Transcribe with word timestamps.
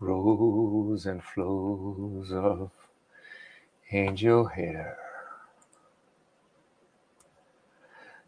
rows 0.00 1.06
and 1.06 1.22
flows 1.22 2.32
of 2.32 2.70
angel 3.90 4.46
hair. 4.46 4.98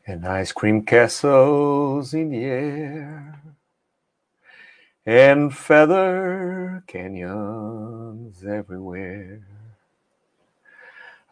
And 0.07 0.27
ice 0.27 0.53
cream 0.53 0.83
castles 0.85 2.15
in 2.15 2.31
the 2.31 2.45
air. 2.45 3.43
And 5.07 5.55
feather 5.55 6.83
canyons 6.87 8.45
everywhere. 8.45 9.43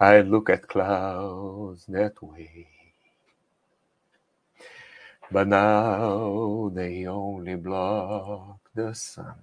I 0.00 0.20
look 0.20 0.48
at 0.48 0.68
clouds 0.68 1.86
that 1.88 2.22
way. 2.22 2.68
But 5.30 5.48
now 5.48 6.70
they 6.72 7.06
only 7.06 7.56
block 7.56 8.60
the 8.74 8.94
sun. 8.94 9.34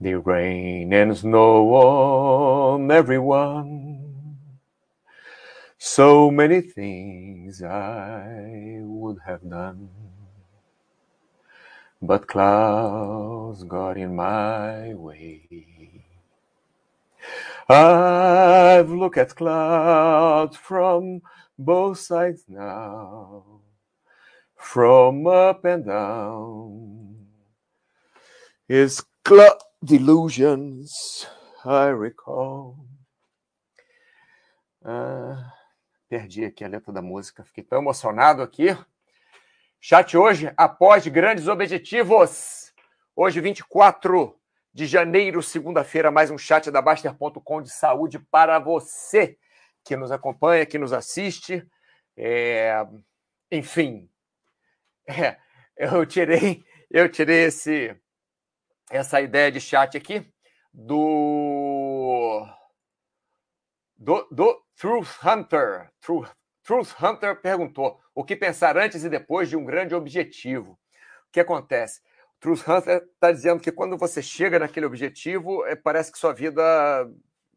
They 0.00 0.14
rain 0.14 0.92
and 0.92 1.16
snow 1.16 1.74
on 1.74 2.88
everyone. 2.90 4.36
So 5.76 6.30
many 6.30 6.60
things 6.60 7.62
I 7.62 8.78
would 8.82 9.18
have 9.26 9.48
done. 9.48 9.88
But 12.00 12.28
clouds 12.28 13.64
got 13.64 13.96
in 13.96 14.14
my 14.14 14.94
way. 14.94 16.04
I've 17.68 18.90
looked 18.90 19.18
at 19.18 19.34
clouds 19.34 20.56
from 20.56 21.22
both 21.58 21.98
sides 21.98 22.44
now, 22.48 23.42
from 24.54 25.26
up 25.26 25.64
and 25.64 25.84
down. 25.84 27.26
It's 28.68 29.04
cloud 29.24 29.58
delusions 29.82 31.26
I 31.64 31.92
recall. 31.92 32.76
Ah, 34.84 35.52
perdi 36.08 36.44
aqui 36.44 36.64
a 36.64 36.68
letra 36.68 36.92
da 36.92 37.02
música, 37.02 37.44
fiquei 37.44 37.62
tão 37.62 37.80
emocionado 37.80 38.42
aqui. 38.42 38.76
Chat 39.80 40.16
hoje, 40.16 40.52
após 40.56 41.06
grandes 41.06 41.46
objetivos. 41.46 42.72
Hoje, 43.14 43.40
24 43.40 44.36
de 44.72 44.86
janeiro, 44.86 45.42
segunda-feira, 45.42 46.10
mais 46.10 46.30
um 46.30 46.38
chat 46.38 46.70
da 46.70 46.82
Baster.com 46.82 47.62
de 47.62 47.70
saúde 47.70 48.18
para 48.18 48.58
você 48.58 49.36
que 49.84 49.96
nos 49.96 50.12
acompanha, 50.12 50.66
que 50.66 50.78
nos 50.78 50.92
assiste. 50.92 51.66
É, 52.16 52.86
enfim, 53.50 54.08
é, 55.06 55.36
eu 55.76 56.04
tirei, 56.04 56.64
eu 56.90 57.08
tirei 57.08 57.44
esse, 57.44 57.96
essa 58.90 59.20
ideia 59.20 59.50
de 59.50 59.60
chat 59.60 59.96
aqui 59.96 60.26
do 60.72 62.46
do, 63.96 64.28
do 64.30 64.62
Truth 64.76 65.18
Hunter. 65.24 65.90
Truth, 66.00 66.30
Truth 66.62 66.94
Hunter 67.02 67.40
perguntou 67.40 68.00
o 68.14 68.24
que 68.24 68.36
pensar 68.36 68.76
antes 68.76 69.04
e 69.04 69.08
depois 69.08 69.48
de 69.48 69.56
um 69.56 69.64
grande 69.64 69.94
objetivo. 69.94 70.72
O 70.72 71.32
que 71.32 71.40
acontece? 71.40 72.00
Truth 72.40 72.68
Hunter 72.68 73.08
está 73.12 73.32
dizendo 73.32 73.60
que 73.60 73.72
quando 73.72 73.98
você 73.98 74.22
chega 74.22 74.58
naquele 74.58 74.86
objetivo, 74.86 75.64
é, 75.66 75.74
parece 75.74 76.12
que 76.12 76.18
sua 76.18 76.32
vida 76.32 76.62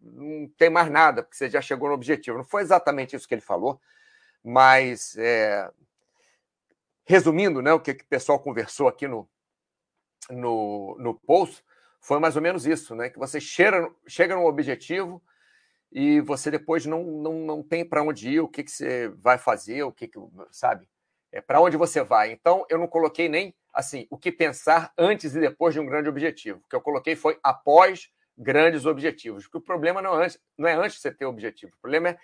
não 0.02 0.48
tem 0.58 0.70
mais 0.70 0.90
nada, 0.90 1.22
porque 1.22 1.38
você 1.38 1.50
já 1.50 1.62
chegou 1.62 1.90
no 1.90 1.94
objetivo. 1.94 2.38
Não 2.38 2.44
foi 2.44 2.64
exatamente 2.64 3.16
isso 3.16 3.28
que 3.28 3.36
ele 3.36 3.42
falou, 3.42 3.80
mas 4.44 5.16
é, 5.18 5.70
resumindo 7.06 7.62
né, 7.62 7.72
o 7.74 7.80
que, 7.80 7.94
que 7.94 8.04
o 8.04 8.08
pessoal 8.08 8.40
conversou 8.40 8.88
aqui 8.88 9.08
no, 9.08 9.30
no, 10.32 10.98
no 11.00 11.20
foi 12.00 12.20
mais 12.20 12.36
ou 12.36 12.42
menos 12.42 12.66
isso, 12.66 12.96
né? 12.96 13.10
Que 13.10 13.20
você 13.20 13.40
chega, 13.40 13.90
chega 14.08 14.36
no 14.36 14.46
objetivo 14.46 15.22
e 15.92 16.20
você 16.22 16.50
depois 16.50 16.86
não, 16.86 17.04
não, 17.04 17.34
não 17.34 17.64
tem 17.64 17.88
para 17.88 18.02
onde 18.02 18.30
ir, 18.30 18.40
o 18.40 18.48
que, 18.48 18.64
que 18.64 18.72
você 18.72 19.10
vai 19.10 19.38
fazer, 19.38 19.84
o 19.84 19.92
que, 19.92 20.08
que 20.08 20.20
sabe? 20.50 20.88
É 21.32 21.42
para 21.42 21.62
onde 21.62 21.78
você 21.78 22.04
vai. 22.04 22.32
Então, 22.32 22.66
eu 22.70 22.78
não 22.78 22.88
coloquei 22.88 23.30
nem 23.30 23.56
assim 23.74 24.08
o 24.10 24.18
que 24.18 24.32
pensar 24.32 24.92
antes 24.98 25.36
e 25.36 25.40
depois 25.40 25.74
de 25.74 25.80
um 25.80 25.86
grande 25.86 26.10
objetivo. 26.10 26.60
O 26.60 26.70
que 26.70 26.76
eu 26.76 26.82
coloquei 26.82 27.16
foi 27.16 27.38
após 27.44 28.10
grandes 28.38 28.86
objetivos. 28.86 29.44
Porque 29.44 29.60
o 29.60 29.62
problema 29.62 30.02
não 30.02 30.20
é, 30.20 30.26
antes, 30.26 30.40
não 30.58 30.68
é 30.68 30.74
antes 30.74 30.96
de 30.96 31.02
você 31.02 31.12
ter 31.12 31.26
o 31.26 31.30
objetivo, 31.30 31.74
o 31.76 31.82
problema 31.82 32.10
é 32.10 32.18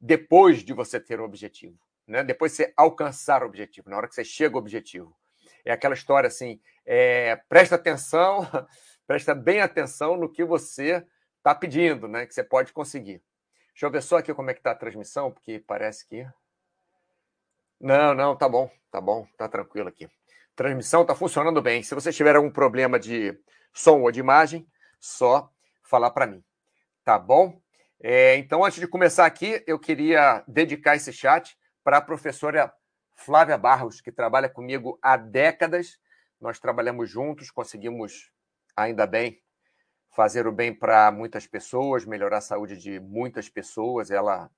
depois 0.00 0.62
de 0.62 0.72
você 0.72 0.98
ter 0.98 1.20
o 1.20 1.24
objetivo. 1.24 1.78
Né? 2.06 2.22
Depois 2.22 2.52
de 2.52 2.56
você 2.56 2.74
alcançar 2.76 3.42
o 3.42 3.46
objetivo, 3.46 3.88
na 3.88 3.96
hora 3.96 4.08
que 4.08 4.14
você 4.14 4.24
chega 4.24 4.56
ao 4.56 4.60
objetivo. 4.60 5.16
É 5.64 5.72
aquela 5.72 5.94
história 5.94 6.28
assim: 6.28 6.60
é, 6.84 7.36
presta 7.48 7.76
atenção, 7.76 8.46
presta 9.06 9.34
bem 9.34 9.60
atenção 9.60 10.16
no 10.16 10.30
que 10.30 10.44
você 10.44 11.04
está 11.38 11.54
pedindo, 11.54 12.06
né? 12.08 12.26
Que 12.26 12.34
você 12.34 12.44
pode 12.44 12.72
conseguir. 12.72 13.22
Deixa 13.68 13.86
eu 13.86 13.90
ver 13.90 14.02
só 14.02 14.18
aqui 14.18 14.32
como 14.32 14.50
é 14.50 14.54
que 14.54 14.60
está 14.60 14.70
a 14.70 14.76
transmissão, 14.76 15.32
porque 15.32 15.58
parece 15.58 16.06
que. 16.06 16.26
Não, 17.80 18.14
não, 18.14 18.36
tá 18.36 18.48
bom, 18.48 18.70
tá 18.90 19.00
bom, 19.00 19.26
tá 19.36 19.48
tranquilo 19.48 19.88
aqui. 19.88 20.08
Transmissão 20.54 21.02
está 21.02 21.14
funcionando 21.14 21.60
bem. 21.60 21.82
Se 21.82 21.94
você 21.94 22.12
tiver 22.12 22.36
algum 22.36 22.50
problema 22.50 22.98
de 22.98 23.36
som 23.72 24.00
ou 24.02 24.12
de 24.12 24.20
imagem, 24.20 24.66
só 25.00 25.50
falar 25.82 26.10
para 26.10 26.26
mim. 26.26 26.42
Tá 27.04 27.18
bom? 27.18 27.60
É, 28.00 28.36
então, 28.36 28.64
antes 28.64 28.78
de 28.78 28.86
começar 28.86 29.26
aqui, 29.26 29.62
eu 29.66 29.78
queria 29.78 30.44
dedicar 30.46 30.94
esse 30.94 31.12
chat 31.12 31.56
para 31.82 31.98
a 31.98 32.02
professora 32.02 32.72
Flávia 33.14 33.56
Barros, 33.56 34.00
que 34.00 34.12
trabalha 34.12 34.48
comigo 34.48 34.98
há 35.02 35.16
décadas. 35.16 35.98
Nós 36.40 36.58
trabalhamos 36.58 37.08
juntos, 37.08 37.50
conseguimos, 37.50 38.30
ainda 38.76 39.06
bem, 39.06 39.42
fazer 40.10 40.46
o 40.46 40.52
bem 40.52 40.74
para 40.74 41.10
muitas 41.10 41.46
pessoas, 41.46 42.04
melhorar 42.04 42.38
a 42.38 42.42
saúde 42.42 42.76
de 42.76 43.00
muitas 43.00 43.48
pessoas. 43.48 44.10
Ela 44.10 44.50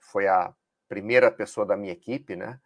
foi 0.00 0.26
a 0.26 0.54
primeira 0.88 1.30
pessoa 1.30 1.66
da 1.66 1.76
minha 1.76 1.92
equipe, 1.92 2.36
né? 2.36 2.60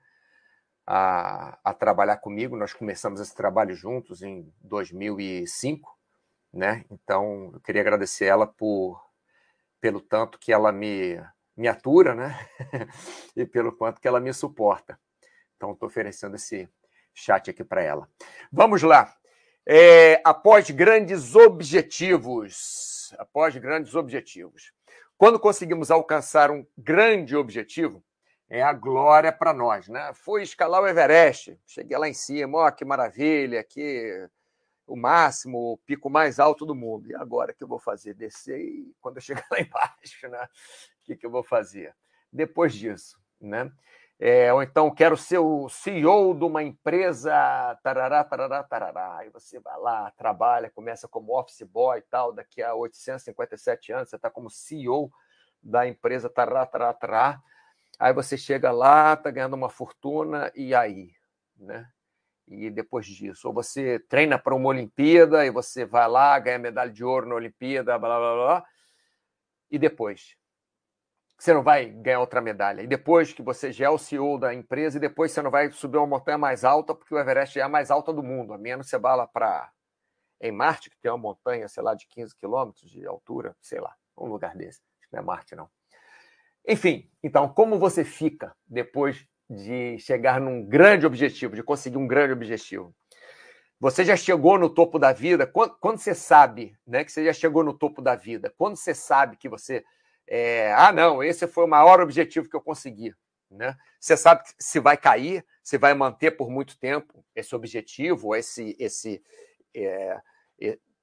A, 0.86 1.58
a 1.62 1.74
trabalhar 1.74 2.16
comigo. 2.18 2.56
Nós 2.56 2.72
começamos 2.72 3.20
esse 3.20 3.34
trabalho 3.34 3.74
juntos 3.74 4.22
em 4.22 4.52
2005 4.60 6.02
né? 6.52 6.84
Então, 6.90 7.50
eu 7.54 7.60
queria 7.60 7.80
agradecer 7.80 8.26
ela 8.26 8.46
por 8.46 9.02
pelo 9.80 10.00
tanto 10.00 10.38
que 10.38 10.52
ela 10.52 10.70
me 10.70 11.20
me 11.56 11.68
atura, 11.68 12.14
né? 12.14 12.34
e 13.36 13.44
pelo 13.46 13.72
quanto 13.72 14.00
que 14.00 14.08
ela 14.08 14.20
me 14.20 14.32
suporta. 14.32 14.98
Então, 15.62 15.74
estou 15.74 15.86
oferecendo 15.86 16.34
esse 16.34 16.68
chat 17.14 17.48
aqui 17.48 17.62
para 17.62 17.80
ela. 17.80 18.08
Vamos 18.50 18.82
lá. 18.82 19.14
É, 19.64 20.20
após 20.24 20.68
grandes 20.72 21.36
objetivos, 21.36 23.14
após 23.16 23.56
grandes 23.56 23.94
objetivos. 23.94 24.72
Quando 25.16 25.38
conseguimos 25.38 25.88
alcançar 25.88 26.50
um 26.50 26.66
grande 26.76 27.36
objetivo, 27.36 28.02
é 28.50 28.60
a 28.60 28.72
glória 28.72 29.30
para 29.30 29.54
nós, 29.54 29.86
né? 29.86 30.10
Foi 30.14 30.42
escalar 30.42 30.82
o 30.82 30.88
Everest, 30.88 31.56
cheguei 31.64 31.96
lá 31.96 32.08
em 32.08 32.14
cima, 32.14 32.58
ó, 32.58 32.70
que 32.72 32.84
maravilha, 32.84 33.62
que 33.62 34.28
o 34.84 34.96
máximo, 34.96 35.74
o 35.74 35.78
pico 35.78 36.10
mais 36.10 36.40
alto 36.40 36.66
do 36.66 36.74
mundo. 36.74 37.08
E 37.08 37.14
agora 37.14 37.54
que 37.54 37.62
eu 37.62 37.68
vou 37.68 37.78
fazer? 37.78 38.14
Descer 38.14 38.58
e 38.58 38.92
quando 39.00 39.18
eu 39.18 39.22
chegar 39.22 39.46
lá 39.48 39.60
embaixo, 39.60 40.28
né? 40.28 40.42
O 40.42 41.04
que, 41.04 41.14
que 41.14 41.24
eu 41.24 41.30
vou 41.30 41.44
fazer? 41.44 41.94
Depois 42.32 42.74
disso, 42.74 43.16
né? 43.40 43.70
É, 44.24 44.52
ou 44.54 44.62
então 44.62 44.88
quero 44.88 45.16
ser 45.16 45.38
o 45.38 45.68
CEO 45.68 46.32
de 46.32 46.44
uma 46.44 46.62
empresa, 46.62 47.32
tarará, 47.82 48.22
tarará, 48.22 48.62
tarará. 48.62 49.16
Aí 49.16 49.28
você 49.30 49.58
vai 49.58 49.76
lá, 49.80 50.12
trabalha, 50.12 50.70
começa 50.70 51.08
como 51.08 51.36
office 51.36 51.62
boy 51.62 51.98
e 51.98 52.02
tal, 52.02 52.32
daqui 52.32 52.62
a 52.62 52.72
857 52.72 53.92
anos 53.92 54.10
você 54.10 54.14
está 54.14 54.30
como 54.30 54.48
CEO 54.48 55.10
da 55.60 55.88
empresa, 55.88 56.30
tarará, 56.30 56.64
tarará, 56.64 56.94
tarará. 56.94 57.42
Aí 57.98 58.12
você 58.12 58.38
chega 58.38 58.70
lá, 58.70 59.14
está 59.14 59.28
ganhando 59.28 59.54
uma 59.54 59.68
fortuna, 59.68 60.52
e 60.54 60.72
aí? 60.72 61.10
Né? 61.58 61.88
e 62.46 62.70
depois 62.70 63.06
disso. 63.06 63.48
Ou 63.48 63.54
você 63.54 63.98
treina 63.98 64.38
para 64.38 64.54
uma 64.54 64.68
Olimpíada 64.68 65.44
e 65.44 65.50
você 65.50 65.84
vai 65.84 66.06
lá, 66.08 66.38
ganha 66.38 66.60
medalha 66.60 66.92
de 66.92 67.04
ouro 67.04 67.26
na 67.26 67.34
Olimpíada, 67.34 67.98
blá 67.98 68.18
blá 68.20 68.34
blá. 68.34 68.66
E 69.68 69.80
depois? 69.80 70.36
Você 71.42 71.52
não 71.52 71.60
vai 71.64 71.86
ganhar 71.86 72.20
outra 72.20 72.40
medalha. 72.40 72.82
E 72.82 72.86
depois 72.86 73.32
que 73.32 73.42
você 73.42 73.72
já 73.72 73.86
é 73.86 73.88
o 73.88 73.98
CEO 73.98 74.38
da 74.38 74.54
empresa, 74.54 74.96
e 74.96 75.00
depois 75.00 75.32
você 75.32 75.42
não 75.42 75.50
vai 75.50 75.72
subir 75.72 75.98
uma 75.98 76.06
montanha 76.06 76.38
mais 76.38 76.62
alta, 76.62 76.94
porque 76.94 77.12
o 77.12 77.18
Everest 77.18 77.58
é 77.58 77.62
a 77.62 77.68
mais 77.68 77.90
alta 77.90 78.12
do 78.12 78.22
mundo, 78.22 78.52
a 78.52 78.58
menos 78.58 78.88
você 78.88 78.96
lá 78.96 79.26
para. 79.26 79.68
Em 80.40 80.52
Marte, 80.52 80.88
que 80.88 80.96
tem 81.00 81.10
uma 81.10 81.18
montanha, 81.18 81.66
sei 81.66 81.82
lá, 81.82 81.96
de 81.96 82.06
15 82.06 82.36
quilômetros 82.36 82.88
de 82.88 83.04
altura, 83.04 83.56
sei 83.60 83.80
lá, 83.80 83.92
um 84.16 84.28
lugar 84.28 84.54
desse. 84.56 84.80
Acho 85.00 85.08
que 85.10 85.16
não 85.16 85.20
é 85.20 85.24
Marte, 85.24 85.56
não. 85.56 85.68
Enfim, 86.64 87.10
então, 87.24 87.48
como 87.48 87.76
você 87.76 88.04
fica 88.04 88.54
depois 88.64 89.26
de 89.50 89.98
chegar 89.98 90.40
num 90.40 90.64
grande 90.64 91.06
objetivo, 91.06 91.56
de 91.56 91.62
conseguir 91.64 91.98
um 91.98 92.06
grande 92.06 92.34
objetivo. 92.34 92.94
Você 93.80 94.04
já 94.04 94.14
chegou 94.14 94.60
no 94.60 94.70
topo 94.70 94.96
da 94.96 95.12
vida? 95.12 95.44
Quando, 95.44 95.76
quando 95.80 95.98
você 95.98 96.14
sabe 96.14 96.76
né, 96.86 97.04
que 97.04 97.10
você 97.10 97.24
já 97.24 97.32
chegou 97.32 97.64
no 97.64 97.76
topo 97.76 98.00
da 98.00 98.14
vida? 98.14 98.54
Quando 98.56 98.76
você 98.76 98.94
sabe 98.94 99.36
que 99.36 99.48
você. 99.48 99.84
É, 100.34 100.72
ah, 100.72 100.90
não, 100.90 101.22
esse 101.22 101.46
foi 101.46 101.64
o 101.64 101.68
maior 101.68 102.00
objetivo 102.00 102.48
que 102.48 102.56
eu 102.56 102.60
consegui. 102.62 103.14
Né? 103.50 103.76
Você 104.00 104.16
sabe 104.16 104.42
se 104.58 104.80
vai 104.80 104.96
cair, 104.96 105.44
se 105.62 105.76
vai 105.76 105.92
manter 105.92 106.30
por 106.30 106.48
muito 106.48 106.78
tempo 106.78 107.22
esse 107.36 107.54
objetivo, 107.54 108.34
esse, 108.34 108.74
esse, 108.78 109.22
é, 109.76 110.18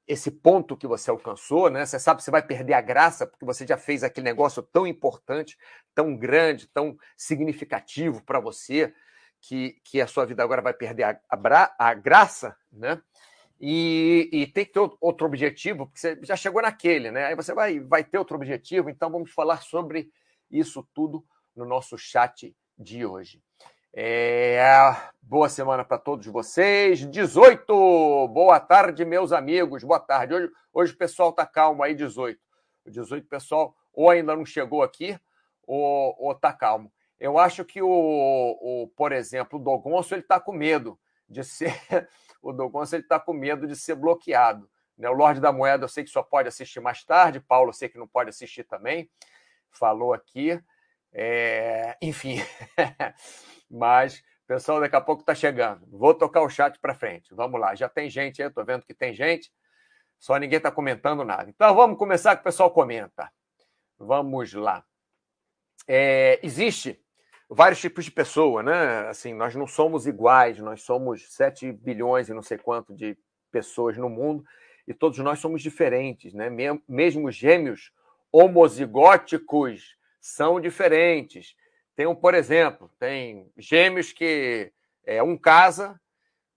esse 0.08 0.32
ponto 0.32 0.76
que 0.76 0.88
você 0.88 1.12
alcançou, 1.12 1.70
né? 1.70 1.86
Você 1.86 2.00
sabe 2.00 2.18
que 2.18 2.24
você 2.24 2.32
vai 2.32 2.42
perder 2.42 2.74
a 2.74 2.82
graça 2.82 3.28
porque 3.28 3.46
você 3.46 3.68
já 3.68 3.78
fez 3.78 4.04
aquele 4.04 4.26
negócio 4.26 4.64
tão 4.64 4.88
importante, 4.88 5.56
tão 5.94 6.18
grande, 6.18 6.66
tão 6.66 6.98
significativo 7.16 8.24
para 8.26 8.40
você, 8.40 8.92
que, 9.40 9.80
que 9.84 10.02
a 10.02 10.08
sua 10.08 10.26
vida 10.26 10.44
agora 10.44 10.64
vai 10.64 10.74
perder 10.74 11.04
a, 11.04 11.20
a, 11.30 11.76
a 11.78 11.94
graça, 11.94 12.58
né? 12.72 13.00
E, 13.60 14.30
e, 14.32 14.48
tem 14.48 14.66
que 14.66 14.72
ter 14.72 14.80
outro 15.02 15.28
objetivo, 15.28 15.88
porque 15.88 16.00
você 16.00 16.18
já 16.24 16.36
chegou 16.36 16.62
naquele, 16.62 17.12
né? 17.12 17.26
Aí 17.26 17.36
você 17.36 17.54
vai, 17.54 17.80
vai 17.80 18.04
ter 18.04 18.18
outro 18.18 18.38
objetivo, 18.38 18.90
então 18.90 19.12
vamos 19.12 19.32
falar 19.32 19.62
sobre 19.62 20.10
isso 20.50 20.88
tudo 20.94 21.26
no 21.54 21.66
nosso 21.66 21.98
chat 21.98 22.56
de 22.78 23.06
hoje. 23.06 23.44
É, 23.94 24.62
boa 25.22 25.50
semana 25.50 25.84
para 25.84 25.98
todos 25.98 26.26
vocês. 26.28 27.06
18, 27.10 28.28
boa 28.30 28.60
tarde, 28.60 29.04
meus 29.04 29.32
amigos. 29.32 29.84
Boa 29.84 30.00
tarde. 30.00 30.34
Hoje, 30.34 30.52
hoje 30.72 30.94
o 30.94 30.98
pessoal 30.98 31.34
tá 31.34 31.46
calmo 31.46 31.84
aí, 31.84 31.94
18. 31.94 32.40
O 32.86 32.92
18, 32.92 33.28
pessoal, 33.28 33.76
ou 33.94 34.10
ainda 34.10 34.36
não 34.36 34.46
chegou 34.46 34.84
aqui, 34.84 35.20
ou, 35.68 36.16
ou 36.18 36.36
tá 36.36 36.54
calmo. 36.54 36.92
Eu 37.20 37.38
acho 37.38 37.66
que 37.66 37.82
o, 37.82 37.90
o 37.90 38.88
por 38.96 39.12
exemplo, 39.12 39.60
o 39.60 39.62
Dogonço, 39.62 40.16
ele 40.16 40.22
tá 40.22 40.40
com 40.40 40.54
medo 40.54 40.98
de 41.28 41.44
ser. 41.44 41.74
O 42.42 42.54
Dogonço, 42.54 42.96
ele 42.96 43.04
tá 43.04 43.20
com 43.20 43.34
medo 43.34 43.68
de 43.68 43.76
ser 43.76 43.96
bloqueado. 43.96 44.70
Né? 44.98 45.10
O 45.10 45.14
Lorde 45.14 45.42
da 45.42 45.52
Moeda, 45.52 45.84
eu 45.84 45.90
sei 45.90 46.04
que 46.04 46.10
só 46.10 46.24
pode 46.24 46.48
assistir 46.48 46.80
mais 46.80 47.04
tarde. 47.04 47.40
Paulo, 47.40 47.70
eu 47.70 47.74
sei 47.74 47.90
que 47.90 47.98
não 47.98 48.08
pode 48.08 48.30
assistir 48.30 48.64
também. 48.64 49.10
Falou 49.70 50.14
aqui. 50.14 50.62
É, 51.12 51.98
enfim. 52.02 52.38
Mas 53.70 54.24
pessoal 54.50 54.80
daqui 54.80 54.96
a 54.96 55.02
pouco 55.02 55.22
está 55.22 55.36
chegando. 55.36 55.86
Vou 55.92 56.12
tocar 56.12 56.42
o 56.42 56.50
chat 56.50 56.80
para 56.80 56.96
frente. 56.96 57.36
Vamos 57.36 57.62
lá. 57.62 57.76
Já 57.76 57.88
tem 57.88 58.10
gente 58.10 58.42
aí, 58.42 58.48
estou 58.48 58.66
vendo 58.66 58.84
que 58.84 58.96
tem 58.96 59.14
gente. 59.14 59.54
Só 60.18 60.36
ninguém 60.38 60.58
está 60.58 60.72
comentando 60.72 61.24
nada. 61.24 61.48
Então 61.48 61.76
vamos 61.76 62.00
começar 62.00 62.36
que 62.36 62.42
o 62.42 62.44
pessoal 62.44 62.72
comenta. 62.72 63.32
Vamos 64.00 64.54
lá. 64.54 64.84
É, 65.88 66.40
existe 66.42 67.00
vários 67.50 67.82
tipos 67.82 68.06
de 68.06 68.12
pessoa, 68.12 68.62
né? 68.62 69.08
Assim, 69.10 69.34
nós 69.34 69.56
não 69.56 69.66
somos 69.66 70.06
iguais, 70.06 70.60
nós 70.60 70.84
somos 70.84 71.34
7 71.34 71.72
bilhões 71.72 72.30
e 72.30 72.34
não 72.34 72.44
sei 72.44 72.58
quanto 72.58 72.94
de 72.94 73.18
pessoas 73.52 73.98
no 73.98 74.10
mundo, 74.10 74.46
e 74.88 74.94
todos 74.94 75.18
nós 75.20 75.40
somos 75.40 75.62
diferentes, 75.62 76.34
né? 76.34 76.50
Mesmo 76.88 77.32
gêmeos 77.32 77.92
homozigóticos 78.32 79.96
são 80.22 80.60
diferentes. 80.60 81.56
Tem 81.96 82.06
um, 82.06 82.16
por 82.16 82.36
exemplo, 82.36 82.92
tem 83.00 83.52
gêmeos 83.58 84.14
que 84.14 84.72
é, 85.06 85.22
um 85.24 85.36
casa 85.36 86.00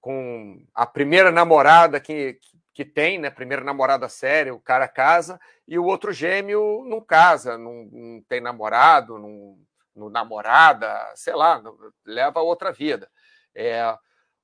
com 0.00 0.62
a 0.74 0.84
primeira 0.84 1.30
namorada 1.30 1.98
que, 1.98 2.38
que 2.74 2.84
tem, 2.84 3.18
né? 3.18 3.30
Primeira 3.30 3.64
namorada 3.64 4.08
séria, 4.08 4.54
o 4.54 4.60
cara 4.60 4.86
casa, 4.86 5.40
e 5.66 5.78
o 5.78 5.84
outro 5.84 6.12
gêmeo 6.12 6.84
não 6.84 7.00
casa, 7.00 7.56
não, 7.56 7.84
não 7.90 8.22
tem 8.28 8.40
namorado, 8.40 9.18
não, 9.18 9.56
não 9.94 10.08
namorada, 10.08 11.12
sei 11.14 11.34
lá, 11.34 11.62
leva 12.04 12.40
outra 12.40 12.72
vida. 12.72 13.10
É, 13.54 13.96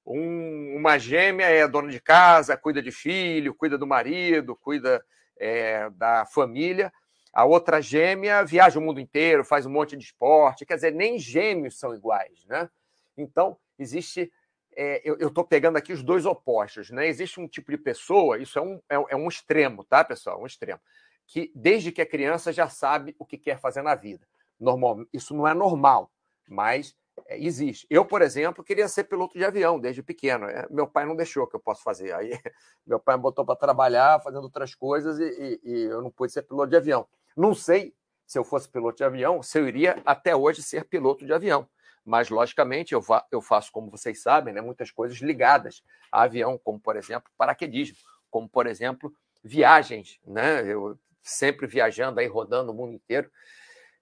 um, 0.07 0.77
uma 0.77 0.99
gêmea 0.99 1.47
é 1.47 1.67
dona 1.69 1.91
de 1.91 2.01
casa, 2.01 2.57
cuida 2.57 2.83
de 2.83 2.91
filho, 2.91 3.55
cuida 3.55 3.77
do 3.77 3.87
marido, 3.87 4.57
cuida 4.57 5.05
é, 5.39 5.91
da 5.91 6.25
família, 6.27 6.93
a 7.33 7.45
outra 7.45 7.81
gêmea 7.81 8.45
viaja 8.45 8.79
o 8.79 8.83
mundo 8.83 9.01
inteiro, 9.01 9.45
faz 9.45 9.67
um 9.67 9.71
monte 9.71 9.97
de 9.97 10.05
esporte. 10.05 10.65
Quer 10.65 10.77
dizer, 10.77 10.93
nem 10.93 11.19
gêmeos 11.19 11.79
são 11.79 11.95
iguais, 11.95 12.45
né? 12.47 12.69
Então, 13.17 13.57
existe. 13.79 14.33
É, 14.77 15.03
eu 15.05 15.29
estou 15.29 15.45
pegando 15.45 15.77
aqui 15.77 15.93
os 15.93 16.03
dois 16.03 16.25
opostos, 16.25 16.91
né? 16.91 17.09
Existe 17.09 17.41
um 17.41 17.49
tipo 17.49 17.71
de 17.71 17.79
pessoa, 17.79 18.39
isso 18.39 18.59
é 18.59 18.63
um, 18.63 18.81
é, 18.89 18.95
é 19.11 19.17
um 19.17 19.29
extremo, 19.29 19.85
tá, 19.85 20.05
pessoal? 20.05 20.41
Um 20.41 20.47
extremo. 20.47 20.81
Que 21.27 21.53
desde 21.55 21.91
que 21.91 22.01
é 22.01 22.07
criança 22.07 22.53
já 22.53 22.69
sabe 22.69 23.15
o 23.19 23.27
que 23.27 23.37
quer 23.37 23.59
fazer 23.59 23.83
na 23.83 23.95
vida. 23.95 24.27
Normal, 24.59 25.05
isso 25.13 25.35
não 25.35 25.47
é 25.47 25.55
normal, 25.55 26.11
mas 26.49 26.97
é, 27.27 27.39
existe. 27.39 27.87
Eu, 27.89 28.05
por 28.05 28.23
exemplo, 28.23 28.65
queria 28.65 28.89
ser 28.89 29.05
piloto 29.05 29.37
de 29.37 29.45
avião 29.45 29.79
desde 29.79 30.03
pequeno. 30.03 30.47
É, 30.47 30.67
meu 30.71 30.87
pai 30.87 31.05
não 31.05 31.17
deixou 31.17 31.47
que 31.47 31.57
eu 31.57 31.61
possa 31.61 31.83
fazer. 31.83 32.13
Aí 32.13 32.31
meu 32.87 32.99
pai 32.99 33.17
me 33.17 33.23
botou 33.23 33.45
para 33.45 33.57
trabalhar, 33.57 34.21
fazendo 34.21 34.45
outras 34.45 34.75
coisas, 34.75 35.19
e, 35.19 35.61
e, 35.65 35.71
e 35.71 35.83
eu 35.85 36.03
não 36.03 36.11
pude 36.11 36.33
ser 36.33 36.43
piloto 36.43 36.71
de 36.71 36.77
avião. 36.77 37.07
Não 37.37 37.55
sei 37.55 37.95
se 38.27 38.39
eu 38.39 38.45
fosse 38.45 38.69
piloto 38.69 38.99
de 38.99 39.05
avião, 39.05 39.43
se 39.43 39.59
eu 39.59 39.67
iria 39.67 40.03
até 40.05 40.37
hoje 40.37 40.63
ser 40.63 40.85
piloto 40.85 41.25
de 41.25 41.33
avião. 41.33 41.69
Mas, 42.05 42.31
logicamente, 42.31 42.95
eu, 42.95 43.05
eu 43.31 43.41
faço, 43.41 43.71
como 43.71 43.91
vocês 43.91 44.23
sabem, 44.23 44.55
né, 44.55 44.61
muitas 44.61 44.91
coisas 44.91 45.19
ligadas 45.19 45.83
a 46.11 46.23
avião, 46.23 46.59
como, 46.59 46.81
por 46.81 46.97
exemplo, 46.97 47.31
paraquedismo, 47.37 47.97
como, 48.31 48.49
por 48.49 48.67
exemplo, 48.67 49.13
viagens. 49.43 50.19
Né? 50.27 50.67
Eu 50.67 50.99
sempre 51.23 51.67
viajando 51.67 52.21
aí, 52.21 52.27
rodando 52.27 52.73
o 52.73 52.75
mundo 52.75 52.95
inteiro. 52.95 53.31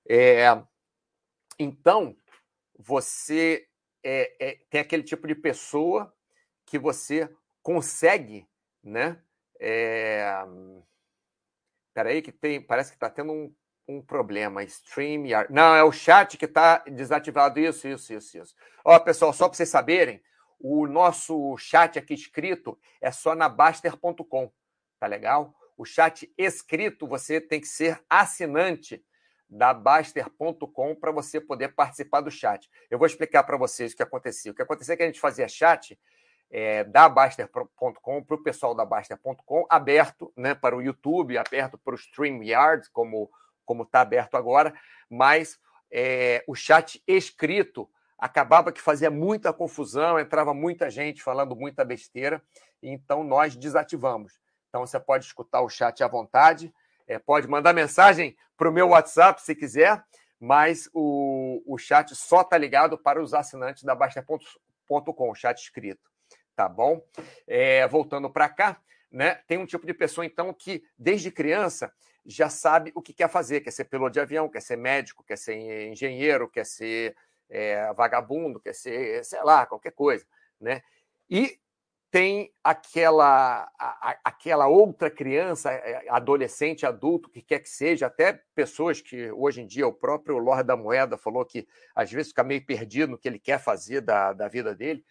É, 0.09 0.47
então, 1.59 2.17
você 2.79 3.69
é, 4.03 4.37
é, 4.41 4.61
tem 4.71 4.81
aquele 4.81 5.03
tipo 5.03 5.27
de 5.27 5.35
pessoa 5.35 6.15
que 6.65 6.79
você 6.79 7.29
consegue, 7.63 8.49
né? 8.83 9.21
É, 9.59 10.45
Peraí, 11.97 12.21
que 12.21 12.31
tem. 12.31 12.61
Parece 12.61 12.91
que 12.91 12.97
está 12.97 13.09
tendo 13.09 13.33
um, 13.33 13.55
um 13.89 14.03
problema. 14.03 14.63
StreamYard. 14.63 15.51
Não, 15.51 15.75
é 15.75 15.83
o 15.83 15.91
chat 15.91 16.37
que 16.37 16.45
está 16.45 16.81
desativado. 16.81 17.59
Isso, 17.59 17.89
isso, 17.89 18.13
isso, 18.13 18.37
isso. 18.37 18.55
Ó, 18.85 18.99
pessoal, 18.99 19.33
só 19.33 19.49
para 19.49 19.57
vocês 19.57 19.71
saberem, 19.71 20.23
o 20.61 20.87
nosso 20.87 21.57
chat 21.57 21.99
aqui 21.99 22.13
escrito 22.13 22.79
é 23.01 23.11
só 23.11 23.35
na 23.35 23.49
Baster.com. 23.49 24.53
Tá 25.01 25.07
legal? 25.07 25.55
O 25.75 25.87
chat 25.87 26.31
escrito, 26.37 27.07
você 27.07 27.41
tem 27.41 27.63
que 27.63 27.67
ser 27.67 28.05
assinante 28.11 29.03
da 29.49 29.73
Baster.com 29.73 30.95
para 30.95 31.13
você 31.13 31.41
poder 31.41 31.75
participar 31.75 32.21
do 32.21 32.31
chat. 32.31 32.69
Eu 32.91 32.99
vou 32.99 33.07
explicar 33.07 33.45
para 33.45 33.57
vocês 33.57 33.93
o 33.93 33.97
que 33.97 34.03
acontecia. 34.03 34.53
O 34.53 34.55
que 34.55 34.63
acontecia 34.63 34.95
é 34.95 34.97
que 34.97 35.03
a 35.03 35.07
gente 35.07 35.21
fazia 35.21 35.49
chat 35.49 35.99
é, 36.51 36.85
da 36.85 37.09
Baster.com 37.09 38.23
para 38.23 38.35
o 38.35 38.43
pessoal 38.43 38.75
da 38.75 38.85
Baster.com, 38.85 39.67
aberto 39.69 40.33
né, 40.37 40.55
para 40.55 40.77
o 40.77 40.83
YouTube, 40.83 41.39
aberto 41.39 41.79
para 41.79 41.95
o 41.95 41.99
StreamYard, 41.99 42.89
como 42.91 43.31
como 43.67 43.83
está 43.83 44.01
aberto 44.01 44.37
agora, 44.37 44.73
mas 45.11 45.59
é, 45.91 46.43
o 46.47 46.55
chat 46.55 47.03
escrito 47.07 47.91
acabava 48.17 48.73
que 48.73 48.81
fazia 48.81 49.11
muita 49.11 49.53
confusão, 49.53 50.19
entrava 50.19 50.55
muita 50.55 50.89
gente 50.89 51.23
falando 51.23 51.55
muita 51.55 51.85
besteira, 51.85 52.41
então 52.83 53.23
nós 53.23 53.57
desativamos. 53.57 54.41
Então 54.69 54.87
você 54.87 54.99
pode 54.99 55.25
escutar 55.25 55.61
o 55.61 55.69
chat 55.69 56.03
à 56.03 56.09
vontade, 56.09 56.73
é, 57.07 57.19
pode 57.19 57.49
mandar 57.49 57.73
mensagem 57.73 58.37
para 58.57 58.69
o 58.69 58.73
meu 58.73 58.89
WhatsApp 58.89 59.43
se 59.43 59.55
quiser, 59.55 60.03
mas 60.39 60.89
o, 60.93 61.63
o 61.67 61.79
chat 61.79 62.15
só 62.15 62.43
está 62.43 62.59
ligado 62.59 62.99
para 62.99 63.23
os 63.23 63.33
assinantes 63.35 63.83
da 63.83 63.95
Baster.com, 63.95 65.31
o 65.31 65.35
chat 65.35 65.59
escrito 65.59 66.11
tá 66.57 66.69
bom? 66.69 67.05
É, 67.47 67.87
voltando 67.87 68.31
para 68.31 68.49
cá, 68.49 68.81
né? 69.13 69.35
Tem 69.47 69.59
um 69.59 69.67
tipo 69.67 69.87
de 69.87 69.93
pessoa, 69.93 70.25
então, 70.25 70.53
que 70.53 70.83
desde 70.99 71.31
criança 71.31 71.93
já 72.25 72.49
sabe 72.49 72.91
o 72.95 73.03
que 73.03 73.13
quer 73.13 73.29
fazer, 73.29 73.61
quer 73.61 73.71
ser 73.71 73.85
piloto 73.85 74.13
de 74.13 74.21
avião, 74.21 74.49
quer 74.49 74.63
ser 74.63 74.77
médico, 74.77 75.23
quer 75.23 75.37
ser 75.37 75.87
engenheiro, 75.87 76.49
quer 76.49 76.65
ser 76.65 77.15
é, 77.49 77.93
vagabundo, 77.93 78.59
quer 78.59 78.75
ser, 78.75 79.23
sei 79.25 79.41
lá, 79.45 79.67
qualquer 79.67 79.93
coisa, 79.93 80.27
né? 80.59 80.83
E 81.29 81.61
tem 82.17 82.51
aquela, 82.65 83.71
a, 83.79 84.19
aquela 84.25 84.67
outra 84.67 85.11
criança, 85.11 85.71
é, 85.71 86.09
adolescente, 86.09 86.87
adulto, 86.87 87.29
que 87.29 87.43
quer 87.43 87.59
que 87.59 87.69
seja, 87.69 88.07
até 88.07 88.41
pessoas 88.55 89.03
que 89.03 89.31
hoje 89.33 89.61
em 89.61 89.67
dia 89.67 89.87
o 89.87 89.93
próprio 89.93 90.39
Lorde 90.39 90.69
da 90.69 90.77
Moeda 90.77 91.19
falou 91.19 91.45
que 91.45 91.69
às 91.95 92.11
vezes 92.11 92.29
fica 92.29 92.43
meio 92.43 92.65
perdido 92.65 93.11
no 93.11 93.19
que 93.19 93.29
ele 93.29 93.39
quer 93.39 93.59
fazer 93.59 94.01
da, 94.01 94.33
da 94.33 94.49
vida 94.49 94.75
dele, 94.75 95.05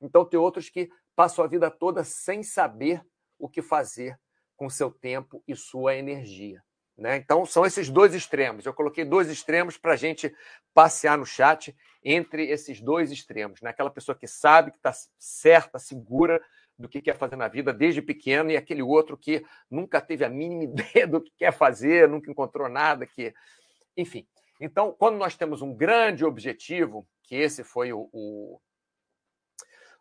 então, 0.00 0.24
tem 0.24 0.40
outros 0.40 0.68
que 0.70 0.90
passam 1.14 1.44
a 1.44 1.48
vida 1.48 1.70
toda 1.70 2.02
sem 2.02 2.42
saber 2.42 3.02
o 3.38 3.48
que 3.48 3.60
fazer 3.60 4.18
com 4.56 4.70
seu 4.70 4.90
tempo 4.90 5.42
e 5.46 5.54
sua 5.54 5.94
energia. 5.94 6.62
Né? 7.00 7.16
Então, 7.16 7.46
são 7.46 7.64
esses 7.64 7.88
dois 7.88 8.14
extremos. 8.14 8.66
Eu 8.66 8.74
coloquei 8.74 9.06
dois 9.06 9.30
extremos 9.30 9.78
para 9.78 9.94
a 9.94 9.96
gente 9.96 10.30
passear 10.74 11.16
no 11.16 11.24
chat 11.24 11.74
entre 12.04 12.50
esses 12.50 12.78
dois 12.78 13.10
extremos. 13.10 13.62
Né? 13.62 13.70
Aquela 13.70 13.90
pessoa 13.90 14.14
que 14.14 14.26
sabe 14.26 14.70
que 14.70 14.76
está 14.76 14.92
certa, 15.18 15.78
segura 15.78 16.42
do 16.78 16.90
que 16.90 17.00
quer 17.00 17.16
fazer 17.16 17.36
na 17.36 17.48
vida 17.48 17.72
desde 17.72 18.02
pequeno, 18.02 18.50
e 18.50 18.56
aquele 18.56 18.82
outro 18.82 19.16
que 19.16 19.42
nunca 19.70 19.98
teve 19.98 20.26
a 20.26 20.28
mínima 20.28 20.64
ideia 20.78 21.06
do 21.06 21.22
que 21.22 21.32
quer 21.38 21.52
fazer, 21.52 22.06
nunca 22.06 22.30
encontrou 22.30 22.68
nada 22.68 23.06
que. 23.06 23.32
Enfim. 23.96 24.28
Então, 24.60 24.92
quando 24.92 25.16
nós 25.16 25.34
temos 25.34 25.62
um 25.62 25.74
grande 25.74 26.22
objetivo, 26.22 27.08
que 27.22 27.34
esse 27.34 27.64
foi 27.64 27.94
o, 27.94 28.10
o 28.12 28.60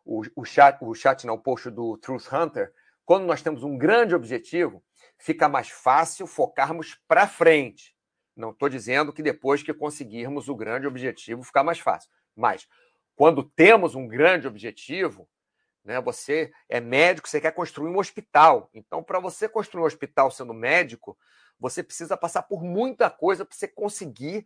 o, 0.04 0.24
o, 0.36 0.44
chat, 0.44 0.78
o 0.82 0.94
chat, 0.96 1.26
não, 1.28 1.36
o 1.36 1.40
post 1.40 1.70
do 1.70 1.96
Truth 1.98 2.34
Hunter, 2.34 2.74
quando 3.06 3.26
nós 3.26 3.44
temos 3.44 3.64
um 3.64 3.78
grande 3.78 4.16
objetivo, 4.16 4.84
fica 5.20 5.48
mais 5.48 5.70
fácil 5.70 6.26
focarmos 6.26 6.98
para 7.08 7.28
frente. 7.28 7.96
Não 8.36 8.52
estou 8.52 8.70
dizendo 8.70 9.14
que 9.14 9.22
depois 9.22 9.62
que 9.62 9.74
conseguirmos 9.74 10.48
o 10.50 10.56
grande 10.56 10.88
objetivo 10.88 11.44
ficar 11.44 11.64
mais 11.64 11.78
fácil. 11.80 12.10
Mas 12.36 12.68
quando 13.16 13.44
temos 13.44 13.96
um 13.96 14.08
grande 14.08 14.48
objetivo, 14.48 15.30
Né? 15.84 16.00
Você 16.02 16.52
é 16.68 16.80
médico, 16.80 17.28
você 17.28 17.42
quer 17.42 17.52
construir 17.54 17.90
um 17.90 17.98
hospital. 17.98 18.70
Então, 18.74 19.04
para 19.04 19.20
você 19.20 19.48
construir 19.50 19.82
um 19.84 19.86
hospital 19.86 20.30
sendo 20.32 20.54
médico, 20.54 21.18
você 21.60 21.84
precisa 21.84 22.18
passar 22.18 22.44
por 22.44 22.64
muita 22.64 23.10
coisa 23.10 23.46
para 23.46 23.56
você 23.56 23.68
conseguir 23.68 24.46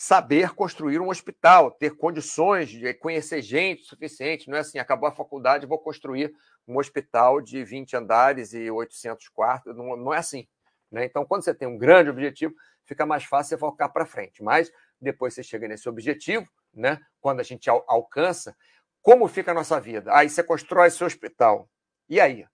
saber 0.00 0.54
construir 0.54 1.00
um 1.00 1.08
hospital, 1.08 1.72
ter 1.72 1.96
condições 1.96 2.68
de 2.68 2.94
conhecer 2.94 3.42
gente 3.42 3.82
suficiente. 3.82 4.48
Não 4.48 4.56
é 4.56 4.60
assim, 4.60 4.78
acabou 4.78 5.08
a 5.08 5.12
faculdade, 5.12 5.66
vou 5.66 5.80
construir 5.80 6.32
um 6.68 6.78
hospital 6.78 7.40
de 7.40 7.64
20 7.64 7.96
andares 7.96 8.52
e 8.54 8.70
800 8.70 9.28
quartos. 9.28 9.76
Não, 9.76 9.96
não 9.96 10.14
é 10.14 10.18
assim. 10.18 10.46
Né? 10.88 11.04
Então, 11.04 11.26
quando 11.26 11.42
você 11.42 11.52
tem 11.52 11.66
um 11.66 11.76
grande 11.76 12.08
objetivo, 12.10 12.54
fica 12.84 13.04
mais 13.04 13.24
fácil 13.24 13.50
você 13.50 13.58
focar 13.58 13.92
para 13.92 14.06
frente. 14.06 14.40
Mas 14.40 14.70
depois 15.00 15.34
você 15.34 15.42
chega 15.42 15.66
nesse 15.66 15.88
objetivo, 15.88 16.48
né? 16.72 17.00
quando 17.20 17.40
a 17.40 17.42
gente 17.42 17.68
al 17.68 17.84
alcança, 17.88 18.56
como 19.02 19.26
fica 19.26 19.50
a 19.50 19.54
nossa 19.54 19.80
vida? 19.80 20.14
Aí 20.14 20.30
você 20.30 20.44
constrói 20.44 20.90
seu 20.90 21.08
hospital. 21.08 21.68
E 22.08 22.20
aí? 22.20 22.46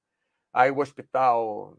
Aí 0.50 0.70
o 0.70 0.78
hospital. 0.78 1.76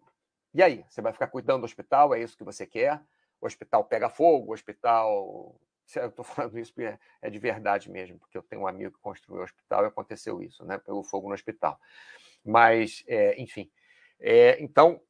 E 0.54 0.62
aí? 0.62 0.86
Você 0.88 1.02
vai 1.02 1.12
ficar 1.12 1.28
cuidando 1.28 1.62
do 1.62 1.66
hospital? 1.66 2.14
É 2.14 2.22
isso 2.22 2.38
que 2.38 2.44
você 2.44 2.68
quer? 2.68 3.02
O 3.42 3.46
hospital 3.46 3.84
pega 3.84 4.10
fogo, 4.10 4.52
o 4.52 4.54
hospital. 4.54 5.56
Eu 5.96 6.10
estou 6.10 6.26
falando 6.26 6.58
isso 6.58 6.74
porque 6.74 6.98
é 7.22 7.30
de 7.30 7.40
verdade 7.40 7.90
mesmo, 7.90 8.18
porque 8.20 8.38
eu 8.38 8.44
tenho 8.44 8.64
um 8.64 8.68
amigo 8.68 8.96
que 8.96 9.02
construiu 9.02 9.42
o 9.42 9.44
hospital 9.44 9.84
e 9.84 9.88
aconteceu 9.88 10.42
isso, 10.42 10.66
né? 10.66 10.78
Pegou 10.78 11.04
fogo 11.04 11.28
no 11.28 11.34
hospital. 11.34 11.80
Mas, 12.44 13.04
é, 13.08 13.40
enfim. 13.42 13.70
É, 14.20 14.62
então, 14.62 14.94
o 14.96 15.02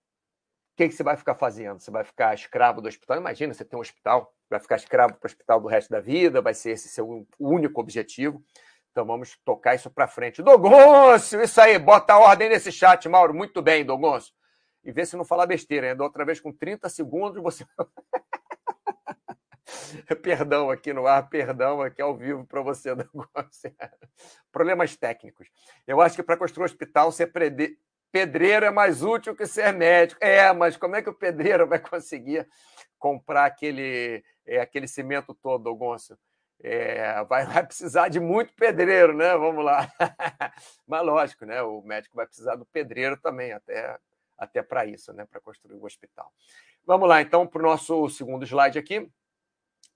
que, 0.75 0.89
que 0.89 0.93
você 0.93 1.03
vai 1.03 1.15
ficar 1.15 1.35
fazendo? 1.35 1.79
Você 1.79 1.89
vai 1.89 2.03
ficar 2.03 2.33
escravo 2.33 2.81
do 2.81 2.87
hospital? 2.87 3.17
Imagina, 3.17 3.53
você 3.53 3.63
tem 3.63 3.77
um 3.77 3.81
hospital, 3.81 4.33
vai 4.49 4.59
ficar 4.59 4.75
escravo 4.75 5.13
para 5.13 5.25
o 5.25 5.27
hospital 5.27 5.61
do 5.61 5.67
resto 5.67 5.89
da 5.89 5.99
vida, 5.99 6.41
vai 6.41 6.53
ser 6.53 6.71
esse 6.71 6.89
seu 6.89 7.25
único 7.39 7.79
objetivo. 7.79 8.43
Então 8.91 9.05
vamos 9.05 9.37
tocar 9.43 9.75
isso 9.75 9.89
para 9.89 10.07
frente. 10.07 10.41
Dogoncio, 10.41 11.41
isso 11.41 11.59
aí, 11.59 11.77
bota 11.77 12.13
a 12.13 12.19
ordem 12.19 12.49
nesse 12.49 12.71
chat, 12.71 13.07
Mauro. 13.09 13.33
Muito 13.33 13.61
bem, 13.61 13.85
Dogoncio. 13.85 14.33
E 14.85 14.91
vê 14.91 15.05
se 15.05 15.17
não 15.17 15.25
falar 15.25 15.47
besteira, 15.47 15.89
ainda 15.89 16.03
outra 16.03 16.23
vez 16.23 16.39
com 16.39 16.53
30 16.53 16.87
segundos 16.89 17.41
você. 17.41 17.65
perdão 20.21 20.69
aqui 20.69 20.93
no 20.93 21.07
ar, 21.07 21.27
perdão 21.27 21.81
aqui 21.81 22.01
ao 22.01 22.15
vivo 22.15 22.45
para 22.45 22.61
você. 22.61 22.91
Problemas 24.51 24.95
técnicos. 24.95 25.49
Eu 25.87 26.01
acho 26.01 26.15
que 26.15 26.23
para 26.23 26.37
construir 26.37 26.61
um 26.61 26.65
hospital, 26.65 27.11
você 27.11 27.29
pedreiro 28.11 28.65
é 28.65 28.71
mais 28.71 29.01
útil 29.01 29.35
que 29.35 29.45
ser 29.45 29.73
médico. 29.73 30.23
É, 30.23 30.53
mas 30.53 30.77
como 30.77 30.95
é 30.95 31.01
que 31.01 31.09
o 31.09 31.13
pedreiro 31.13 31.67
vai 31.67 31.79
conseguir 31.79 32.47
comprar 32.97 33.45
aquele, 33.45 34.23
é, 34.45 34.61
aquele 34.61 34.87
cimento 34.87 35.33
todo, 35.33 35.75
Gonçalo? 35.75 36.19
É, 36.63 37.23
vai, 37.25 37.45
vai, 37.45 37.65
precisar 37.65 38.07
de 38.07 38.19
muito 38.19 38.53
pedreiro, 38.53 39.13
né? 39.13 39.35
Vamos 39.35 39.63
lá. 39.63 39.91
mas 40.87 41.05
lógico, 41.05 41.45
né? 41.45 41.61
O 41.61 41.81
médico 41.81 42.15
vai 42.15 42.25
precisar 42.25 42.55
do 42.55 42.65
pedreiro 42.65 43.17
também, 43.17 43.51
até, 43.51 43.99
até 44.37 44.61
para 44.61 44.85
isso, 44.85 45.13
né? 45.13 45.25
Para 45.25 45.39
construir 45.39 45.75
o 45.75 45.85
hospital. 45.85 46.31
Vamos 46.85 47.07
lá, 47.09 47.21
então, 47.21 47.47
para 47.47 47.59
o 47.59 47.63
nosso 47.63 48.09
segundo 48.09 48.45
slide 48.45 48.77
aqui. 48.77 49.09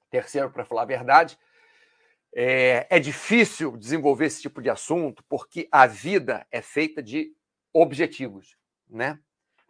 Terceiro, 0.09 0.49
para 0.49 0.65
falar 0.65 0.83
a 0.83 0.85
verdade. 0.85 1.37
É, 2.33 2.87
é 2.89 2.99
difícil 2.99 3.75
desenvolver 3.75 4.25
esse 4.25 4.41
tipo 4.41 4.61
de 4.61 4.69
assunto 4.69 5.23
porque 5.27 5.67
a 5.71 5.87
vida 5.87 6.45
é 6.51 6.61
feita 6.61 7.01
de 7.01 7.35
objetivos, 7.73 8.55
né? 8.87 9.19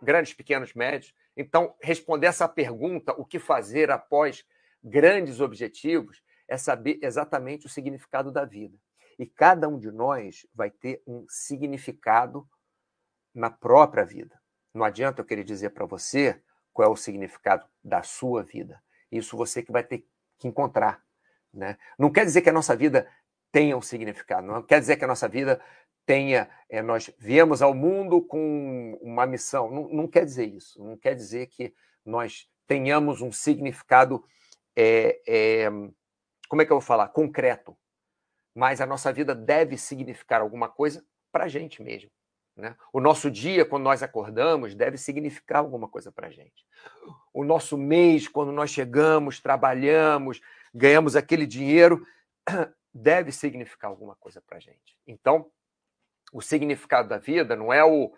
Grandes, 0.02 0.34
pequenos, 0.34 0.74
médios. 0.74 1.14
Então, 1.36 1.76
responder 1.82 2.28
essa 2.28 2.48
pergunta, 2.48 3.14
o 3.14 3.26
que 3.26 3.40
fazer 3.40 3.92
após 3.92 4.46
grandes 4.84 5.40
objetivos, 5.40 6.22
é 6.48 6.58
saber 6.58 7.00
exatamente 7.02 7.66
o 7.66 7.70
significado 7.70 8.32
da 8.32 8.44
vida. 8.44 8.78
E 9.18 9.26
cada 9.26 9.68
um 9.68 9.78
de 9.78 9.92
nós 9.92 10.48
vai 10.54 10.72
ter 10.72 11.02
um 11.06 11.26
significado 11.30 12.48
na 13.34 13.50
própria 13.50 14.04
vida. 14.04 14.40
Não 14.74 14.84
adianta 14.84 15.22
eu 15.22 15.26
querer 15.26 15.44
dizer 15.44 15.72
para 15.72 15.86
você 15.86 16.42
qual 16.72 16.90
é 16.90 16.92
o 16.92 16.96
significado 16.96 17.66
da 17.84 18.04
sua 18.04 18.44
vida. 18.44 18.82
Isso 19.12 19.36
você 19.36 19.64
que 19.64 19.72
vai 19.72 19.84
ter 19.84 20.06
que 20.38 20.48
encontrar. 20.48 21.04
Né? 21.54 21.78
Não 21.98 22.12
quer 22.12 22.26
dizer 22.26 22.42
que 22.42 22.50
a 22.50 22.54
nossa 22.54 22.76
vida 22.76 23.10
tenha 23.52 23.76
um 23.76 23.82
significado, 23.82 24.46
não 24.46 24.62
quer 24.62 24.80
dizer 24.80 24.98
que 24.98 25.04
a 25.04 25.08
nossa 25.08 25.28
vida 25.28 25.60
tenha, 26.06 26.50
é, 26.70 26.82
nós 26.82 27.12
viemos 27.20 27.62
ao 27.62 27.74
mundo 27.74 28.22
com 28.22 28.98
uma 29.02 29.26
missão. 29.26 29.70
Não, 29.70 29.90
não, 29.90 30.08
quer 30.08 30.26
dizer 30.26 30.46
isso. 30.46 30.84
Não 30.84 30.98
quer 30.98 31.14
dizer 31.14 31.48
que 31.48 31.74
nós 32.04 32.50
tenhamos 32.66 33.22
um 33.22 33.32
significado, 33.32 34.24
é, 34.76 35.22
é, 35.28 35.70
como 36.48 36.62
é 36.62 36.66
que 36.66 36.72
eu 36.72 36.80
vou 36.80 36.82
falar? 36.82 37.10
Concreto. 37.10 37.78
Mas 38.56 38.82
a 38.82 38.88
nossa 38.88 39.14
vida 39.14 39.36
deve 39.36 39.78
significar 39.78 40.42
alguma 40.42 40.68
coisa 40.68 41.06
para 41.32 41.44
a 41.44 41.48
gente 41.48 41.82
mesmo. 41.84 42.10
Né? 42.60 42.76
O 42.92 43.00
nosso 43.00 43.32
dia, 43.32 43.64
quando 43.64 43.84
nós 43.84 44.04
acordamos, 44.04 44.76
deve 44.76 44.98
significar 44.98 45.60
alguma 45.60 45.88
coisa 45.88 46.12
para 46.12 46.28
a 46.28 46.30
gente. 46.30 46.66
O 47.34 47.46
nosso 47.46 47.78
mês, 47.78 48.28
quando 48.28 48.52
nós 48.52 48.70
chegamos, 48.70 49.40
trabalhamos, 49.40 50.42
ganhamos 50.74 51.16
aquele 51.16 51.48
dinheiro, 51.48 52.06
deve 52.94 53.32
significar 53.32 53.90
alguma 53.90 54.14
coisa 54.16 54.42
para 54.42 54.58
a 54.58 54.60
gente. 54.60 54.98
Então, 55.08 55.50
o 56.34 56.42
significado 56.42 57.08
da 57.08 57.18
vida 57.18 57.56
não 57.56 57.72
é 57.72 57.84
o. 57.84 58.14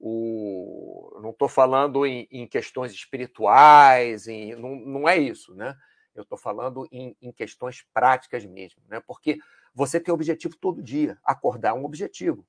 o 0.00 1.20
não 1.22 1.30
estou 1.30 1.48
falando 1.48 2.06
em, 2.06 2.26
em, 2.30 2.46
questões 2.46 2.90
espirituais, 2.90 4.26
em, 4.26 4.54
não, 4.56 4.76
não 4.76 5.08
é 5.08 5.18
isso, 5.18 5.54
né? 5.54 5.76
Eu 6.14 6.22
estou 6.22 6.38
falando 6.38 6.88
em, 6.90 7.14
em, 7.20 7.30
questões 7.32 7.84
práticas 7.92 8.46
mesmo, 8.46 8.82
né? 8.88 9.02
Porque 9.06 9.38
você 9.74 10.00
tem 10.00 10.14
objetivo 10.14 10.56
todo 10.56 10.82
dia. 10.82 11.18
Acordar 11.22 11.70
é 11.70 11.74
um 11.74 11.84
objetivo. 11.84 12.46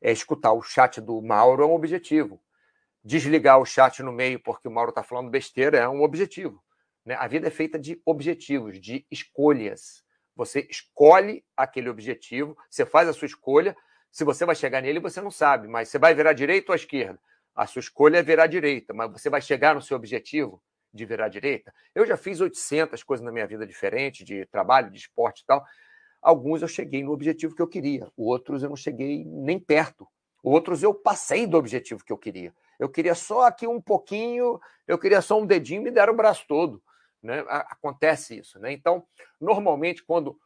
É 0.00 0.10
escutar 0.10 0.52
o 0.52 0.62
chat 0.62 1.00
do 1.00 1.20
Mauro 1.20 1.62
é 1.62 1.66
um 1.66 1.72
objetivo. 1.72 2.40
Desligar 3.04 3.58
o 3.58 3.66
chat 3.66 4.02
no 4.02 4.12
meio 4.12 4.40
porque 4.40 4.68
o 4.68 4.70
Mauro 4.70 4.90
está 4.90 5.02
falando 5.02 5.30
besteira 5.30 5.78
é 5.78 5.88
um 5.88 6.02
objetivo. 6.02 6.62
Né? 7.04 7.14
A 7.18 7.26
vida 7.26 7.48
é 7.48 7.50
feita 7.50 7.78
de 7.78 8.00
objetivos, 8.04 8.80
de 8.80 9.06
escolhas. 9.10 10.02
Você 10.36 10.66
escolhe 10.70 11.44
aquele 11.56 11.88
objetivo, 11.88 12.56
você 12.70 12.86
faz 12.86 13.08
a 13.08 13.12
sua 13.12 13.26
escolha, 13.26 13.76
se 14.10 14.24
você 14.24 14.44
vai 14.44 14.54
chegar 14.54 14.80
nele, 14.80 14.98
você 14.98 15.20
não 15.20 15.30
sabe, 15.30 15.68
mas 15.68 15.88
você 15.88 15.98
vai 15.98 16.14
virar 16.14 16.32
direita 16.32 16.72
ou 16.72 16.76
esquerda? 16.76 17.18
A 17.54 17.66
sua 17.66 17.80
escolha 17.80 18.18
é 18.18 18.22
virar 18.22 18.46
direita, 18.46 18.92
mas 18.92 19.10
você 19.10 19.28
vai 19.30 19.40
chegar 19.40 19.74
no 19.74 19.82
seu 19.82 19.96
objetivo 19.96 20.62
de 20.92 21.04
virar 21.04 21.28
direita? 21.28 21.72
Eu 21.94 22.04
já 22.06 22.16
fiz 22.16 22.40
800 22.40 23.02
coisas 23.02 23.24
na 23.24 23.30
minha 23.30 23.46
vida 23.46 23.66
diferentes, 23.66 24.24
de 24.24 24.46
trabalho, 24.46 24.90
de 24.90 24.98
esporte 24.98 25.42
e 25.42 25.46
tal. 25.46 25.64
Alguns 26.20 26.62
eu 26.62 26.68
cheguei 26.68 27.02
no 27.02 27.12
objetivo 27.12 27.54
que 27.54 27.62
eu 27.62 27.68
queria, 27.68 28.10
outros 28.16 28.62
eu 28.62 28.68
não 28.68 28.76
cheguei 28.76 29.24
nem 29.24 29.58
perto. 29.58 30.06
Outros 30.42 30.82
eu 30.82 30.94
passei 30.94 31.46
do 31.46 31.56
objetivo 31.56 32.04
que 32.04 32.12
eu 32.12 32.18
queria. 32.18 32.54
Eu 32.78 32.88
queria 32.88 33.14
só 33.14 33.46
aqui 33.46 33.66
um 33.66 33.80
pouquinho, 33.80 34.58
eu 34.88 34.98
queria 34.98 35.20
só 35.20 35.38
um 35.38 35.46
dedinho, 35.46 35.82
me 35.82 35.90
deram 35.90 36.14
o 36.14 36.16
braço 36.16 36.44
todo. 36.48 36.82
Né? 37.22 37.44
Acontece 37.48 38.38
isso. 38.38 38.58
Né? 38.58 38.72
Então, 38.72 39.04
normalmente, 39.38 40.02
quando 40.02 40.38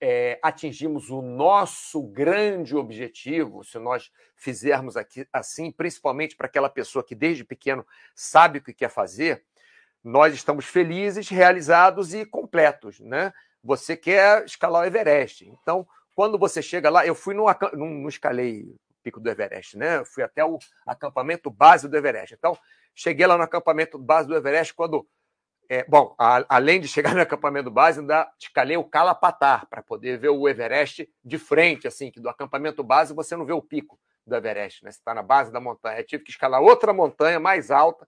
é, 0.00 0.38
atingimos 0.42 1.10
o 1.10 1.22
nosso 1.22 2.02
grande 2.02 2.76
objetivo, 2.76 3.64
se 3.64 3.78
nós 3.78 4.10
fizermos 4.36 4.96
aqui 4.96 5.26
assim, 5.32 5.70
principalmente 5.70 6.36
para 6.36 6.46
aquela 6.46 6.68
pessoa 6.68 7.04
que 7.04 7.14
desde 7.14 7.44
pequeno 7.44 7.86
sabe 8.14 8.58
o 8.58 8.62
que 8.62 8.74
quer 8.74 8.90
fazer, 8.90 9.44
nós 10.02 10.34
estamos 10.34 10.66
felizes, 10.66 11.28
realizados 11.28 12.12
e 12.12 12.26
completos. 12.26 13.00
Né? 13.00 13.32
Você 13.64 13.96
quer 13.96 14.44
escalar 14.44 14.82
o 14.82 14.84
Everest. 14.84 15.48
Então, 15.48 15.86
quando 16.14 16.38
você 16.38 16.60
chega 16.60 16.90
lá, 16.90 17.06
eu 17.06 17.14
fui 17.14 17.34
no, 17.34 17.46
não, 17.72 17.88
não 17.88 18.08
escalei 18.08 18.62
o 18.62 18.76
pico 19.02 19.18
do 19.18 19.30
Everest, 19.30 19.78
né? 19.78 19.98
Eu 19.98 20.04
fui 20.04 20.22
até 20.22 20.44
o 20.44 20.58
acampamento 20.86 21.50
base 21.50 21.88
do 21.88 21.96
Everest. 21.96 22.34
Então, 22.34 22.56
cheguei 22.94 23.26
lá 23.26 23.38
no 23.38 23.42
acampamento 23.42 23.98
base 23.98 24.28
do 24.28 24.36
Everest 24.36 24.74
quando 24.74 25.08
é, 25.68 25.82
bom, 25.84 26.14
a, 26.18 26.44
além 26.48 26.78
de 26.78 26.86
chegar 26.86 27.14
no 27.14 27.22
acampamento 27.22 27.70
base, 27.70 28.00
ainda 28.00 28.30
escalei 28.38 28.76
o 28.76 28.84
Calapatar 28.84 29.66
para 29.66 29.82
poder 29.82 30.18
ver 30.18 30.28
o 30.28 30.46
Everest 30.46 31.08
de 31.24 31.38
frente, 31.38 31.88
assim, 31.88 32.10
que 32.10 32.20
do 32.20 32.28
acampamento 32.28 32.84
base 32.84 33.14
você 33.14 33.34
não 33.34 33.46
vê 33.46 33.54
o 33.54 33.62
pico 33.62 33.98
do 34.26 34.36
Everest, 34.36 34.84
né? 34.84 34.90
Você 34.90 34.98
está 34.98 35.14
na 35.14 35.22
base 35.22 35.50
da 35.50 35.60
montanha. 35.60 35.98
Eu 35.98 36.06
tive 36.06 36.22
que 36.22 36.30
escalar 36.30 36.60
outra 36.60 36.92
montanha 36.92 37.40
mais 37.40 37.70
alta 37.70 38.06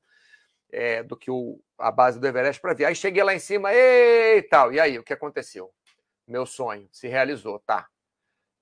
é, 0.73 1.03
do 1.03 1.17
que 1.17 1.31
o, 1.31 1.61
a 1.79 1.91
base 1.91 2.19
do 2.19 2.27
Everest 2.27 2.61
para 2.61 2.75
ver. 2.75 2.87
Aí 2.87 2.95
cheguei 2.95 3.23
lá 3.23 3.35
em 3.35 3.39
cima, 3.39 3.73
e 3.73 4.43
tal. 4.43 4.73
E 4.73 4.81
aí, 4.81 4.99
o 4.99 5.05
que 5.05 5.13
aconteceu? 5.13 5.73
Meu 6.27 6.45
sonho 6.45 6.89
se 6.91 7.09
realizou, 7.09 7.59
tá? 7.61 7.87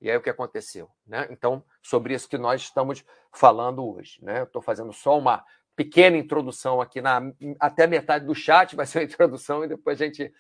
E 0.01 0.11
aí 0.11 0.17
o 0.17 0.21
que 0.21 0.29
aconteceu, 0.29 0.91
né? 1.07 1.27
Então, 1.31 1.65
sobre 1.83 2.13
isso 2.13 2.29
que 2.29 2.37
nós 2.37 2.61
estamos 2.61 3.03
falando 3.33 3.83
hoje, 3.87 4.23
né? 4.23 4.43
Estou 4.43 4.61
fazendo 4.61 4.93
só 4.93 5.19
uma 5.19 5.43
pequena 5.75 6.17
introdução 6.17 6.81
aqui 6.81 7.01
na 7.01 7.21
até 7.59 7.87
metade 7.87 8.27
do 8.27 8.35
chat 8.35 8.77
vai 8.77 8.87
ser 8.87 9.01
a 9.01 9.03
introdução 9.05 9.65
e 9.65 9.69
depois 9.69 10.01
a 10.01 10.05
gente 10.05 10.33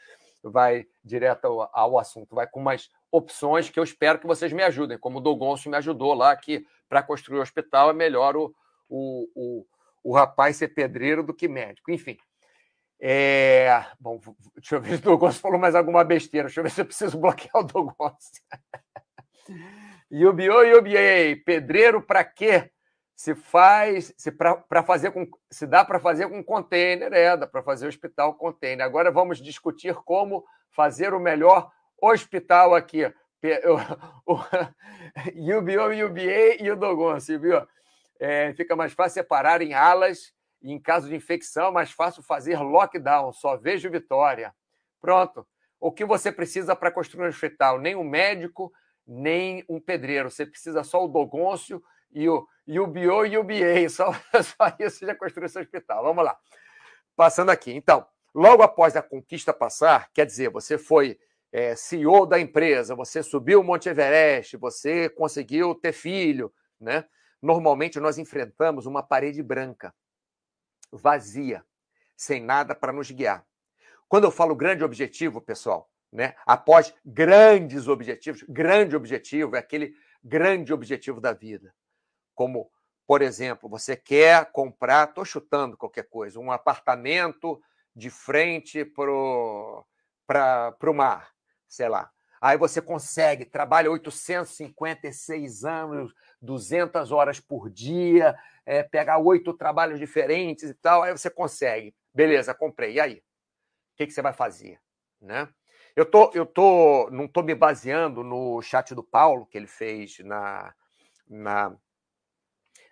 vai 0.42 0.86
direto 1.02 1.46
ao, 1.46 1.70
ao 1.72 1.98
assunto, 1.98 2.34
vai 2.34 2.46
com 2.46 2.60
umas 2.60 2.90
opções 3.10 3.70
que 3.70 3.80
eu 3.80 3.84
espero 3.84 4.18
que 4.18 4.26
vocês 4.26 4.52
me 4.52 4.62
ajudem, 4.62 4.98
como 4.98 5.18
o 5.18 5.20
Dogonço 5.20 5.70
me 5.70 5.76
ajudou 5.76 6.12
lá, 6.12 6.36
que 6.36 6.66
para 6.88 7.02
construir 7.02 7.38
o 7.38 7.42
hospital 7.42 7.90
é 7.90 7.94
melhor 7.94 8.36
o, 8.36 8.54
o, 8.88 9.28
o, 9.34 9.66
o 10.04 10.14
rapaz 10.14 10.56
ser 10.56 10.68
pedreiro 10.68 11.22
do 11.22 11.34
que 11.34 11.48
médico. 11.48 11.90
Enfim. 11.90 12.18
É... 13.00 13.84
Bom, 13.98 14.20
deixa 14.54 14.76
eu 14.76 14.80
ver 14.80 14.90
se 14.90 15.02
o 15.02 15.04
Dogonço 15.04 15.40
falou 15.40 15.58
mais 15.58 15.74
alguma 15.74 16.04
besteira. 16.04 16.46
Deixa 16.46 16.60
eu 16.60 16.64
ver 16.64 16.70
se 16.70 16.80
eu 16.82 16.86
preciso 16.86 17.18
bloquear 17.18 17.56
o 17.56 17.64
Dogonço. 17.64 18.30
Yubiô, 20.12 20.62
Yubiei, 20.62 21.34
pedreiro 21.34 22.00
para 22.00 22.22
quê? 22.22 22.70
Se 23.16 23.34
faz, 23.34 24.12
se 24.16 24.30
para 24.30 24.82
fazer 24.84 25.10
com, 25.12 25.26
se 25.50 25.66
dá 25.66 25.84
para 25.84 25.98
fazer 25.98 26.28
com 26.28 26.42
container, 26.42 27.12
é, 27.12 27.36
dá 27.36 27.46
para 27.46 27.62
fazer 27.62 27.86
hospital 27.86 28.34
container. 28.34 28.84
Agora 28.84 29.10
vamos 29.10 29.38
discutir 29.38 29.94
como 30.04 30.44
fazer 30.70 31.14
o 31.14 31.20
melhor 31.20 31.70
hospital 32.00 32.74
aqui. 32.74 33.12
Yubiô, 35.34 35.90
Yubiei 35.92 36.58
e 36.60 36.70
o 36.70 36.76
Dogonço, 36.76 37.38
viu? 37.38 37.60
É, 38.20 38.52
fica 38.54 38.76
mais 38.76 38.92
fácil 38.92 39.14
separar 39.14 39.62
em 39.62 39.74
alas 39.74 40.32
e 40.62 40.72
em 40.72 40.80
caso 40.80 41.08
de 41.08 41.14
infecção, 41.14 41.70
mais 41.70 41.90
fácil 41.90 42.22
fazer 42.22 42.58
lockdown. 42.58 43.32
Só 43.32 43.56
vejo 43.56 43.90
vitória. 43.90 44.54
Pronto. 45.00 45.46
O 45.78 45.92
que 45.92 46.04
você 46.04 46.32
precisa 46.32 46.74
para 46.74 46.90
construir 46.90 47.26
um 47.26 47.28
hospital? 47.28 47.78
Nem 47.78 47.94
um 47.94 48.04
médico, 48.04 48.72
nem 49.06 49.62
um 49.68 49.78
pedreiro. 49.78 50.30
Você 50.30 50.46
precisa 50.46 50.82
só 50.82 51.04
o 51.04 51.08
Dogôncio 51.08 51.82
e 52.10 52.28
o, 52.28 52.46
e 52.66 52.80
o 52.80 52.86
Bio 52.86 53.26
e 53.26 53.36
o 53.36 53.44
BA. 53.44 53.88
Só, 53.90 54.12
só 54.42 54.74
isso 54.78 55.04
já 55.04 55.14
construiu 55.14 55.48
seu 55.48 55.60
hospital. 55.60 56.02
Vamos 56.02 56.24
lá. 56.24 56.34
Passando 57.14 57.50
aqui. 57.50 57.72
Então, 57.72 58.06
logo 58.34 58.62
após 58.62 58.96
a 58.96 59.02
conquista 59.02 59.52
passar, 59.52 60.10
quer 60.14 60.24
dizer, 60.24 60.48
você 60.48 60.78
foi 60.78 61.18
é, 61.52 61.76
CEO 61.76 62.26
da 62.26 62.40
empresa, 62.40 62.94
você 62.94 63.22
subiu 63.22 63.60
o 63.60 63.64
Monte 63.64 63.88
Everest, 63.88 64.56
você 64.56 65.08
conseguiu 65.08 65.74
ter 65.74 65.92
filho, 65.92 66.52
né? 66.80 67.04
Normalmente 67.44 68.00
nós 68.00 68.16
enfrentamos 68.16 68.86
uma 68.86 69.02
parede 69.02 69.42
branca, 69.42 69.94
vazia, 70.90 71.62
sem 72.16 72.42
nada 72.42 72.74
para 72.74 72.90
nos 72.90 73.10
guiar. 73.10 73.46
Quando 74.08 74.24
eu 74.24 74.30
falo 74.30 74.56
grande 74.56 74.82
objetivo, 74.82 75.42
pessoal, 75.42 75.90
né? 76.10 76.34
Após 76.46 76.94
grandes 77.04 77.86
objetivos, 77.86 78.42
grande 78.48 78.96
objetivo 78.96 79.56
é 79.56 79.58
aquele 79.58 79.94
grande 80.22 80.72
objetivo 80.72 81.20
da 81.20 81.34
vida. 81.34 81.74
Como, 82.34 82.72
por 83.06 83.20
exemplo, 83.20 83.68
você 83.68 83.94
quer 83.94 84.50
comprar, 84.50 85.10
estou 85.10 85.26
chutando 85.26 85.76
qualquer 85.76 86.08
coisa, 86.08 86.40
um 86.40 86.50
apartamento 86.50 87.60
de 87.94 88.08
frente 88.08 88.86
para 88.86 89.04
o 90.80 90.94
mar, 90.94 91.30
sei 91.68 91.90
lá. 91.90 92.10
Aí 92.44 92.58
você 92.58 92.82
consegue, 92.82 93.46
trabalha 93.46 93.90
856 93.90 95.64
anos, 95.64 96.14
200 96.42 97.10
horas 97.10 97.40
por 97.40 97.70
dia, 97.70 98.36
é, 98.66 98.82
pega 98.82 99.16
oito 99.16 99.54
trabalhos 99.54 99.98
diferentes 99.98 100.68
e 100.68 100.74
tal, 100.74 101.02
aí 101.02 101.10
você 101.10 101.30
consegue. 101.30 101.94
Beleza, 102.12 102.52
comprei. 102.52 102.96
E 102.96 103.00
aí? 103.00 103.14
o 103.14 103.96
que, 103.96 104.06
que 104.06 104.12
você 104.12 104.20
vai 104.20 104.34
fazer, 104.34 104.78
né? 105.22 105.48
Eu 105.96 106.04
tô, 106.04 106.30
eu 106.34 106.44
tô, 106.44 107.08
não 107.10 107.24
estou 107.24 107.42
me 107.42 107.54
baseando 107.54 108.22
no 108.22 108.60
chat 108.60 108.94
do 108.94 109.02
Paulo 109.02 109.46
que 109.46 109.56
ele 109.56 109.66
fez 109.66 110.18
na, 110.18 110.74
na 111.26 111.74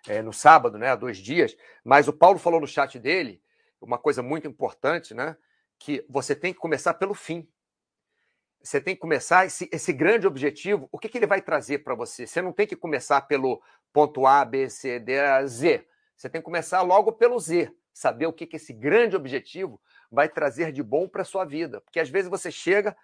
é, 0.07 0.23
no 0.23 0.33
sábado, 0.33 0.79
né, 0.79 0.89
há 0.89 0.95
dois 0.95 1.19
dias, 1.19 1.55
mas 1.83 2.07
o 2.07 2.13
Paulo 2.13 2.39
falou 2.39 2.59
no 2.59 2.67
chat 2.67 2.97
dele 2.97 3.39
uma 3.79 3.99
coisa 3.99 4.23
muito 4.23 4.47
importante, 4.47 5.13
né, 5.13 5.37
que 5.77 6.03
você 6.09 6.35
tem 6.35 6.53
que 6.53 6.59
começar 6.59 6.95
pelo 6.95 7.13
fim. 7.13 7.47
Você 8.63 8.79
tem 8.79 8.95
que 8.95 9.01
começar 9.01 9.45
esse, 9.45 9.69
esse 9.73 9.91
grande 9.91 10.25
objetivo. 10.25 10.87
O 10.89 10.97
que, 10.97 11.09
que 11.09 11.17
ele 11.17 11.27
vai 11.27 11.41
trazer 11.41 11.79
para 11.79 11.93
você? 11.93 12.25
Você 12.25 12.41
não 12.41 12.53
tem 12.53 12.65
que 12.65 12.77
começar 12.77 13.21
pelo 13.21 13.61
ponto 13.91 14.25
A, 14.25 14.45
B, 14.45 14.69
C, 14.69 14.99
D, 14.99 15.15
Z. 15.47 15.85
Você 16.15 16.29
tem 16.29 16.39
que 16.39 16.45
começar 16.45 16.81
logo 16.81 17.11
pelo 17.11 17.37
Z. 17.37 17.69
Saber 17.93 18.25
o 18.25 18.33
que, 18.33 18.47
que 18.47 18.55
esse 18.55 18.71
grande 18.71 19.17
objetivo 19.17 19.81
vai 20.09 20.29
trazer 20.29 20.71
de 20.71 20.81
bom 20.81 21.09
para 21.09 21.23
a 21.23 21.25
sua 21.25 21.43
vida. 21.43 21.81
Porque 21.81 21.99
às 21.99 22.09
vezes 22.09 22.29
você 22.29 22.49
chega, 22.49 22.95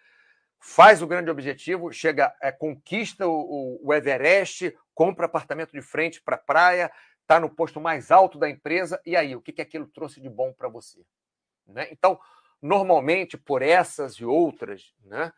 faz 0.60 1.02
o 1.02 1.08
grande 1.08 1.30
objetivo, 1.30 1.92
chega, 1.92 2.34
é, 2.42 2.52
conquista 2.54 3.28
o, 3.28 3.80
o 3.84 3.94
Everest, 3.94 4.76
compra 4.96 5.26
apartamento 5.26 5.74
de 5.74 5.82
frente 5.82 6.22
para 6.22 6.38
a 6.38 6.40
praia, 6.40 6.90
está 7.22 7.40
no 7.40 7.50
posto 7.50 7.82
mais 7.82 8.12
alto 8.12 8.40
da 8.40 8.50
empresa, 8.50 9.00
e 9.06 9.16
aí, 9.16 9.36
o 9.36 9.42
que, 9.42 9.52
que 9.52 9.62
aquilo 9.62 9.86
trouxe 9.88 10.20
de 10.20 10.30
bom 10.30 10.52
para 10.52 10.68
você? 10.68 11.06
Né? 11.68 11.88
Então, 11.92 12.20
normalmente, 12.62 13.38
por 13.38 13.62
essas 13.62 14.16
e 14.16 14.26
outras, 14.26 14.94
né, 15.06 15.32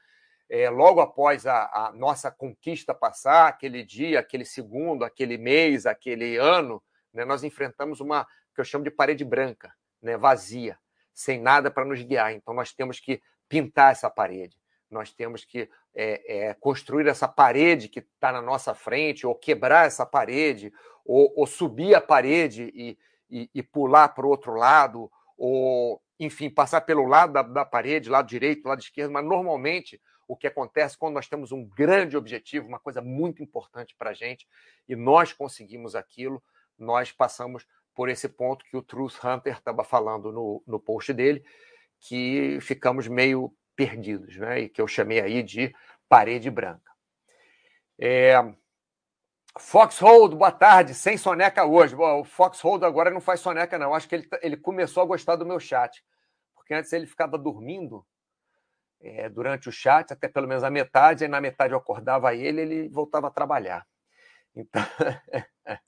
é, 0.52 0.70
logo 0.70 1.00
após 1.00 1.48
a, 1.48 1.64
a, 1.74 1.92
nossa 1.94 2.30
conquista 2.30 2.94
passar, 2.94 3.48
aquele 3.48 3.84
dia, 3.84 4.20
aquele 4.20 4.44
segundo, 4.44 5.06
aquele 5.06 5.38
mês, 5.38 5.86
aquele 5.86 6.36
ano, 6.36 6.84
né, 7.14 7.24
nós 7.24 7.42
enfrentamos 7.42 8.02
uma 8.02 8.28
que 8.54 8.60
eu 8.60 8.66
chamo 8.66 8.84
de 8.84 8.92
parede 8.92 9.24
branca, 9.24 9.74
né, 10.02 10.18
vazia 10.18 10.78
sem 11.14 11.40
nada 11.40 11.72
para 11.72 11.86
nos 11.86 12.02
guiar. 12.02 12.34
Então, 12.34 12.54
nós 12.54 12.74
temos 12.74 13.00
que 13.00 13.22
pintar 13.48 13.94
essa 13.94 14.10
parede, 14.10 14.58
nós 14.90 15.14
temos 15.14 15.46
que 15.46 15.70
é, 15.96 16.50
é, 16.50 16.54
construir 16.56 17.08
essa 17.08 17.30
parede 17.30 17.88
que 17.88 18.00
está 18.00 18.32
na 18.32 18.42
nossa 18.42 18.74
frente, 18.74 19.26
ou 19.26 19.34
quebrar 19.34 19.88
essa 19.88 20.06
parede, 20.06 20.74
ou, 21.06 21.32
ou 21.34 21.48
subir 21.48 21.96
a 21.96 22.02
parede 22.02 22.70
e, 22.74 22.98
e, 23.30 23.50
e 23.56 23.64
pular 23.64 24.10
para 24.10 24.26
o 24.26 24.30
outro 24.30 24.54
lado, 24.54 25.10
ou, 25.38 26.02
enfim, 26.20 26.50
passar 26.50 26.82
pelo 26.82 27.06
lado 27.06 27.32
da, 27.34 27.42
da 27.42 27.66
parede, 27.66 28.10
lado 28.10 28.28
direito, 28.28 28.68
lado 28.68 28.82
esquerdo. 28.82 29.12
Mas, 29.12 29.24
normalmente, 29.26 30.02
o 30.32 30.36
que 30.38 30.48
acontece 30.48 30.98
quando 30.98 31.15
nós 31.15 31.28
temos 31.28 31.52
um 31.52 31.67
grande 31.67 32.15
objetivo, 32.15 32.65
uma 32.65 32.80
coisa 32.80 33.02
muito 33.02 33.44
importante 33.44 33.94
para 33.98 34.12
a 34.12 34.13
gente, 34.13 34.48
e 34.88 34.96
nós 34.96 35.34
conseguimos 35.34 35.94
aquilo, 35.94 36.41
nós 36.80 37.12
passamos 37.12 37.67
por 37.94 38.08
esse 38.08 38.30
ponto 38.30 38.63
que 38.63 38.78
o 38.78 38.82
Truth 38.82 39.22
Hunter 39.22 39.58
estava 39.58 39.84
falando 39.84 40.32
no, 40.32 40.63
no 40.65 40.80
post 40.80 41.12
dele, 41.12 41.44
que 42.00 42.58
ficamos 42.62 43.10
meio 43.10 43.54
perdidos, 43.76 44.38
né? 44.38 44.62
E 44.62 44.70
que 44.70 44.82
eu 44.82 44.88
chamei 44.88 45.20
aí 45.20 45.44
de 45.44 45.76
parede 46.08 46.50
branca. 46.50 46.89
É... 48.00 48.36
Foxhold, 49.60 50.38
boa 50.38 50.52
tarde, 50.54 50.94
sem 50.94 51.17
soneca 51.17 51.65
hoje. 51.65 51.94
Bom, 51.94 52.22
o 52.22 52.24
Foxhold 52.24 52.86
agora 52.86 53.12
não 53.12 53.20
faz 53.20 53.41
soneca, 53.41 53.78
não. 53.78 53.94
Acho 53.94 54.08
que 54.08 54.15
ele, 54.15 54.28
tá, 54.28 54.39
ele 54.41 54.56
começou 54.56 55.04
a 55.04 55.06
gostar 55.06 55.36
do 55.36 55.46
meu 55.46 55.60
chat. 55.60 56.02
Porque 56.56 56.74
antes 56.74 56.94
ele 56.94 57.06
ficava 57.06 57.38
dormindo 57.38 58.06
é, 59.02 59.30
durante 59.30 59.70
o 59.70 59.72
chat, 59.72 60.12
até 60.14 60.28
pelo 60.28 60.48
menos 60.48 60.64
a 60.64 60.70
metade, 60.70 61.24
aí 61.24 61.30
na 61.30 61.42
metade 61.42 61.74
eu 61.74 61.78
acordava 61.78 62.34
ele 62.36 62.62
ele 62.62 62.90
voltava 62.90 63.28
a 63.28 63.32
trabalhar. 63.32 63.86
Então, 64.56 64.82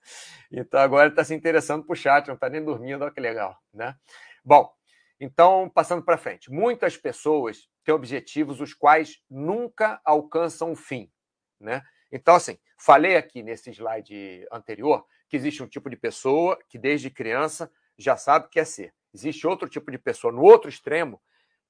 então 0.52 0.80
agora 0.80 1.06
ele 1.06 1.14
está 1.14 1.24
se 1.24 1.34
interessando 1.34 1.86
por 1.86 1.98
chat, 1.98 2.28
não 2.28 2.36
está 2.36 2.50
nem 2.50 2.64
dormindo, 2.64 3.04
olha 3.04 3.14
que 3.14 3.20
legal, 3.20 3.58
né? 3.74 3.96
Bom, 4.44 4.72
então 5.20 5.70
passando 5.70 6.04
para 6.04 6.18
frente, 6.18 6.52
muitas 6.52 6.98
pessoas 6.98 7.70
têm 7.84 7.94
objetivos 7.94 8.62
os 8.62 8.74
quais 8.74 9.22
nunca 9.30 10.02
alcançam 10.06 10.72
o 10.72 10.76
fim, 10.76 11.12
né? 11.60 11.82
Então 12.12 12.36
assim, 12.36 12.58
falei 12.78 13.16
aqui 13.16 13.44
nesse 13.44 13.70
slide 13.72 14.48
anterior 14.52 15.06
que 15.30 15.36
existe 15.36 15.64
um 15.64 15.68
tipo 15.68 15.90
de 15.90 15.98
pessoa 15.98 16.58
que 16.70 16.78
desde 16.78 17.10
criança 17.10 17.72
já 17.98 18.16
sabe 18.16 18.46
o 18.46 18.50
que 18.50 18.60
quer 18.60 18.66
ser. 18.66 18.94
Existe 19.14 19.46
outro 19.46 19.70
tipo 19.70 19.92
de 19.92 19.98
pessoa 19.98 20.32
no 20.34 20.42
outro 20.42 20.70
extremo 20.70 21.22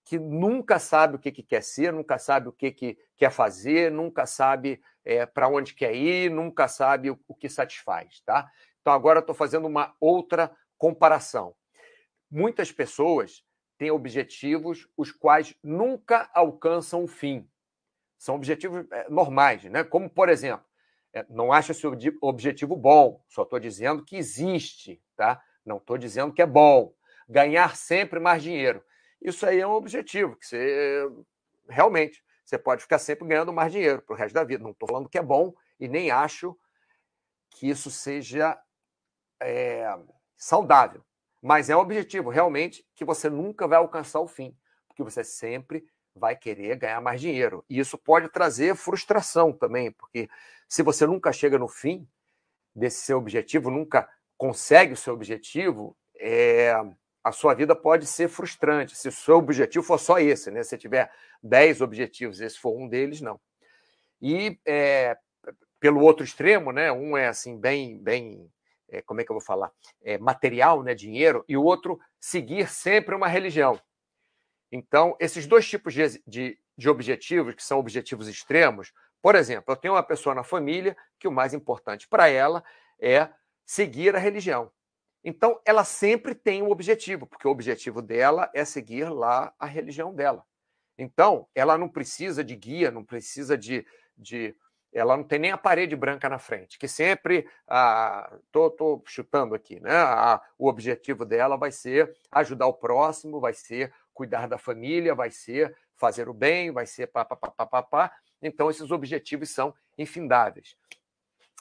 que 0.06 0.20
nunca 0.20 0.80
sabe 0.80 1.16
o 1.16 1.20
que, 1.20 1.32
que 1.32 1.44
quer 1.44 1.64
ser, 1.64 1.94
nunca 1.94 2.18
sabe 2.18 2.50
o 2.50 2.52
que, 2.52 2.72
que 2.72 2.98
quer 3.16 3.32
fazer, 3.32 3.92
nunca 3.92 4.26
sabe 4.26 4.82
é, 5.06 5.26
para 5.26 5.48
onde 5.48 5.74
quer 5.74 5.96
ir, 5.96 6.30
nunca 6.30 6.68
sabe 6.68 7.10
o, 7.10 7.20
o 7.28 7.34
que 7.34 7.50
satisfaz, 7.50 8.22
tá? 8.22 8.50
Então 8.82 8.92
agora 8.92 9.20
estou 9.20 9.34
fazendo 9.34 9.66
uma 9.66 9.96
outra 10.00 10.52
comparação. 10.78 11.56
Muitas 12.30 12.72
pessoas 12.72 13.44
têm 13.78 13.92
objetivos 13.92 14.88
os 14.98 15.12
quais 15.12 15.56
nunca 15.64 16.30
alcançam 16.34 17.04
o 17.04 17.08
fim. 17.08 17.48
São 18.18 18.36
objetivos 18.36 18.86
é, 18.92 19.10
normais, 19.10 19.64
né? 19.66 19.84
Como 19.84 20.10
por 20.10 20.28
exemplo, 20.28 20.66
é, 21.14 21.26
não 21.30 21.54
acho 21.54 21.72
esse 21.72 21.88
objetivo 22.22 22.76
bom, 22.76 23.24
só 23.30 23.44
estou 23.44 23.60
dizendo 23.60 24.04
que 24.04 24.18
existe, 24.18 25.02
tá? 25.16 25.42
Não 25.66 25.78
estou 25.78 25.98
dizendo 25.98 26.34
que 26.34 26.42
é 26.42 26.46
bom. 26.46 26.94
Ganhar 27.30 27.78
sempre 27.78 28.20
mais 28.20 28.44
dinheiro. 28.44 28.84
Isso 29.24 29.46
aí 29.46 29.60
é 29.60 29.68
um 29.68 29.72
objetivo 29.72 30.36
que 30.36 30.46
você 30.46 31.10
realmente 31.70 32.22
você 32.44 32.58
pode 32.58 32.82
ficar 32.82 33.00
sempre 33.00 33.28
ganhando 33.28 33.54
mais 33.54 33.72
dinheiro 33.72 34.02
para 34.02 34.14
o 34.14 34.18
resto 34.18 34.36
da 34.36 34.44
vida. 34.44 34.64
Não 34.64 34.72
estou 34.72 34.88
falando 34.88 35.10
que 35.10 35.18
é 35.18 35.22
bom 35.24 35.54
e 35.80 35.88
nem 35.88 36.12
acho 36.12 36.58
que 37.50 37.70
isso 37.70 37.90
seja 37.90 38.60
é, 39.42 39.98
saudável. 40.36 41.04
Mas 41.42 41.70
é 41.70 41.76
um 41.76 41.80
objetivo, 41.80 42.30
realmente, 42.30 42.86
que 42.96 43.06
você 43.06 43.30
nunca 43.30 43.68
vai 43.68 43.78
alcançar 43.78 44.20
o 44.20 44.28
fim, 44.28 44.58
porque 44.88 45.04
você 45.04 45.24
sempre 45.24 45.86
vai 46.16 46.36
querer 46.36 46.78
ganhar 46.78 47.02
mais 47.02 47.20
dinheiro. 47.20 47.66
E 47.70 47.80
isso 47.80 47.98
pode 47.98 48.30
trazer 48.30 48.76
frustração 48.76 49.52
também, 49.52 49.92
porque 49.92 50.30
se 50.68 50.84
você 50.84 51.06
nunca 51.06 51.32
chega 51.32 51.58
no 51.58 51.68
fim 51.68 52.08
desse 52.76 53.02
seu 53.02 53.18
objetivo, 53.18 53.70
nunca 53.70 54.10
consegue 54.38 54.94
o 54.94 54.98
seu 54.98 55.14
objetivo, 55.14 55.98
é, 56.16 56.74
a 57.24 57.32
sua 57.32 57.54
vida 57.54 57.76
pode 57.76 58.06
ser 58.06 58.28
frustrante. 58.28 58.96
Se 58.96 59.08
o 59.08 59.12
seu 59.12 59.38
objetivo 59.38 59.86
for 59.86 60.00
só 60.00 60.20
esse, 60.20 60.52
né? 60.52 60.64
Se 60.64 60.78
tiver 60.78 61.12
10 61.42 61.82
objetivos, 61.82 62.42
esse 62.42 62.60
for 62.60 62.78
um 62.78 62.88
deles, 62.88 63.22
não. 63.22 63.40
E 64.22 64.60
é, 64.66 65.18
pelo 65.80 66.02
outro 66.02 66.24
extremo, 66.24 66.72
né? 66.72 66.92
Um 66.92 67.16
é 67.18 67.28
assim, 67.28 67.60
bem, 67.60 67.98
bem, 67.98 68.52
é, 68.90 69.02
como 69.02 69.22
é 69.22 69.24
que 69.24 69.32
eu 69.32 69.36
vou 69.36 69.46
falar? 69.46 69.72
É, 70.04 70.18
material, 70.18 70.84
né? 70.84 70.94
Dinheiro, 70.94 71.44
e 71.48 71.56
o 71.56 71.64
outro, 71.64 72.00
seguir 72.20 72.70
sempre 72.70 73.16
uma 73.16 73.28
religião. 73.28 73.80
Então, 74.72 75.16
esses 75.20 75.46
dois 75.46 75.68
tipos 75.68 75.94
de, 75.94 76.22
de, 76.28 76.58
de 76.78 76.90
objetivos, 76.90 77.54
que 77.56 77.64
são 77.64 77.80
objetivos 77.80 78.28
extremos, 78.28 78.92
Por 79.22 79.36
exemplo, 79.36 79.72
eu 79.72 79.78
tenho 79.78 79.94
uma 79.94 80.04
pessoa 80.04 80.36
na 80.36 80.44
família 80.44 80.98
que 81.18 81.28
o 81.28 81.32
mais 81.32 81.54
importante 81.54 82.08
para 82.10 82.28
ela 82.28 82.62
é 83.00 83.30
seguir 83.66 84.16
a 84.16 84.20
religião. 84.20 84.70
Então, 85.24 85.60
ela 85.66 85.86
sempre 85.86 86.36
tem 86.36 86.62
um 86.62 86.70
objetivo, 86.70 87.26
porque 87.26 87.48
o 87.48 87.52
objetivo 87.52 88.02
dela 88.02 88.50
é 88.54 88.66
seguir 88.66 89.10
lá 89.10 89.54
a 89.58 89.66
religião 89.66 90.14
dela. 90.14 90.46
Então, 90.98 91.48
ela 91.56 91.78
não 91.78 91.88
precisa 91.88 92.44
de 92.44 92.56
guia, 92.56 92.92
não 92.92 93.04
precisa 93.04 93.58
de. 93.58 93.86
de 94.18 94.56
ela 94.92 95.18
não 95.18 95.24
tem 95.24 95.40
nem 95.40 95.52
a 95.52 95.58
parede 95.58 95.96
branca 95.96 96.30
na 96.30 96.38
frente, 96.38 96.78
que 96.78 96.88
sempre. 96.88 97.48
Ah, 97.68 98.38
tô, 98.52 98.70
tô 98.70 99.02
chutando 99.08 99.56
aqui, 99.56 99.80
né? 99.80 99.96
Ah, 99.96 100.42
o 100.58 100.68
objetivo 100.68 101.26
dela 101.26 101.58
vai 101.58 101.72
ser 101.72 102.14
ajudar 102.32 102.68
o 102.68 102.74
próximo, 102.74 103.40
vai 103.40 103.54
ser 103.54 103.94
cuidar 104.14 104.48
da 104.48 104.58
família, 104.58 105.16
vai 105.16 105.32
ser 105.32 105.76
fazer 105.96 106.30
o 106.30 106.34
bem, 106.34 106.72
vai 106.72 106.86
ser 106.86 107.08
pá, 107.08 107.26
pá, 107.26 107.36
pá, 107.36 107.50
pá, 107.50 107.66
pá, 107.66 107.84
pá. 107.84 108.14
Então, 108.42 108.70
esses 108.70 108.92
objetivos 108.92 109.50
são 109.50 109.74
infindáveis 109.98 110.76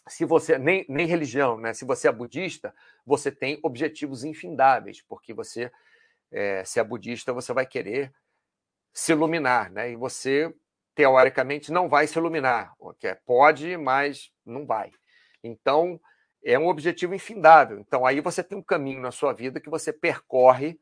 se 0.08 0.24
você 0.24 0.58
nem, 0.58 0.84
nem 0.88 1.06
religião, 1.06 1.58
né? 1.58 1.72
Se 1.74 1.84
você 1.84 2.08
é 2.08 2.12
budista, 2.12 2.74
você 3.06 3.30
tem 3.30 3.58
objetivos 3.62 4.24
infindáveis, 4.24 5.02
porque 5.02 5.32
você, 5.32 5.70
é, 6.30 6.64
se 6.64 6.80
é 6.80 6.84
budista, 6.84 7.32
você 7.32 7.52
vai 7.52 7.66
querer 7.66 8.12
se 8.92 9.12
iluminar, 9.12 9.70
né? 9.70 9.90
E 9.90 9.96
você 9.96 10.52
teoricamente 10.94 11.72
não 11.72 11.88
vai 11.88 12.06
se 12.06 12.18
iluminar, 12.18 12.74
que 12.98 13.06
é, 13.06 13.14
pode, 13.14 13.76
mas 13.76 14.30
não 14.44 14.66
vai. 14.66 14.90
Então 15.42 16.00
é 16.44 16.58
um 16.58 16.66
objetivo 16.66 17.14
infindável. 17.14 17.78
Então 17.78 18.04
aí 18.04 18.20
você 18.20 18.42
tem 18.42 18.58
um 18.58 18.62
caminho 18.62 19.00
na 19.00 19.10
sua 19.10 19.32
vida 19.32 19.60
que 19.60 19.70
você 19.70 19.92
percorre, 19.92 20.78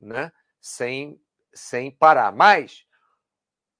né? 0.00 0.32
Sem 0.60 1.20
sem 1.52 1.90
parar. 1.90 2.32
Mas 2.32 2.86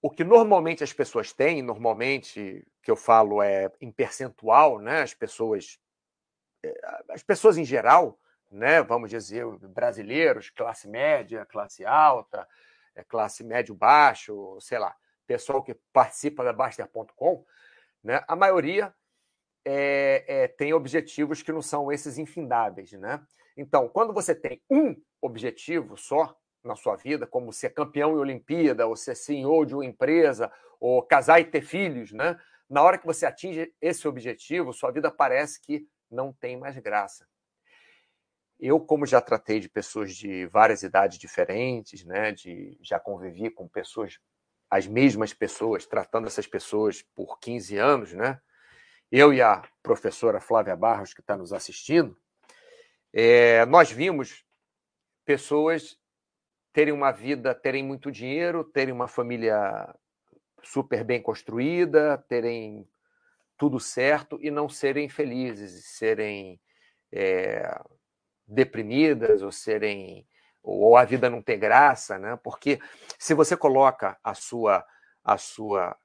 o 0.02 0.10
que 0.10 0.24
normalmente 0.24 0.82
as 0.82 0.92
pessoas 0.92 1.32
têm, 1.32 1.62
normalmente 1.62 2.66
que 2.82 2.90
eu 2.90 2.96
falo 2.96 3.42
é 3.42 3.70
em 3.80 3.90
percentual, 3.90 4.78
né? 4.78 5.02
As 5.02 5.12
pessoas, 5.12 5.78
eh, 6.64 6.80
as 7.10 7.22
pessoas 7.22 7.58
em 7.58 7.64
geral, 7.64 8.18
né? 8.50 8.82
Vamos 8.82 9.10
dizer 9.10 9.46
brasileiros, 9.68 10.50
classe 10.50 10.88
média, 10.88 11.44
classe 11.44 11.84
alta, 11.84 12.48
eh, 12.94 13.04
classe 13.04 13.44
médio 13.44 13.74
baixo, 13.74 14.58
sei 14.60 14.78
lá, 14.78 14.96
pessoal 15.26 15.62
que 15.62 15.74
participa 15.92 16.42
da 16.42 16.52
Baster.com, 16.52 17.44
né? 18.02 18.24
A 18.26 18.34
maioria 18.34 18.94
é, 19.64 20.24
é, 20.26 20.48
tem 20.48 20.72
objetivos 20.72 21.42
que 21.42 21.52
não 21.52 21.60
são 21.60 21.92
esses 21.92 22.16
infindáveis, 22.16 22.92
né? 22.92 23.22
Então, 23.56 23.88
quando 23.88 24.14
você 24.14 24.34
tem 24.34 24.62
um 24.70 24.96
objetivo 25.20 25.96
só, 25.98 26.34
na 26.62 26.76
sua 26.76 26.96
vida, 26.96 27.26
como 27.26 27.52
ser 27.52 27.70
campeão 27.70 28.12
em 28.12 28.20
Olimpíada, 28.20 28.86
ou 28.86 28.96
ser 28.96 29.14
CEO 29.14 29.64
de 29.64 29.74
uma 29.74 29.84
empresa, 29.84 30.52
ou 30.78 31.02
casar 31.02 31.40
e 31.40 31.44
ter 31.44 31.62
filhos, 31.62 32.12
né? 32.12 32.38
Na 32.68 32.82
hora 32.82 32.98
que 32.98 33.06
você 33.06 33.26
atinge 33.26 33.74
esse 33.80 34.06
objetivo, 34.06 34.72
sua 34.72 34.90
vida 34.90 35.10
parece 35.10 35.60
que 35.60 35.88
não 36.10 36.32
tem 36.32 36.56
mais 36.56 36.76
graça. 36.78 37.26
Eu, 38.58 38.78
como 38.78 39.06
já 39.06 39.20
tratei 39.20 39.58
de 39.58 39.68
pessoas 39.68 40.14
de 40.14 40.46
várias 40.46 40.82
idades 40.82 41.18
diferentes, 41.18 42.04
né, 42.04 42.30
de 42.30 42.76
já 42.82 43.00
convivi 43.00 43.48
com 43.50 43.66
pessoas, 43.66 44.20
as 44.70 44.86
mesmas 44.86 45.32
pessoas, 45.32 45.86
tratando 45.86 46.26
essas 46.26 46.46
pessoas 46.46 47.02
por 47.14 47.40
15 47.40 47.76
anos, 47.76 48.12
né? 48.12 48.40
Eu 49.10 49.32
e 49.32 49.42
a 49.42 49.62
professora 49.82 50.40
Flávia 50.40 50.76
Barros, 50.76 51.12
que 51.12 51.20
está 51.20 51.36
nos 51.36 51.52
assistindo, 51.52 52.16
é, 53.12 53.66
nós 53.66 53.90
vimos 53.90 54.44
pessoas 55.24 55.99
terem 56.72 56.92
uma 56.92 57.10
vida, 57.10 57.54
terem 57.54 57.82
muito 57.82 58.10
dinheiro, 58.10 58.64
terem 58.64 58.92
uma 58.94 59.08
família 59.08 59.94
super 60.62 61.04
bem 61.04 61.20
construída, 61.20 62.18
terem 62.28 62.88
tudo 63.56 63.80
certo 63.80 64.38
e 64.40 64.50
não 64.50 64.68
serem 64.68 65.08
felizes, 65.08 65.84
serem 65.86 66.60
é, 67.12 67.78
deprimidas 68.46 69.42
ou 69.42 69.52
serem 69.52 70.26
ou 70.62 70.96
a 70.96 71.04
vida 71.04 71.30
não 71.30 71.42
ter 71.42 71.56
graça, 71.56 72.18
né? 72.18 72.38
Porque 72.42 72.78
se 73.18 73.32
você 73.34 73.56
coloca 73.56 74.18
a 74.22 74.34
sua 74.34 74.84
a 75.22 75.36
sua 75.36 75.96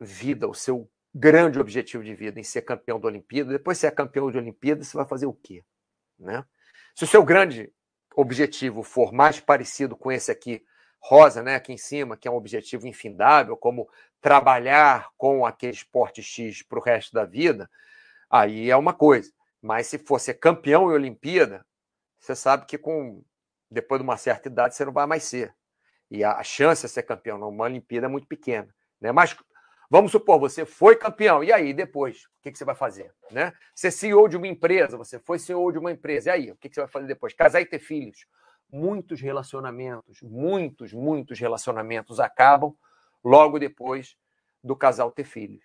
vida, 0.00 0.48
o 0.48 0.54
seu 0.54 0.90
grande 1.14 1.58
objetivo 1.58 2.02
de 2.04 2.14
vida 2.14 2.38
em 2.38 2.42
ser 2.42 2.62
campeão 2.62 3.00
da 3.00 3.08
Olimpíada, 3.08 3.50
depois 3.50 3.78
você 3.78 3.86
é 3.86 3.90
campeão 3.90 4.30
de 4.30 4.38
Olimpíada, 4.38 4.82
você 4.82 4.96
vai 4.96 5.06
fazer 5.06 5.26
o 5.26 5.32
quê, 5.32 5.64
né? 6.18 6.44
Se 6.94 7.04
o 7.04 7.06
seu 7.06 7.22
grande 7.24 7.72
objetivo 8.16 8.82
for 8.82 9.12
mais 9.12 9.38
parecido 9.38 9.96
com 9.96 10.10
esse 10.10 10.30
aqui, 10.30 10.64
rosa, 10.98 11.42
né, 11.42 11.54
aqui 11.54 11.72
em 11.72 11.76
cima, 11.76 12.16
que 12.16 12.26
é 12.26 12.30
um 12.30 12.36
objetivo 12.36 12.86
infindável, 12.86 13.56
como 13.56 13.88
trabalhar 14.20 15.10
com 15.16 15.44
aquele 15.44 15.74
esporte 15.74 16.22
X 16.22 16.62
para 16.62 16.78
o 16.78 16.82
resto 16.82 17.12
da 17.12 17.24
vida, 17.24 17.70
aí 18.28 18.70
é 18.70 18.76
uma 18.76 18.94
coisa. 18.94 19.30
Mas 19.62 19.86
se 19.86 19.98
for 19.98 20.18
ser 20.18 20.34
campeão 20.34 20.90
em 20.90 20.94
Olimpíada, 20.94 21.64
você 22.18 22.34
sabe 22.34 22.66
que 22.66 22.78
com 22.78 23.22
depois 23.70 24.00
de 24.00 24.04
uma 24.04 24.16
certa 24.16 24.48
idade 24.48 24.74
você 24.74 24.84
não 24.84 24.92
vai 24.92 25.06
mais 25.06 25.24
ser. 25.24 25.54
E 26.10 26.24
a 26.24 26.42
chance 26.42 26.86
de 26.86 26.92
ser 26.92 27.02
campeão 27.02 27.36
numa 27.36 27.64
Olimpíada 27.64 28.06
é 28.06 28.08
muito 28.08 28.26
pequena. 28.26 28.74
Né? 29.00 29.12
Mas 29.12 29.36
Vamos 29.88 30.10
supor, 30.10 30.40
você 30.40 30.64
foi 30.64 30.96
campeão, 30.96 31.44
e 31.44 31.52
aí 31.52 31.72
depois? 31.72 32.24
O 32.24 32.42
que, 32.42 32.50
que 32.50 32.58
você 32.58 32.64
vai 32.64 32.74
fazer? 32.74 33.12
Né? 33.30 33.52
Você 33.74 33.88
é 33.88 33.90
CEO 33.90 34.28
de 34.28 34.36
uma 34.36 34.48
empresa, 34.48 34.96
você 34.96 35.18
foi 35.18 35.38
CEO 35.38 35.70
de 35.70 35.78
uma 35.78 35.92
empresa, 35.92 36.30
e 36.30 36.32
aí? 36.32 36.50
O 36.50 36.56
que, 36.56 36.68
que 36.68 36.74
você 36.74 36.80
vai 36.80 36.90
fazer 36.90 37.06
depois? 37.06 37.32
Casar 37.32 37.60
e 37.60 37.66
ter 37.66 37.78
filhos. 37.78 38.26
Muitos 38.70 39.20
relacionamentos, 39.20 40.20
muitos, 40.22 40.92
muitos 40.92 41.38
relacionamentos 41.38 42.18
acabam 42.18 42.74
logo 43.24 43.58
depois 43.58 44.16
do 44.62 44.74
casal 44.74 45.12
ter 45.12 45.24
filhos. 45.24 45.62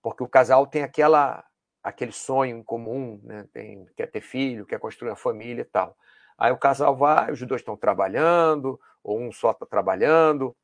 Porque 0.00 0.22
o 0.22 0.28
casal 0.28 0.66
tem 0.66 0.84
aquela, 0.84 1.44
aquele 1.82 2.12
sonho 2.12 2.58
em 2.58 2.62
comum, 2.62 3.20
né? 3.24 3.44
tem, 3.52 3.86
quer 3.96 4.06
ter 4.06 4.20
filho, 4.20 4.66
quer 4.66 4.78
construir 4.78 5.10
uma 5.10 5.16
família 5.16 5.62
e 5.62 5.64
tal. 5.64 5.96
Aí 6.38 6.52
o 6.52 6.58
casal 6.58 6.96
vai, 6.96 7.32
os 7.32 7.42
dois 7.42 7.60
estão 7.60 7.76
trabalhando, 7.76 8.80
ou 9.02 9.20
um 9.20 9.32
só 9.32 9.50
está 9.50 9.66
trabalhando, 9.66 10.56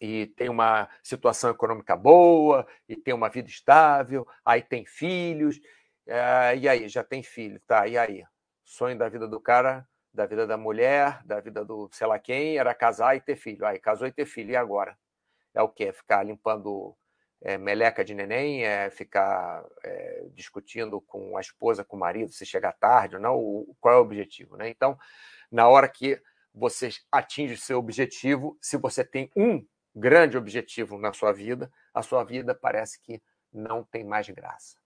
e 0.00 0.26
tem 0.26 0.48
uma 0.48 0.88
situação 1.02 1.50
econômica 1.50 1.96
boa, 1.96 2.66
e 2.88 2.96
tem 2.96 3.14
uma 3.14 3.28
vida 3.28 3.48
estável, 3.48 4.26
aí 4.44 4.62
tem 4.62 4.84
filhos, 4.84 5.60
é, 6.06 6.56
e 6.56 6.68
aí, 6.68 6.88
já 6.88 7.02
tem 7.02 7.22
filho, 7.22 7.60
tá? 7.66 7.86
E 7.86 7.96
aí? 7.96 8.24
Sonho 8.62 8.96
da 8.96 9.08
vida 9.08 9.26
do 9.26 9.40
cara, 9.40 9.86
da 10.12 10.26
vida 10.26 10.46
da 10.46 10.56
mulher, 10.56 11.22
da 11.24 11.40
vida 11.40 11.64
do 11.64 11.88
sei 11.92 12.06
lá 12.06 12.18
quem, 12.18 12.58
era 12.58 12.74
casar 12.74 13.16
e 13.16 13.20
ter 13.20 13.36
filho. 13.36 13.66
Aí 13.66 13.78
casou 13.78 14.06
e 14.06 14.12
ter 14.12 14.26
filho, 14.26 14.52
e 14.52 14.56
agora? 14.56 14.96
É 15.54 15.62
o 15.62 15.68
quê? 15.68 15.92
Ficar 15.92 16.22
limpando 16.24 16.96
é, 17.42 17.58
meleca 17.58 18.04
de 18.04 18.14
neném, 18.14 18.64
é 18.64 18.90
ficar 18.90 19.64
é, 19.82 20.26
discutindo 20.34 21.00
com 21.00 21.36
a 21.36 21.40
esposa, 21.40 21.84
com 21.84 21.96
o 21.96 22.00
marido, 22.00 22.32
se 22.32 22.46
chegar 22.46 22.72
tarde 22.72 23.16
ou 23.16 23.22
não, 23.22 23.36
o, 23.38 23.74
qual 23.80 23.94
é 23.94 23.98
o 23.98 24.02
objetivo, 24.02 24.56
né? 24.56 24.68
Então, 24.68 24.98
na 25.50 25.68
hora 25.68 25.88
que 25.88 26.20
você 26.54 26.90
atinge 27.10 27.54
o 27.54 27.58
seu 27.58 27.78
objetivo, 27.78 28.56
se 28.60 28.76
você 28.76 29.04
tem 29.04 29.30
um 29.36 29.64
grande 29.94 30.36
objetivo 30.36 30.98
na 30.98 31.12
sua 31.12 31.32
vida, 31.32 31.70
a 31.92 32.02
sua 32.02 32.24
vida 32.24 32.54
parece 32.54 33.00
que 33.00 33.22
não 33.52 33.84
tem 33.84 34.04
mais 34.04 34.28
graça, 34.28 34.76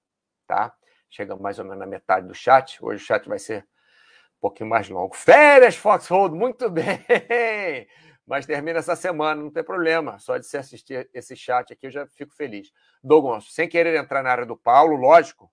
tá? 0.46 0.74
Chegamos 1.10 1.42
mais 1.42 1.58
ou 1.58 1.64
menos 1.64 1.78
na 1.78 1.86
metade 1.86 2.26
do 2.26 2.34
chat. 2.34 2.78
Hoje 2.84 3.02
o 3.02 3.06
chat 3.06 3.26
vai 3.28 3.38
ser 3.38 3.62
um 3.62 4.40
pouquinho 4.40 4.68
mais 4.68 4.88
longo. 4.88 5.16
Férias, 5.16 5.76
Foxhold, 5.76 6.34
muito 6.34 6.68
bem! 6.70 7.88
Mas 8.26 8.44
termina 8.44 8.78
essa 8.78 8.94
semana, 8.94 9.40
não 9.40 9.50
tem 9.50 9.64
problema. 9.64 10.18
Só 10.18 10.36
de 10.36 10.46
você 10.46 10.58
assistir 10.58 11.08
esse 11.14 11.34
chat 11.34 11.72
aqui, 11.72 11.86
eu 11.86 11.90
já 11.90 12.06
fico 12.08 12.34
feliz. 12.34 12.70
Dogonço, 13.02 13.50
sem 13.50 13.66
querer 13.66 13.96
entrar 13.96 14.22
na 14.22 14.30
área 14.30 14.44
do 14.44 14.54
Paulo, 14.54 14.96
lógico, 14.96 15.50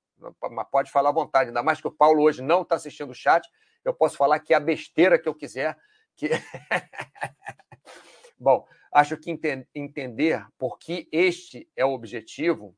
mas 0.52 0.68
pode 0.70 0.92
falar 0.92 1.10
à 1.10 1.14
vontade. 1.14 1.48
Ainda 1.48 1.64
mais 1.64 1.80
que 1.80 1.88
o 1.88 1.92
Paulo 1.92 2.22
hoje 2.22 2.42
não 2.42 2.64
está 2.64 2.76
assistindo 2.76 3.12
o 3.12 3.16
chat, 3.16 3.50
eu 3.86 3.94
posso 3.94 4.18
falar 4.18 4.40
que 4.40 4.54
é 4.54 4.58
a 4.58 4.60
besteira 4.60 5.18
que 5.18 5.30
eu 5.30 5.34
quiser. 5.34 5.78
Que... 6.18 6.30
Bom, 8.38 8.68
Acho 8.96 9.18
que 9.18 9.30
entender 9.76 10.48
por 10.58 10.80
que 10.80 11.10
este 11.12 11.70
é 11.76 11.84
o 11.84 11.92
objetivo 11.92 12.74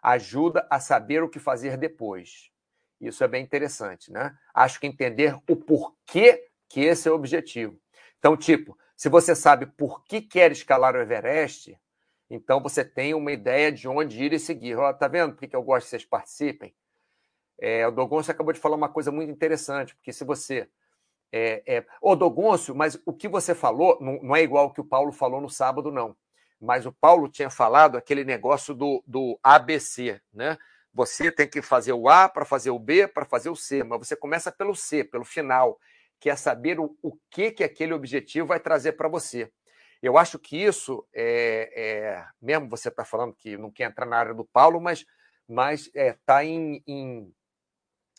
ajuda 0.00 0.64
a 0.70 0.78
saber 0.78 1.20
o 1.20 1.28
que 1.28 1.40
fazer 1.40 1.76
depois. 1.76 2.52
Isso 3.00 3.24
é 3.24 3.26
bem 3.26 3.42
interessante, 3.42 4.12
né? 4.12 4.38
Acho 4.54 4.78
que 4.78 4.86
entender 4.86 5.36
o 5.50 5.56
porquê 5.56 6.48
que 6.68 6.82
esse 6.82 7.08
é 7.08 7.10
o 7.10 7.16
objetivo. 7.16 7.76
Então, 8.20 8.36
tipo, 8.36 8.78
se 8.96 9.08
você 9.08 9.34
sabe 9.34 9.66
por 9.66 10.04
que 10.04 10.20
quer 10.20 10.52
escalar 10.52 10.94
o 10.94 11.00
Everest, 11.00 11.76
então 12.30 12.62
você 12.62 12.84
tem 12.84 13.12
uma 13.12 13.32
ideia 13.32 13.72
de 13.72 13.88
onde 13.88 14.22
ir 14.22 14.32
e 14.32 14.38
seguir. 14.38 14.76
Ó, 14.76 14.92
tá 14.92 15.08
vendo 15.08 15.34
por 15.34 15.48
que 15.48 15.56
eu 15.56 15.62
gosto 15.64 15.86
que 15.86 15.90
vocês 15.90 16.04
participem? 16.04 16.72
É, 17.58 17.84
o 17.84 17.90
Dogonço 17.90 18.30
acabou 18.30 18.52
de 18.52 18.60
falar 18.60 18.76
uma 18.76 18.88
coisa 18.88 19.10
muito 19.10 19.32
interessante, 19.32 19.92
porque 19.96 20.12
se 20.12 20.22
você 20.22 20.70
é, 21.32 21.62
é, 21.66 21.86
Ô, 22.00 22.14
Dogoncio, 22.14 22.74
mas 22.74 23.00
o 23.06 23.12
que 23.12 23.26
você 23.26 23.54
falou 23.54 23.98
não, 24.00 24.20
não, 24.22 24.36
é 24.36 24.42
igual 24.42 24.64
ao 24.64 24.72
que 24.72 24.80
o 24.80 24.84
Paulo 24.84 25.10
falou 25.12 25.40
no 25.40 25.48
sábado, 25.48 25.90
não. 25.90 26.14
Mas 26.60 26.86
o 26.86 26.92
Paulo 26.92 27.28
tinha 27.28 27.50
falado 27.50 27.96
aquele 27.96 28.24
negócio 28.24 28.74
do, 28.74 29.02
do 29.06 29.38
ABC, 29.42 30.20
né? 30.32 30.58
Você 30.94 31.32
tem 31.32 31.48
que 31.48 31.62
fazer 31.62 31.94
o 31.94 32.08
A 32.08 32.28
para 32.28 32.44
fazer 32.44 32.70
o 32.70 32.78
B 32.78 33.08
para 33.08 33.24
fazer 33.24 33.48
o 33.48 33.56
C, 33.56 33.82
mas 33.82 34.06
você 34.06 34.14
começa 34.14 34.52
pelo 34.52 34.74
C, 34.74 35.02
pelo 35.02 35.24
final, 35.24 35.78
que 36.20 36.28
é 36.28 36.36
saber 36.36 36.78
o, 36.78 36.94
o 37.02 37.16
que, 37.30 37.50
que 37.50 37.64
aquele 37.64 37.94
objetivo 37.94 38.48
vai 38.48 38.60
trazer 38.60 38.92
para 38.92 39.08
você. 39.08 39.50
Eu 40.02 40.18
acho 40.18 40.38
que 40.38 40.56
isso 40.56 41.06
é, 41.14 41.72
é 41.74 42.26
mesmo 42.40 42.68
você 42.68 42.88
está 42.88 43.04
falando 43.04 43.34
que 43.34 43.56
não 43.56 43.70
quer 43.70 43.84
entrar 43.84 44.04
na 44.04 44.18
área 44.18 44.34
do 44.34 44.44
Paulo, 44.44 44.80
mas 44.80 45.06
mas 45.48 45.86
está 45.86 46.00
é, 46.00 46.16
tá 46.24 46.44
em, 46.44 46.82
em, 46.86 47.32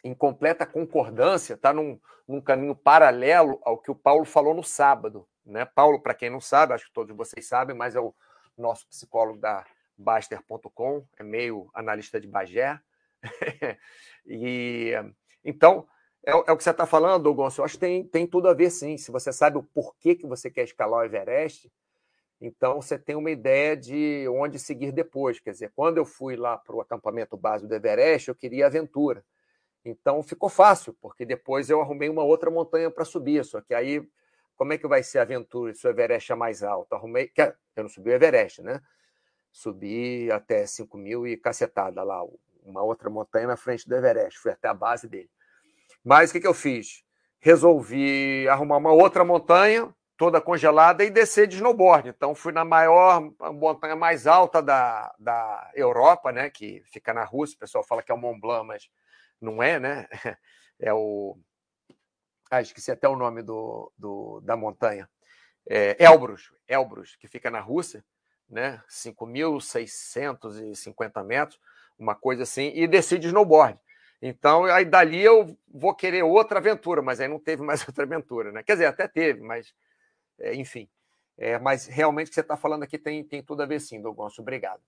em, 0.03 0.13
completa 0.13 0.65
concordância, 0.65 1.53
está 1.53 1.73
num, 1.73 1.99
num, 2.27 2.41
caminho 2.41 2.75
paralelo 2.75 3.59
ao 3.63 3.77
que 3.77 3.91
o 3.91 3.95
Paulo 3.95 4.25
falou 4.25 4.53
no 4.53 4.63
sábado. 4.63 5.27
Né? 5.45 5.65
Paulo, 5.65 5.99
para 6.01 6.13
quem 6.13 6.29
não 6.29 6.41
sabe, 6.41 6.73
acho 6.73 6.87
que 6.87 6.93
todos 6.93 7.15
vocês 7.15 7.47
sabem, 7.47 7.75
mas 7.75 7.95
é 7.95 7.99
o 7.99 8.13
nosso 8.57 8.87
psicólogo 8.87 9.39
da 9.39 9.65
Baster.com, 9.97 11.05
é 11.17 11.23
meio 11.23 11.69
analista 11.73 12.19
de 12.19 12.27
Bagé. 12.27 12.79
e 14.25 14.91
então 15.43 15.87
é, 16.25 16.31
é, 16.31 16.51
o 16.51 16.57
que 16.57 16.63
você 16.63 16.71
está 16.71 16.85
falando, 16.85 17.33
Gonçalo. 17.33 17.63
Eu 17.63 17.65
acho 17.65 17.73
que 17.75 17.79
tem, 17.79 18.03
tem 18.03 18.25
tudo 18.25 18.47
a 18.47 18.53
ver, 18.53 18.69
sim. 18.69 18.97
Se 18.97 19.11
você 19.11 19.31
sabe 19.33 19.57
o 19.57 19.63
porquê 19.63 20.15
que 20.15 20.25
você 20.25 20.49
quer 20.49 20.63
escalar 20.63 21.01
o 21.01 21.03
Everest, 21.03 21.71
então 22.39 22.81
você 22.81 22.97
tem 22.97 23.15
uma 23.15 23.31
ideia 23.31 23.75
de 23.75 24.25
onde 24.29 24.57
seguir 24.57 24.91
depois. 24.91 25.39
Quer 25.39 25.51
dizer, 25.51 25.71
quando 25.75 25.97
eu 25.97 26.05
fui 26.05 26.35
lá 26.35 26.57
para 26.57 26.75
o 26.75 26.81
acampamento 26.81 27.35
base 27.35 27.67
do 27.67 27.75
Everest, 27.75 28.29
eu 28.29 28.35
queria 28.35 28.67
aventura. 28.67 29.23
Então 29.85 30.23
ficou 30.23 30.49
fácil, 30.49 30.95
porque 31.01 31.25
depois 31.25 31.69
eu 31.69 31.81
arrumei 31.81 32.07
uma 32.09 32.23
outra 32.23 32.49
montanha 32.49 32.89
para 32.89 33.03
subir. 33.03 33.43
Só 33.43 33.59
que 33.61 33.73
aí, 33.73 34.07
como 34.55 34.73
é 34.73 34.77
que 34.77 34.87
vai 34.87 35.03
ser 35.03 35.19
a 35.19 35.23
aventura 35.23 35.73
se 35.73 35.85
o 35.85 35.89
Everest 35.89 36.31
é 36.31 36.35
mais 36.35 36.63
alto? 36.63 36.93
Arrumei. 36.93 37.31
Eu 37.75 37.83
não 37.83 37.89
subi 37.89 38.11
o 38.11 38.13
Everest, 38.13 38.61
né? 38.61 38.81
Subi 39.51 40.31
até 40.31 40.65
5 40.65 40.97
mil 40.97 41.27
e 41.27 41.35
cacetada 41.37 42.01
lá, 42.03 42.23
uma 42.63 42.81
outra 42.81 43.09
montanha 43.09 43.47
na 43.47 43.57
frente 43.57 43.87
do 43.87 43.95
Everest. 43.95 44.39
Fui 44.39 44.51
até 44.51 44.67
a 44.67 44.73
base 44.73 45.07
dele. 45.07 45.29
Mas 46.03 46.29
o 46.29 46.33
que, 46.33 46.41
que 46.41 46.47
eu 46.47 46.53
fiz? 46.53 47.03
Resolvi 47.39 48.47
arrumar 48.47 48.77
uma 48.77 48.91
outra 48.93 49.23
montanha, 49.25 49.93
toda 50.17 50.39
congelada, 50.39 51.03
e 51.03 51.09
descer 51.09 51.45
de 51.45 51.57
snowboard. 51.57 52.09
Então, 52.09 52.33
fui 52.33 52.53
na 52.53 52.63
maior 52.63 53.21
montanha 53.53 53.95
mais 53.95 54.27
alta 54.27 54.61
da, 54.61 55.13
da 55.19 55.71
Europa, 55.75 56.31
né? 56.31 56.49
Que 56.49 56.81
fica 56.85 57.13
na 57.13 57.23
Rússia. 57.25 57.55
O 57.55 57.59
pessoal 57.59 57.83
fala 57.83 58.01
que 58.01 58.11
é 58.11 58.15
o 58.15 58.17
Mont 58.17 58.39
Blanc, 58.39 58.65
mas 58.65 58.89
não 59.43 59.61
é, 59.61 59.79
né? 59.79 60.07
É 60.79 60.91
o. 60.91 61.37
Ah, 62.49 62.59
esqueci 62.59 62.91
até 62.91 63.07
o 63.07 63.15
nome 63.15 63.43
do, 63.43 63.93
do 63.97 64.41
da 64.41 64.57
montanha. 64.57 65.07
É 65.69 66.03
Elbrus, 66.03 66.51
Elbrus, 66.67 67.15
que 67.15 67.27
fica 67.27 67.49
na 67.49 67.61
Rússia, 67.61 68.03
né? 68.49 68.83
5.650 68.89 71.23
metros, 71.23 71.57
uma 71.97 72.15
coisa 72.15 72.43
assim, 72.43 72.73
e 72.75 72.85
desci 72.87 73.17
de 73.17 73.27
snowboard. 73.27 73.79
Então, 74.21 74.65
aí 74.65 74.83
dali 74.83 75.21
eu 75.21 75.57
vou 75.67 75.95
querer 75.95 76.23
outra 76.23 76.59
aventura, 76.59 77.01
mas 77.01 77.21
aí 77.21 77.27
não 77.27 77.39
teve 77.39 77.61
mais 77.61 77.83
outra 77.87 78.03
aventura, 78.03 78.51
né? 78.51 78.63
Quer 78.63 78.73
dizer, 78.73 78.87
até 78.87 79.07
teve, 79.07 79.41
mas 79.41 79.73
é, 80.39 80.55
enfim. 80.55 80.89
É, 81.37 81.57
mas 81.59 81.87
realmente 81.87 82.27
o 82.27 82.29
que 82.29 82.35
você 82.35 82.41
está 82.41 82.57
falando 82.57 82.83
aqui 82.83 82.97
tem, 82.97 83.23
tem 83.23 83.41
tudo 83.41 83.63
a 83.63 83.65
ver 83.65 83.79
sim, 83.79 84.01
Dogonço. 84.01 84.41
Obrigado. 84.41 84.81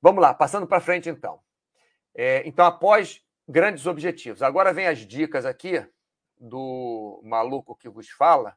Vamos 0.00 0.20
lá, 0.20 0.34
passando 0.34 0.66
para 0.66 0.80
frente 0.80 1.08
então. 1.08 1.40
É, 2.14 2.46
então, 2.46 2.66
após 2.66 3.24
grandes 3.48 3.86
objetivos, 3.86 4.42
agora 4.42 4.72
vem 4.72 4.86
as 4.86 4.98
dicas 4.98 5.44
aqui 5.44 5.84
do 6.38 7.20
maluco 7.24 7.76
que 7.76 7.88
vos 7.88 8.08
fala, 8.10 8.56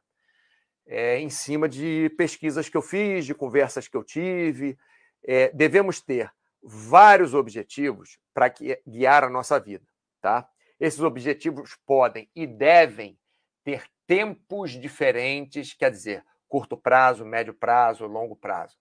é, 0.86 1.18
em 1.18 1.28
cima 1.28 1.68
de 1.68 2.10
pesquisas 2.16 2.68
que 2.68 2.76
eu 2.76 2.82
fiz, 2.82 3.24
de 3.26 3.34
conversas 3.34 3.88
que 3.88 3.96
eu 3.96 4.04
tive. 4.04 4.78
É, 5.24 5.50
devemos 5.52 6.00
ter 6.00 6.32
vários 6.62 7.34
objetivos 7.34 8.18
para 8.32 8.52
guiar 8.86 9.24
a 9.24 9.30
nossa 9.30 9.58
vida. 9.58 9.86
Tá? 10.20 10.48
Esses 10.78 11.00
objetivos 11.00 11.76
podem 11.86 12.30
e 12.34 12.46
devem 12.46 13.18
ter 13.64 13.84
tempos 14.06 14.72
diferentes, 14.72 15.74
quer 15.74 15.90
dizer, 15.90 16.24
curto 16.48 16.76
prazo, 16.76 17.24
médio 17.24 17.54
prazo, 17.54 18.06
longo 18.06 18.36
prazo. 18.36 18.76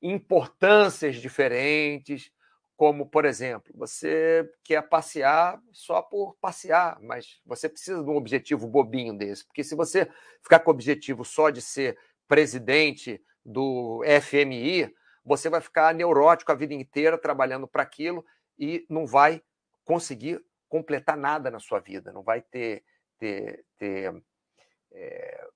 Importâncias 0.00 1.16
diferentes, 1.16 2.30
como, 2.78 3.04
por 3.04 3.24
exemplo, 3.24 3.72
você 3.74 4.48
quer 4.62 4.88
passear 4.88 5.60
só 5.72 6.00
por 6.00 6.36
passear, 6.40 6.96
mas 7.02 7.40
você 7.44 7.68
precisa 7.68 8.04
de 8.04 8.08
um 8.08 8.14
objetivo 8.14 8.68
bobinho 8.68 9.18
desse, 9.18 9.44
porque 9.44 9.64
se 9.64 9.74
você 9.74 10.08
ficar 10.40 10.60
com 10.60 10.70
o 10.70 10.74
objetivo 10.74 11.24
só 11.24 11.50
de 11.50 11.60
ser 11.60 11.98
presidente 12.28 13.20
do 13.44 14.00
FMI, 14.22 14.94
você 15.24 15.50
vai 15.50 15.60
ficar 15.60 15.92
neurótico 15.92 16.52
a 16.52 16.54
vida 16.54 16.72
inteira 16.72 17.18
trabalhando 17.18 17.66
para 17.66 17.82
aquilo 17.82 18.24
e 18.56 18.86
não 18.88 19.04
vai 19.04 19.42
conseguir 19.84 20.40
completar 20.68 21.16
nada 21.16 21.50
na 21.50 21.58
sua 21.58 21.80
vida, 21.80 22.12
não 22.12 22.22
vai 22.22 22.42
ter, 22.42 22.84
ter, 23.18 23.64
ter 23.76 24.22
é, 24.92 25.48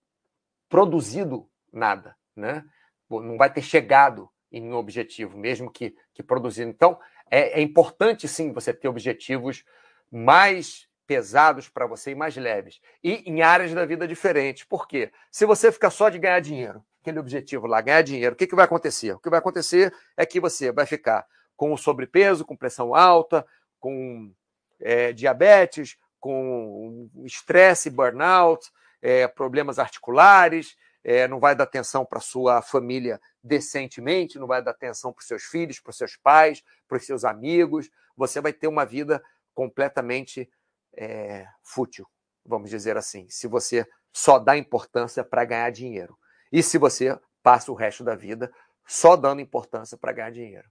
produzido 0.69 1.49
nada, 1.73 2.17
né? 2.35 2.65
não 3.09 3.37
vai 3.37 3.53
ter 3.53 3.63
chegado 3.63 4.29
em 4.51 4.73
um 4.73 4.75
objetivo, 4.75 5.39
mesmo 5.39 5.71
que, 5.71 5.95
que 6.13 6.23
produzindo. 6.23 6.71
Então, 6.71 6.99
é, 7.33 7.61
é 7.61 7.62
importante 7.62 8.29
sim 8.29 8.53
você 8.53 8.75
ter 8.75 8.88
objetivos 8.88 9.64
mais 10.11 10.87
pesados 11.07 11.66
para 11.66 11.87
você 11.87 12.11
e 12.11 12.14
mais 12.14 12.37
leves. 12.37 12.79
E 13.03 13.23
em 13.27 13.40
áreas 13.40 13.73
da 13.73 13.87
vida 13.87 14.07
diferentes. 14.07 14.64
Por 14.64 14.87
quê? 14.87 15.11
Se 15.31 15.47
você 15.47 15.73
ficar 15.73 15.88
só 15.88 16.11
de 16.11 16.18
ganhar 16.18 16.40
dinheiro, 16.40 16.85
aquele 17.01 17.18
objetivo 17.18 17.66
lá, 17.66 17.81
ganhar 17.81 18.03
dinheiro, 18.03 18.35
o 18.35 18.37
que, 18.37 18.47
que 18.47 18.55
vai 18.55 18.66
acontecer? 18.66 19.12
O 19.12 19.18
que 19.18 19.31
vai 19.31 19.38
acontecer 19.38 19.95
é 20.14 20.27
que 20.27 20.38
você 20.38 20.71
vai 20.71 20.85
ficar 20.85 21.27
com 21.57 21.75
sobrepeso, 21.75 22.45
com 22.45 22.55
pressão 22.55 22.95
alta, 22.95 23.47
com 23.81 24.31
é, 24.79 25.12
diabetes, 25.12 25.97
com 26.21 27.09
estresse, 27.25 27.88
burnout, 27.88 28.71
é, 29.01 29.27
problemas 29.27 29.79
articulares, 29.79 30.77
é, 31.05 31.27
não 31.27 31.41
vai 31.41 31.55
dar 31.55 31.65
atenção 31.65 32.05
para 32.05 32.21
sua 32.21 32.62
família 32.62 33.21
decentemente, 33.43 34.38
não 34.38 34.47
vai 34.47 34.62
dar 34.62 34.71
atenção 34.71 35.12
para 35.12 35.21
os 35.21 35.27
seus 35.27 35.43
filhos, 35.43 35.81
para 35.81 35.91
os 35.91 35.97
seus 35.97 36.17
pais, 36.17 36.62
para 36.87 36.97
os 36.97 37.05
seus 37.05 37.25
amigos. 37.25 37.91
Você 38.17 38.41
vai 38.41 38.53
ter 38.53 38.69
uma 38.69 38.85
vida 38.85 39.23
completamente 39.55 40.49
é, 40.95 41.47
fútil, 41.62 42.07
vamos 42.45 42.71
dizer 42.71 42.97
assim, 42.97 43.27
se 43.29 43.47
você 43.47 43.87
só 44.12 44.38
dá 44.38 44.57
importância 44.57 45.25
para 45.25 45.45
ganhar 45.45 45.71
dinheiro. 45.71 46.17
E 46.51 46.62
se 46.62 46.77
você 46.79 47.19
passa 47.43 47.73
o 47.73 47.75
resto 47.75 48.05
da 48.05 48.15
vida 48.15 48.53
só 48.87 49.17
dando 49.17 49.41
importância 49.41 49.97
para 49.97 50.12
ganhar 50.12 50.31
dinheiro. 50.31 50.69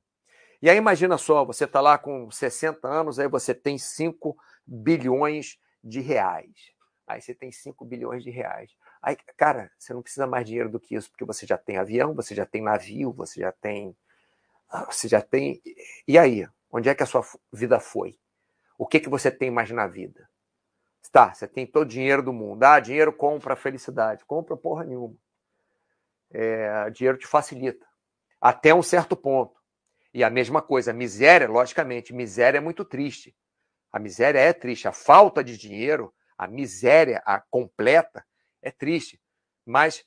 E 0.62 0.70
aí 0.70 0.78
imagina 0.78 1.18
só, 1.18 1.44
você 1.44 1.66
está 1.66 1.82
lá 1.82 1.98
com 1.98 2.30
60 2.30 2.88
anos, 2.88 3.18
aí 3.18 3.28
você 3.28 3.54
tem 3.54 3.80
5 3.80 4.38
bilhões 4.66 5.58
de 5.84 6.00
reais. 6.00 6.72
Aí 7.12 7.22
você 7.22 7.34
tem 7.34 7.52
5 7.52 7.84
bilhões 7.84 8.24
de 8.24 8.30
reais. 8.30 8.72
Aí, 9.02 9.16
cara, 9.38 9.72
você 9.78 9.94
não 9.94 10.02
precisa 10.02 10.26
mais 10.26 10.46
dinheiro 10.46 10.70
do 10.70 10.80
que 10.80 10.96
isso, 10.96 11.10
porque 11.10 11.26
você 11.26 11.46
já 11.46 11.58
tem 11.58 11.78
avião, 11.78 12.14
você 12.14 12.34
já 12.34 12.46
tem 12.46 12.62
navio, 12.62 13.12
você 13.12 13.42
já 13.42 13.52
tem. 13.52 13.96
Ah, 14.70 14.86
você 14.86 15.08
já 15.08 15.22
tem. 15.22 15.62
E 16.08 16.18
aí? 16.18 16.48
Onde 16.72 16.88
é 16.88 16.96
que 16.96 17.04
a 17.04 17.06
sua 17.06 17.22
vida 17.52 17.80
foi? 17.80 18.18
O 18.78 18.88
que, 18.88 19.00
que 19.00 19.10
você 19.10 19.30
tem 19.30 19.52
mais 19.52 19.70
na 19.72 19.88
vida? 19.88 20.30
Tá, 21.12 21.34
você 21.34 21.46
tem 21.46 21.68
todo 21.68 21.84
o 21.84 21.90
dinheiro 21.90 22.24
do 22.24 22.32
mundo. 22.32 22.64
Ah, 22.64 22.80
dinheiro 22.80 23.12
compra 23.12 23.56
felicidade. 23.56 24.24
Compra 24.24 24.56
porra 24.56 24.86
nenhuma. 24.86 25.16
É, 26.32 26.90
dinheiro 26.90 27.18
te 27.18 27.28
facilita. 27.28 27.86
Até 28.40 28.74
um 28.74 28.82
certo 28.82 29.16
ponto. 29.16 29.60
E 30.14 30.24
a 30.24 30.30
mesma 30.30 30.62
coisa, 30.62 30.94
miséria, 30.94 31.50
logicamente, 31.50 32.14
miséria 32.14 32.58
é 32.58 32.62
muito 32.62 32.86
triste. 32.86 33.36
A 33.92 34.00
miséria 34.00 34.40
é 34.40 34.54
triste. 34.54 34.88
A 34.88 34.94
falta 34.94 35.44
de 35.44 35.58
dinheiro, 35.58 36.14
a 36.42 36.48
miséria 36.48 37.22
a 37.24 37.40
completa, 37.40 38.26
é 38.64 38.72
triste. 38.72 39.22
Mas 39.64 40.04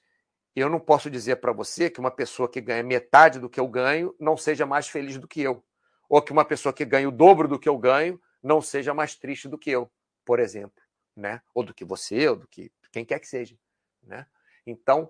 eu 0.57 0.68
não 0.68 0.81
posso 0.81 1.09
dizer 1.09 1.37
para 1.37 1.53
você 1.53 1.88
que 1.88 2.01
uma 2.01 2.11
pessoa 2.11 2.51
que 2.51 2.61
ganha 2.61 2.83
metade 2.83 3.38
do 3.38 3.49
que 3.49 3.61
eu 3.61 3.68
ganho 3.68 4.12
não 4.18 4.37
seja 4.37 4.66
mais 4.66 4.88
feliz 4.88 5.16
do 5.16 5.29
que 5.29 5.40
eu. 5.40 5.64
Ou 6.09 6.20
que 6.20 6.33
uma 6.33 6.44
pessoa 6.44 6.73
que 6.73 6.85
ganha 6.85 7.09
o 7.09 7.12
dobro 7.12 7.47
do 7.47 7.57
que 7.57 7.68
eu 7.68 7.79
ganho 7.79 8.20
não 8.42 8.61
seja 8.61 8.92
mais 8.92 9.14
triste 9.14 9.49
do 9.49 9.57
que 9.57 9.70
eu, 9.70 9.88
por 10.25 10.40
exemplo. 10.40 10.83
Né? 11.14 11.40
Ou 11.55 11.62
do 11.62 11.73
que 11.73 11.85
você, 11.85 12.29
ou 12.29 12.35
do 12.35 12.49
que 12.49 12.73
quem 12.90 13.05
quer 13.05 13.20
que 13.20 13.29
seja. 13.29 13.57
Né? 14.03 14.27
Então, 14.66 15.09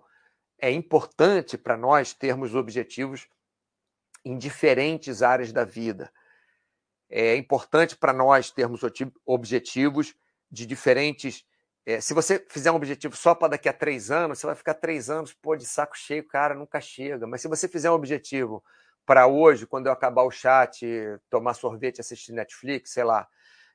é 0.59 0.71
importante 0.71 1.57
para 1.57 1.75
nós 1.75 2.13
termos 2.13 2.55
objetivos 2.55 3.27
em 4.23 4.37
diferentes 4.37 5.23
áreas 5.23 5.55
da 5.55 5.65
vida. 5.65 6.13
É 7.09 7.35
importante 7.35 7.97
para 7.97 8.13
nós 8.13 8.51
termos 8.51 8.83
objetivos 9.25 10.15
de 10.55 10.67
diferentes. 10.67 11.45
É, 11.85 12.01
se 12.01 12.15
você 12.15 12.45
fizer 12.49 12.71
um 12.71 12.77
objetivo 12.77 13.15
só 13.17 13.35
para 13.35 13.49
daqui 13.49 13.69
a 13.69 13.73
três 13.73 14.11
anos, 14.11 14.39
você 14.39 14.47
vai 14.47 14.55
ficar 14.55 14.75
três 14.75 15.11
anos, 15.11 15.35
pô, 15.35 15.57
de 15.57 15.67
saco 15.67 15.99
cheio, 15.99 16.27
cara, 16.27 16.55
nunca 16.55 16.81
chega. 16.81 17.27
Mas 17.27 17.43
se 17.43 17.49
você 17.49 17.69
fizer 17.69 17.91
um 17.91 17.95
objetivo 17.95 18.65
para 19.05 19.27
hoje, 19.27 19.67
quando 19.67 19.87
eu 19.87 19.93
acabar 19.93 20.23
o 20.23 20.31
chat, 20.31 20.87
tomar 21.29 21.55
sorvete, 21.55 22.01
assistir 22.01 22.33
Netflix, 22.33 22.93
sei 22.93 23.05
lá, 23.05 23.29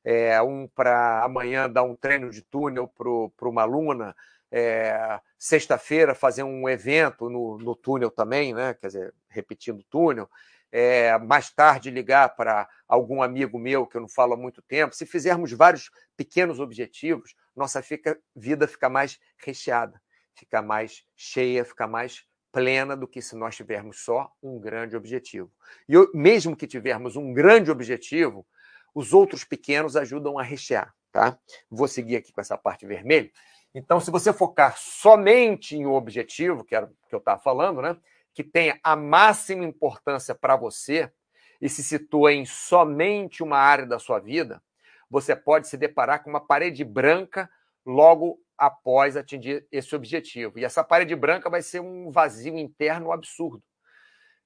é, 0.03 0.41
um 0.41 0.67
para 0.67 1.23
amanhã 1.23 1.69
dar 1.69 1.83
um 1.83 1.95
treino 1.95 2.31
de 2.31 2.41
túnel 2.41 2.87
para 2.87 3.47
uma 3.47 3.61
aluna, 3.61 4.15
é, 4.51 5.19
sexta-feira 5.37 6.15
fazer 6.15 6.43
um 6.43 6.67
evento 6.67 7.29
no, 7.29 7.57
no, 7.59 7.75
túnel 7.75 8.09
também, 8.09 8.53
né? 8.53 8.73
quer 8.73 8.87
dizer, 8.87 9.13
repetindo 9.29 9.79
o 9.79 9.83
túnel, 9.83 10.27
é, 10.71 11.17
mais 11.17 11.51
tarde 11.51 11.89
ligar 11.89 12.35
para 12.35 12.67
algum 12.87 13.21
amigo 13.21 13.57
meu 13.57 13.87
que 13.87 13.97
eu 13.97 14.01
não 14.01 14.09
falo 14.09 14.33
há 14.33 14.37
muito 14.37 14.61
tempo. 14.61 14.95
Se 14.95 15.05
fizermos 15.05 15.51
vários 15.51 15.89
pequenos 16.15 16.59
objetivos, 16.59 17.35
nossa 17.55 17.81
fica, 17.81 18.19
vida 18.35 18.67
fica 18.67 18.89
mais 18.89 19.19
recheada, 19.37 20.01
fica 20.35 20.61
mais 20.61 21.03
cheia, 21.15 21.65
fica 21.65 21.87
mais 21.87 22.23
plena 22.51 22.95
do 22.95 23.07
que 23.07 23.21
se 23.21 23.35
nós 23.35 23.55
tivermos 23.55 24.03
só 24.03 24.31
um 24.41 24.59
grande 24.59 24.95
objetivo. 24.95 25.51
E 25.87 25.93
eu, 25.93 26.09
mesmo 26.13 26.55
que 26.55 26.67
tivermos 26.67 27.15
um 27.15 27.33
grande 27.33 27.69
objetivo, 27.69 28.45
os 28.93 29.13
outros 29.13 29.43
pequenos 29.43 29.95
ajudam 29.95 30.39
a 30.39 30.43
rechear, 30.43 30.93
tá? 31.11 31.37
Vou 31.69 31.87
seguir 31.87 32.15
aqui 32.15 32.31
com 32.31 32.41
essa 32.41 32.57
parte 32.57 32.85
vermelha. 32.85 33.31
Então, 33.73 33.99
se 33.99 34.09
você 34.09 34.33
focar 34.33 34.75
somente 34.77 35.75
em 35.75 35.85
um 35.85 35.93
objetivo, 35.93 36.63
que 36.63 36.73
era 36.73 36.87
o 36.87 37.07
que 37.07 37.13
eu 37.13 37.19
estava 37.19 37.39
falando, 37.39 37.81
né? 37.81 37.95
Que 38.39 38.43
tenha 38.45 38.79
a 38.81 38.95
máxima 38.95 39.65
importância 39.65 40.33
para 40.33 40.55
você 40.55 41.11
e 41.59 41.67
se 41.67 41.83
situa 41.83 42.31
em 42.31 42.45
somente 42.45 43.43
uma 43.43 43.57
área 43.57 43.85
da 43.85 43.99
sua 43.99 44.17
vida, 44.17 44.63
você 45.09 45.35
pode 45.35 45.67
se 45.67 45.75
deparar 45.75 46.23
com 46.23 46.29
uma 46.29 46.39
parede 46.39 46.85
branca 46.85 47.49
logo 47.85 48.39
após 48.57 49.17
atingir 49.17 49.67
esse 49.69 49.93
objetivo. 49.93 50.57
E 50.57 50.63
essa 50.63 50.85
parede 50.85 51.17
branca 51.17 51.49
vai 51.49 51.61
ser 51.61 51.81
um 51.81 52.09
vazio 52.09 52.57
interno 52.57 53.11
absurdo. 53.11 53.61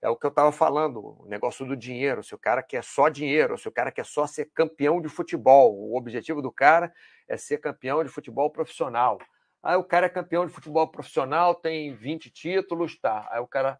É 0.01 0.09
o 0.09 0.17
que 0.17 0.25
eu 0.25 0.29
estava 0.29 0.51
falando, 0.51 1.21
o 1.21 1.27
negócio 1.27 1.63
do 1.63 1.77
dinheiro. 1.77 2.23
Se 2.23 2.33
o 2.33 2.39
cara 2.39 2.63
quer 2.63 2.83
só 2.83 3.09
dinheiro, 3.09 3.59
se 3.59 3.67
o 3.67 3.71
cara 3.71 3.91
quer 3.91 4.07
só 4.07 4.25
ser 4.25 4.49
campeão 4.55 4.99
de 4.99 5.07
futebol, 5.07 5.71
o 5.71 5.95
objetivo 5.95 6.41
do 6.41 6.51
cara 6.51 6.91
é 7.27 7.37
ser 7.37 7.59
campeão 7.59 8.03
de 8.03 8.09
futebol 8.09 8.49
profissional. 8.49 9.19
Aí 9.63 9.77
o 9.77 9.83
cara 9.83 10.07
é 10.07 10.09
campeão 10.09 10.45
de 10.45 10.51
futebol 10.51 10.85
profissional, 10.89 11.55
tem 11.55 11.95
20 11.95 12.29
títulos, 12.29 12.99
tá. 12.99 13.27
Aí 13.31 13.39
o 13.39 13.47
cara. 13.47 13.79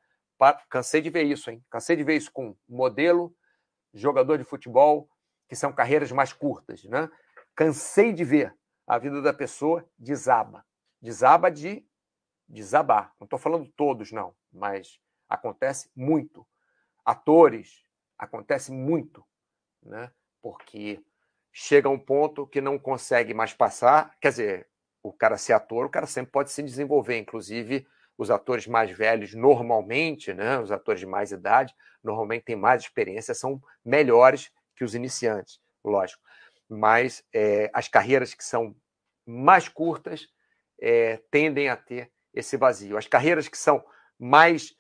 Cansei 0.70 1.00
de 1.00 1.10
ver 1.10 1.24
isso, 1.24 1.50
hein? 1.50 1.64
Cansei 1.70 1.96
de 1.96 2.04
ver 2.04 2.18
isso 2.18 2.32
com 2.32 2.56
modelo, 2.68 3.34
jogador 3.94 4.38
de 4.38 4.44
futebol, 4.44 5.10
que 5.48 5.56
são 5.56 5.72
carreiras 5.72 6.12
mais 6.12 6.34
curtas, 6.34 6.84
né? 6.86 7.10
Cansei 7.56 8.12
de 8.12 8.26
ver 8.26 8.54
a 8.86 8.98
vida 8.98 9.22
da 9.22 9.32
pessoa 9.32 9.88
desaba. 9.98 10.66
Desaba 11.02 11.50
de 11.50 11.86
desabar. 12.48 13.14
Não 13.20 13.26
estou 13.26 13.40
falando 13.40 13.72
todos, 13.78 14.12
não, 14.12 14.36
mas 14.52 15.00
acontece 15.30 15.90
muito. 15.96 16.46
Atores, 17.06 17.84
acontece 18.18 18.72
muito, 18.72 19.26
né? 19.82 20.12
Porque 20.42 21.02
chega 21.54 21.88
um 21.88 22.00
ponto 22.00 22.48
que 22.48 22.60
não 22.60 22.78
consegue 22.78 23.34
mais 23.34 23.54
passar. 23.54 24.18
Quer 24.20 24.30
dizer, 24.30 24.70
o 25.04 25.12
cara 25.14 25.38
ser 25.38 25.54
ator, 25.54 25.86
o 25.86 25.90
cara 25.90 26.08
sempre 26.08 26.32
pode 26.32 26.52
se 26.52 26.64
desenvolver. 26.64 27.18
Inclusive, 27.18 27.86
os 28.18 28.32
atores 28.32 28.66
mais 28.66 28.90
velhos, 28.92 29.36
normalmente, 29.36 30.34
né? 30.34 30.58
Os 30.60 30.72
atores 30.72 31.02
de 31.02 31.06
mais 31.06 31.32
idade, 31.32 31.76
normalmente 32.04 32.46
têm 32.46 32.56
mais 32.56 32.82
experiência, 32.82 33.34
são 33.34 33.62
melhores 33.86 34.50
que 34.76 34.84
os 34.84 34.96
iniciantes, 34.96 35.60
lógico 35.84 36.24
mas 36.74 37.24
é, 37.34 37.70
as 37.74 37.88
carreiras 37.88 38.34
que 38.34 38.44
são 38.44 38.76
mais 39.26 39.70
curtas 39.70 40.28
é, 40.82 41.18
tendem 41.30 41.70
a 41.70 41.78
ter 41.78 42.12
esse 42.34 42.58
vazio. 42.58 42.98
As 42.98 43.08
carreiras 43.08 43.48
que 43.48 43.58
são 43.58 43.84
mais 44.20 44.76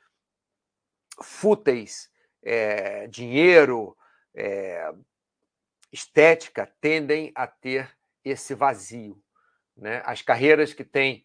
fúteis, 1.21 2.09
é, 2.41 3.07
dinheiro, 3.07 3.95
estética, 5.91 6.65
tendem 6.81 7.31
a 7.35 7.45
ter 7.45 7.95
esse 8.25 8.55
vazio. 8.55 9.21
Né? 9.75 10.01
As 10.05 10.21
carreiras 10.21 10.73
que 10.73 10.83
têm 10.83 11.23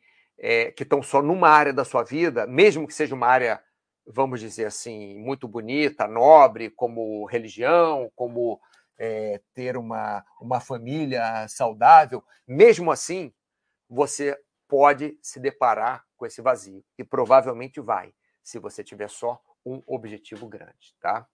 que 0.77 0.85
estão 0.85 1.03
só 1.03 1.21
numa 1.21 1.49
área 1.49 1.73
da 1.73 1.85
sua 1.85 2.05
vida, 2.05 2.47
mesmo 2.47 2.87
que 2.87 2.95
seja 2.95 3.13
uma 3.15 3.27
área, 3.27 3.61
vamos 4.07 4.39
dizer 4.39 4.67
assim, 4.67 5.17
muito 5.17 5.49
bonita, 5.49 6.07
nobre, 6.07 6.71
como 6.71 7.25
religião, 7.27 8.11
como 8.15 8.61
é, 8.99 9.41
ter 9.53 9.77
uma, 9.77 10.25
uma 10.41 10.61
família 10.61 11.47
saudável, 11.49 12.23
mesmo 12.47 12.93
assim, 12.93 13.33
você 13.89 14.39
pode 14.69 15.19
se 15.23 15.41
deparar 15.41 16.05
com 16.17 16.27
esse 16.27 16.43
vazio. 16.43 16.85
E 16.97 17.05
provavelmente 17.05 17.81
vai, 17.81 18.13
se 18.43 18.59
você 18.59 18.85
tiver 18.85 19.09
só 19.09 19.41
um 19.65 19.83
objetivo 19.87 20.47
grande, 20.47 20.95
tá? 21.01 21.27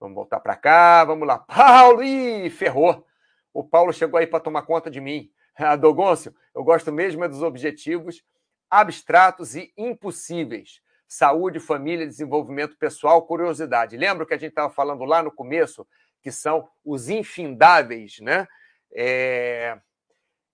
Vamos 0.00 0.14
voltar 0.14 0.40
para 0.40 0.56
cá, 0.56 1.04
vamos 1.04 1.28
lá. 1.28 1.38
Paulo, 1.46 2.02
ih, 2.02 2.50
ferrou. 2.50 3.06
O 3.52 3.62
Paulo 3.62 3.92
chegou 3.92 4.18
aí 4.18 4.26
para 4.26 4.40
tomar 4.40 4.62
conta 4.62 4.90
de 4.90 5.00
mim. 5.00 5.30
Ah, 5.64 5.76
Dogoncio, 5.76 6.34
eu 6.54 6.64
gosto 6.64 6.90
mesmo 6.90 7.22
é 7.22 7.28
dos 7.28 7.42
objetivos 7.42 8.24
abstratos 8.72 9.54
e 9.54 9.70
impossíveis. 9.76 10.80
Saúde, 11.06 11.60
família, 11.60 12.06
desenvolvimento 12.06 12.74
pessoal, 12.78 13.26
curiosidade. 13.26 13.98
Lembra 13.98 14.24
que 14.24 14.32
a 14.32 14.38
gente 14.38 14.48
estava 14.48 14.72
falando 14.72 15.04
lá 15.04 15.22
no 15.22 15.30
começo 15.30 15.86
que 16.22 16.32
são 16.32 16.66
os 16.82 17.10
infindáveis, 17.10 18.18
né? 18.20 18.48
É... 18.94 19.78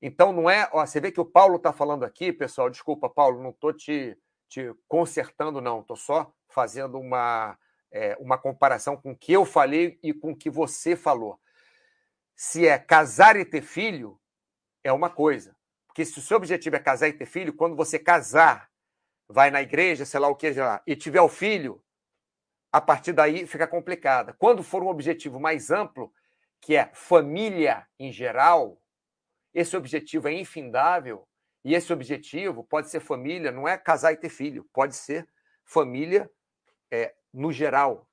Então 0.03 0.33
não 0.33 0.51
é. 0.51 0.69
Ó, 0.73 0.85
você 0.85 1.01
vê 1.01 1.13
que 1.13 1.21
o 1.21 1.25
Paulo 1.25 1.57
está 1.57 1.73
falando 1.73 2.05
aqui, 2.05 2.33
pessoal. 2.33 2.69
Desculpa, 2.69 3.09
Paulo, 3.09 3.41
não 3.41 3.51
estou 3.51 3.73
te, 3.73 4.19
te 4.49 4.75
consertando, 4.89 5.61
não. 5.61 5.81
Estou 5.81 5.97
só 5.97 6.33
fazendo 6.49 6.99
uma, 6.99 7.57
é, 7.93 8.17
uma 8.19 8.37
comparação 8.37 8.97
com 8.97 9.13
o 9.13 9.17
que 9.17 9.33
eu 9.33 9.45
falei 9.45 9.97
e 10.03 10.13
com 10.13 10.33
o 10.33 10.37
que 10.37 10.51
você 10.51 10.97
falou. 10.97 11.39
Se 12.35 12.67
é 12.67 12.79
casar 12.79 13.37
e 13.37 13.45
ter 13.45 13.63
filho, 13.63 14.19
é 14.89 14.93
uma 14.93 15.11
coisa. 15.11 15.57
Porque 15.87 16.05
se 16.05 16.19
o 16.19 16.23
seu 16.23 16.37
objetivo 16.37 16.77
é 16.77 16.79
casar 16.79 17.09
e 17.09 17.13
ter 17.13 17.27
filho, 17.27 17.53
quando 17.53 17.77
você 17.77 17.99
casar, 17.99 18.71
vai 19.29 19.51
na 19.51 19.61
igreja, 19.61 20.05
sei 20.05 20.21
lá 20.21 20.29
o 20.29 20.37
que, 20.37 20.51
lá, 20.53 20.83
e 20.87 20.97
tiver 20.97 21.21
o 21.21 21.29
filho, 21.29 21.83
a 22.73 22.81
partir 22.81 23.13
daí 23.13 23.47
fica 23.47 23.67
complicada. 23.67 24.33
Quando 24.33 24.63
for 24.63 24.83
um 24.83 24.89
objetivo 24.89 25.41
mais 25.41 25.71
amplo, 25.71 26.13
que 26.61 26.77
é 26.77 26.91
família 26.93 27.87
em 27.99 28.13
geral, 28.13 28.81
esse 29.55 29.77
objetivo 29.77 30.29
é 30.29 30.33
infindável 30.33 31.27
e 31.65 31.75
esse 31.75 31.93
objetivo 31.93 32.65
pode 32.65 32.91
ser 32.91 33.01
família, 33.01 33.51
não 33.51 33.67
é 33.67 33.77
casar 33.77 34.13
e 34.13 34.17
ter 34.17 34.29
filho, 34.29 34.69
pode 34.73 34.95
ser 34.95 35.29
família 35.65 36.31
é, 36.91 37.15
no 37.33 37.53
geral. 37.53 38.09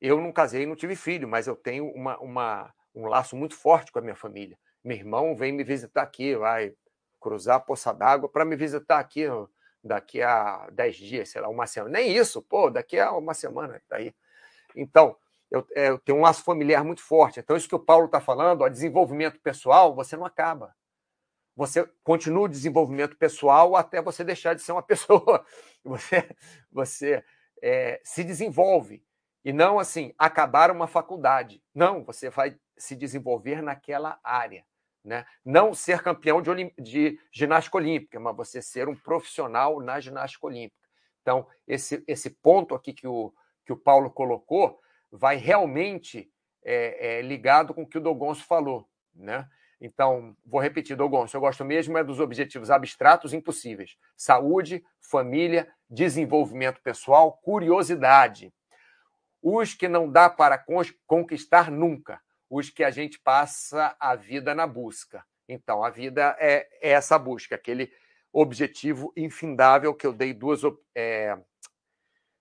Eu 0.00 0.20
não 0.20 0.32
casei 0.32 0.62
e 0.62 0.66
não 0.66 0.76
tive 0.76 0.94
filho, 0.94 1.26
mas 1.26 1.46
eu 1.46 1.56
tenho 1.56 1.90
uma, 1.92 2.18
uma, 2.18 2.74
um 2.94 3.06
laço 3.06 3.36
muito 3.36 3.54
forte 3.54 3.90
com 3.90 3.98
a 3.98 4.02
minha 4.02 4.14
família. 4.14 4.58
Meu 4.86 4.96
irmão 4.96 5.34
vem 5.34 5.50
me 5.50 5.64
visitar 5.64 6.02
aqui, 6.02 6.36
vai 6.36 6.72
cruzar 7.18 7.56
a 7.56 7.60
poça 7.60 7.92
d'água 7.92 8.28
para 8.28 8.44
me 8.44 8.54
visitar 8.54 9.00
aqui 9.00 9.24
daqui 9.82 10.22
a 10.22 10.70
10 10.70 10.96
dias, 10.96 11.28
sei 11.28 11.40
lá, 11.40 11.48
uma 11.48 11.66
semana. 11.66 11.98
Nem 11.98 12.16
isso, 12.16 12.40
pô, 12.40 12.70
daqui 12.70 12.96
a 12.96 13.10
uma 13.10 13.34
semana 13.34 13.82
tá 13.88 13.96
aí. 13.96 14.14
Então, 14.76 15.16
eu, 15.50 15.66
é, 15.74 15.88
eu, 15.88 15.98
tenho 15.98 16.18
um 16.18 16.20
laço 16.20 16.44
familiar 16.44 16.84
muito 16.84 17.02
forte. 17.02 17.40
Então, 17.40 17.56
isso 17.56 17.68
que 17.68 17.74
o 17.74 17.80
Paulo 17.80 18.06
está 18.06 18.20
falando, 18.20 18.62
o 18.62 18.68
desenvolvimento 18.68 19.40
pessoal, 19.40 19.92
você 19.92 20.16
não 20.16 20.24
acaba. 20.24 20.72
Você 21.56 21.84
continua 22.04 22.44
o 22.44 22.48
desenvolvimento 22.48 23.16
pessoal 23.16 23.74
até 23.74 24.00
você 24.00 24.22
deixar 24.22 24.54
de 24.54 24.62
ser 24.62 24.70
uma 24.70 24.82
pessoa. 24.86 25.44
Você, 25.82 26.30
você 26.70 27.24
é, 27.60 28.00
se 28.04 28.22
desenvolve. 28.22 29.04
E 29.44 29.52
não 29.52 29.80
assim, 29.80 30.14
acabar 30.16 30.70
uma 30.70 30.86
faculdade. 30.86 31.60
Não, 31.74 32.04
você 32.04 32.30
vai 32.30 32.56
se 32.78 32.94
desenvolver 32.94 33.60
naquela 33.60 34.20
área. 34.22 34.64
Né? 35.06 35.24
Não 35.44 35.72
ser 35.72 36.02
campeão 36.02 36.42
de, 36.42 36.74
de, 36.76 37.20
ginástica 37.30 37.76
olímpica, 37.76 38.18
mas 38.18 38.36
você 38.36 38.60
ser 38.60 38.88
um 38.88 38.96
profissional 38.96 39.80
na 39.80 40.00
ginástica 40.00 40.44
olímpica. 40.44 40.82
Então, 41.22 41.46
esse, 41.64 42.02
esse 42.08 42.28
ponto 42.28 42.74
aqui 42.74 42.92
que 42.92 43.06
o, 43.06 43.32
que 43.64 43.72
o 43.72 43.76
Paulo 43.76 44.10
colocou 44.10 44.80
vai 45.08 45.36
realmente 45.36 46.28
é, 46.64 47.18
é, 47.18 47.22
ligado 47.22 47.72
com 47.72 47.82
o 47.82 47.86
que 47.86 47.98
o 47.98 48.00
Dogonço 48.00 48.44
falou. 48.46 48.88
Né? 49.14 49.48
Então, 49.80 50.36
vou 50.44 50.60
repetir, 50.60 50.96
Dogonço, 50.96 51.36
eu 51.36 51.40
gosto 51.40 51.64
mesmo 51.64 51.96
é 51.96 52.02
dos 52.02 52.18
objetivos 52.18 52.68
abstratos 52.68 53.32
impossíveis. 53.32 53.96
Saúde, 54.16 54.84
família, 55.00 55.72
desenvolvimento 55.88 56.82
pessoal, 56.82 57.38
curiosidade. 57.44 58.52
Os 59.40 59.72
que 59.72 59.86
não 59.86 60.10
dá 60.10 60.28
para 60.28 60.60
conquistar 61.06 61.70
nunca 61.70 62.20
os 62.48 62.70
que 62.70 62.84
a 62.84 62.90
gente 62.90 63.18
passa 63.18 63.96
a 63.98 64.14
vida 64.14 64.54
na 64.54 64.66
busca. 64.66 65.24
Então, 65.48 65.84
a 65.84 65.90
vida 65.90 66.36
é, 66.38 66.68
é 66.80 66.90
essa 66.90 67.18
busca, 67.18 67.54
aquele 67.54 67.92
objetivo 68.32 69.12
infindável 69.16 69.94
que 69.94 70.06
eu 70.06 70.12
dei 70.12 70.34
duas, 70.34 70.60
é, 70.94 71.38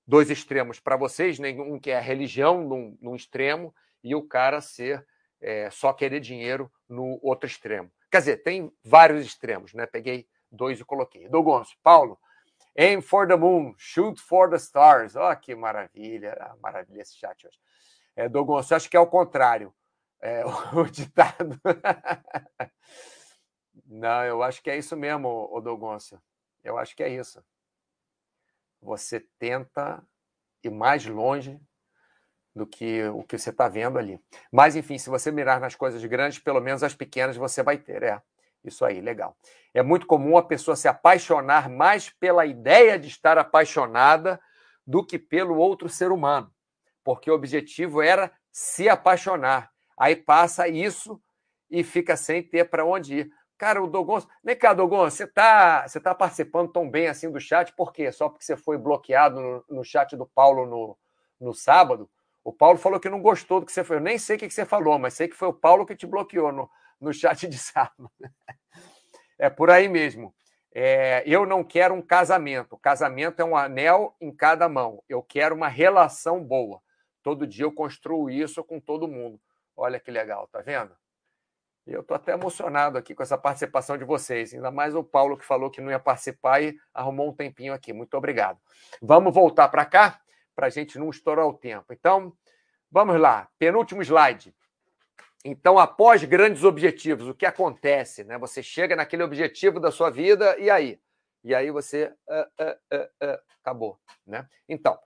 dois 0.05 0.29
extremos 0.29 0.79
para 0.79 0.97
vocês, 0.97 1.39
né? 1.39 1.51
um 1.51 1.79
que 1.79 1.91
é 1.91 1.97
a 1.97 2.01
religião 2.01 2.63
num, 2.63 2.97
num 3.01 3.15
extremo 3.15 3.73
e 4.03 4.13
o 4.15 4.23
cara 4.23 4.61
ser 4.61 5.05
é, 5.41 5.69
só 5.69 5.93
querer 5.93 6.19
dinheiro 6.19 6.71
no 6.87 7.19
outro 7.21 7.47
extremo. 7.47 7.91
Quer 8.11 8.19
dizer, 8.19 8.37
tem 8.37 8.71
vários 8.83 9.25
extremos, 9.25 9.73
né? 9.73 9.85
Peguei 9.85 10.27
dois 10.51 10.79
e 10.79 10.85
coloquei. 10.85 11.27
Dogonço, 11.27 11.75
Paulo, 11.83 12.17
aim 12.77 13.01
for 13.01 13.27
the 13.27 13.35
moon, 13.35 13.73
shoot 13.77 14.21
for 14.21 14.49
the 14.49 14.55
stars. 14.55 15.15
Oh, 15.15 15.35
que 15.35 15.55
maravilha, 15.55 16.55
maravilha 16.61 17.01
esse 17.01 17.17
chat 17.17 17.45
hoje. 17.45 17.57
É, 18.15 18.29
Dogonço, 18.29 18.73
acho 18.73 18.89
que 18.89 18.95
é 18.95 18.99
o 18.99 19.07
contrário 19.07 19.73
é, 20.25 20.43
o 20.75 20.83
ditado. 20.85 21.61
Não, 23.85 24.25
eu 24.25 24.41
acho 24.41 24.63
que 24.63 24.71
é 24.71 24.77
isso 24.77 24.97
mesmo, 24.97 25.47
Odogoncio. 25.51 26.19
Eu 26.63 26.79
acho 26.79 26.95
que 26.95 27.03
é 27.03 27.09
isso. 27.09 27.43
Você 28.81 29.19
tenta 29.37 30.03
ir 30.63 30.71
mais 30.71 31.05
longe 31.05 31.59
do 32.55 32.65
que 32.65 33.03
o 33.09 33.21
que 33.23 33.37
você 33.37 33.51
está 33.51 33.67
vendo 33.67 33.99
ali. 33.99 34.19
Mas, 34.51 34.75
enfim, 34.75 34.97
se 34.97 35.09
você 35.09 35.31
mirar 35.31 35.59
nas 35.59 35.75
coisas 35.75 36.03
grandes, 36.05 36.39
pelo 36.39 36.59
menos 36.59 36.81
as 36.81 36.95
pequenas 36.95 37.37
você 37.37 37.61
vai 37.61 37.77
ter. 37.77 38.01
É. 38.01 38.21
Isso 38.63 38.83
aí, 38.83 38.99
legal. 38.99 39.37
É 39.75 39.83
muito 39.83 40.07
comum 40.07 40.37
a 40.37 40.43
pessoa 40.43 40.75
se 40.75 40.87
apaixonar 40.87 41.69
mais 41.69 42.09
pela 42.09 42.47
ideia 42.47 42.97
de 42.97 43.07
estar 43.07 43.37
apaixonada 43.37 44.41
do 44.87 45.05
que 45.05 45.19
pelo 45.19 45.57
outro 45.57 45.87
ser 45.87 46.11
humano, 46.11 46.51
porque 47.03 47.29
o 47.29 47.35
objetivo 47.35 48.01
era 48.01 48.31
se 48.51 48.89
apaixonar. 48.89 49.74
Aí 49.97 50.15
passa 50.15 50.67
isso 50.67 51.21
e 51.69 51.83
fica 51.83 52.15
sem 52.17 52.43
ter 52.43 52.69
para 52.69 52.85
onde 52.85 53.19
ir. 53.19 53.31
Cara, 53.57 53.81
o 53.81 53.87
Dogon. 53.87 54.21
Vem 54.43 54.55
cá, 54.55 54.73
Dogon, 54.73 55.09
você 55.09 55.23
está 55.23 55.87
você 55.87 55.99
tá 55.99 56.13
participando 56.13 56.71
tão 56.71 56.89
bem 56.89 57.07
assim 57.07 57.31
do 57.31 57.39
chat, 57.39 57.73
por 57.73 57.93
quê? 57.93 58.11
Só 58.11 58.27
porque 58.27 58.43
você 58.43 58.57
foi 58.57 58.77
bloqueado 58.77 59.39
no, 59.39 59.65
no 59.69 59.83
chat 59.83 60.15
do 60.15 60.25
Paulo 60.25 60.65
no, 60.65 60.97
no 61.39 61.53
sábado? 61.53 62.09
O 62.43 62.51
Paulo 62.53 62.77
falou 62.77 62.99
que 62.99 63.09
não 63.09 63.21
gostou 63.21 63.59
do 63.59 63.65
que 63.65 63.71
você 63.71 63.83
foi. 63.83 63.95
Eu 63.95 64.01
nem 64.01 64.17
sei 64.17 64.35
o 64.35 64.39
que 64.39 64.49
você 64.49 64.65
falou, 64.65 64.99
mas 64.99 65.15
sei 65.15 65.27
que 65.27 65.35
foi 65.35 65.47
o 65.47 65.53
Paulo 65.53 65.85
que 65.85 65.95
te 65.95 66.05
bloqueou 66.05 66.51
no, 66.51 66.69
no 66.99 67.13
chat 67.13 67.47
de 67.47 67.57
sábado. 67.57 68.11
É 69.39 69.49
por 69.49 69.69
aí 69.69 69.87
mesmo. 69.87 70.35
É, 70.73 71.23
eu 71.25 71.45
não 71.45 71.63
quero 71.63 71.93
um 71.93 72.01
casamento. 72.01 72.77
Casamento 72.77 73.39
é 73.39 73.45
um 73.45 73.55
anel 73.55 74.13
em 74.19 74.31
cada 74.35 74.67
mão. 74.67 75.01
Eu 75.07 75.23
quero 75.23 75.55
uma 75.55 75.69
relação 75.69 76.43
boa. 76.43 76.81
Todo 77.23 77.47
dia 77.47 77.63
eu 77.63 77.71
construo 77.71 78.29
isso 78.29 78.63
com 78.63 78.79
todo 78.79 79.07
mundo. 79.07 79.39
Olha 79.75 79.99
que 79.99 80.09
legal, 80.11 80.47
tá 80.47 80.61
vendo? 80.61 80.95
Eu 81.85 82.01
estou 82.01 82.15
até 82.15 82.31
emocionado 82.31 82.97
aqui 82.97 83.13
com 83.13 83.21
essa 83.21 83.37
participação 83.37 83.95
de 83.97 84.03
vocês. 84.03 84.53
Ainda 84.53 84.71
mais 84.71 84.95
o 84.95 85.03
Paulo 85.03 85.37
que 85.37 85.45
falou 85.45 85.69
que 85.69 85.81
não 85.81 85.91
ia 85.91 85.99
participar 85.99 86.61
e 86.61 86.75
arrumou 86.93 87.29
um 87.29 87.33
tempinho 87.33 87.73
aqui. 87.73 87.93
Muito 87.93 88.17
obrigado. 88.17 88.59
Vamos 88.99 89.33
voltar 89.33 89.69
para 89.69 89.85
cá 89.85 90.19
para 90.55 90.67
a 90.67 90.69
gente 90.69 90.97
não 90.97 91.09
estourar 91.09 91.45
o 91.45 91.53
tempo. 91.53 91.93
Então, 91.93 92.33
vamos 92.89 93.19
lá. 93.19 93.47
Penúltimo 93.59 94.01
slide. 94.01 94.55
Então, 95.43 95.77
após 95.77 96.23
grandes 96.23 96.63
objetivos, 96.63 97.27
o 97.27 97.35
que 97.35 97.45
acontece? 97.45 98.23
Né? 98.23 98.35
Você 98.39 98.63
chega 98.63 98.95
naquele 98.95 99.21
objetivo 99.21 99.79
da 99.79 99.91
sua 99.91 100.09
vida 100.09 100.57
e 100.57 100.71
aí? 100.71 100.99
E 101.43 101.53
aí 101.53 101.69
você 101.69 102.11
uh, 102.27 102.63
uh, 102.63 103.03
uh, 103.03 103.39
acabou. 103.61 103.99
Né? 104.25 104.47
Então, 104.67 104.97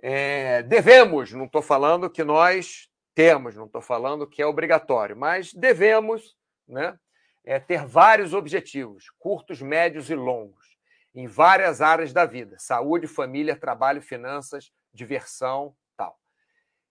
é, 0.00 0.62
devemos, 0.62 1.32
não 1.34 1.44
estou 1.44 1.60
falando 1.60 2.08
que 2.08 2.24
nós 2.24 2.88
temos, 3.18 3.56
não 3.56 3.66
estou 3.66 3.82
falando 3.82 4.28
que 4.28 4.40
é 4.40 4.46
obrigatório, 4.46 5.16
mas 5.16 5.52
devemos 5.52 6.36
né, 6.68 6.96
é, 7.44 7.58
ter 7.58 7.84
vários 7.84 8.32
objetivos, 8.32 9.10
curtos, 9.18 9.60
médios 9.60 10.08
e 10.08 10.14
longos, 10.14 10.78
em 11.12 11.26
várias 11.26 11.80
áreas 11.80 12.12
da 12.12 12.24
vida: 12.24 12.54
saúde, 12.60 13.08
família, 13.08 13.56
trabalho, 13.56 14.00
finanças, 14.00 14.70
diversão, 14.94 15.74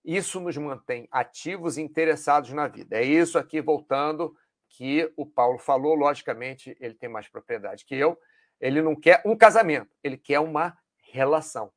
isso 0.03 0.39
nos 0.41 0.55
mantém 0.57 1.07
ativos 1.11 1.77
e 1.77 1.81
interessados 1.81 2.51
na 2.51 2.67
vida. 2.67 2.97
É 2.97 3.03
isso 3.03 3.37
aqui, 3.37 3.59
voltando, 3.59 4.33
que 4.69 5.09
o 5.17 5.25
Paulo 5.25 5.59
falou. 5.59 5.95
Logicamente, 5.95 6.75
ele 6.79 6.93
tem 6.93 7.09
mais 7.09 7.27
propriedade 7.27 7.85
que 7.85 7.93
eu. 7.95 8.17
Ele 8.59 8.81
não 8.81 8.95
quer 8.95 9.21
um 9.25 9.35
casamento, 9.35 9.93
ele 10.01 10.17
quer 10.17 10.39
uma 10.39 10.77
relação. 11.11 11.73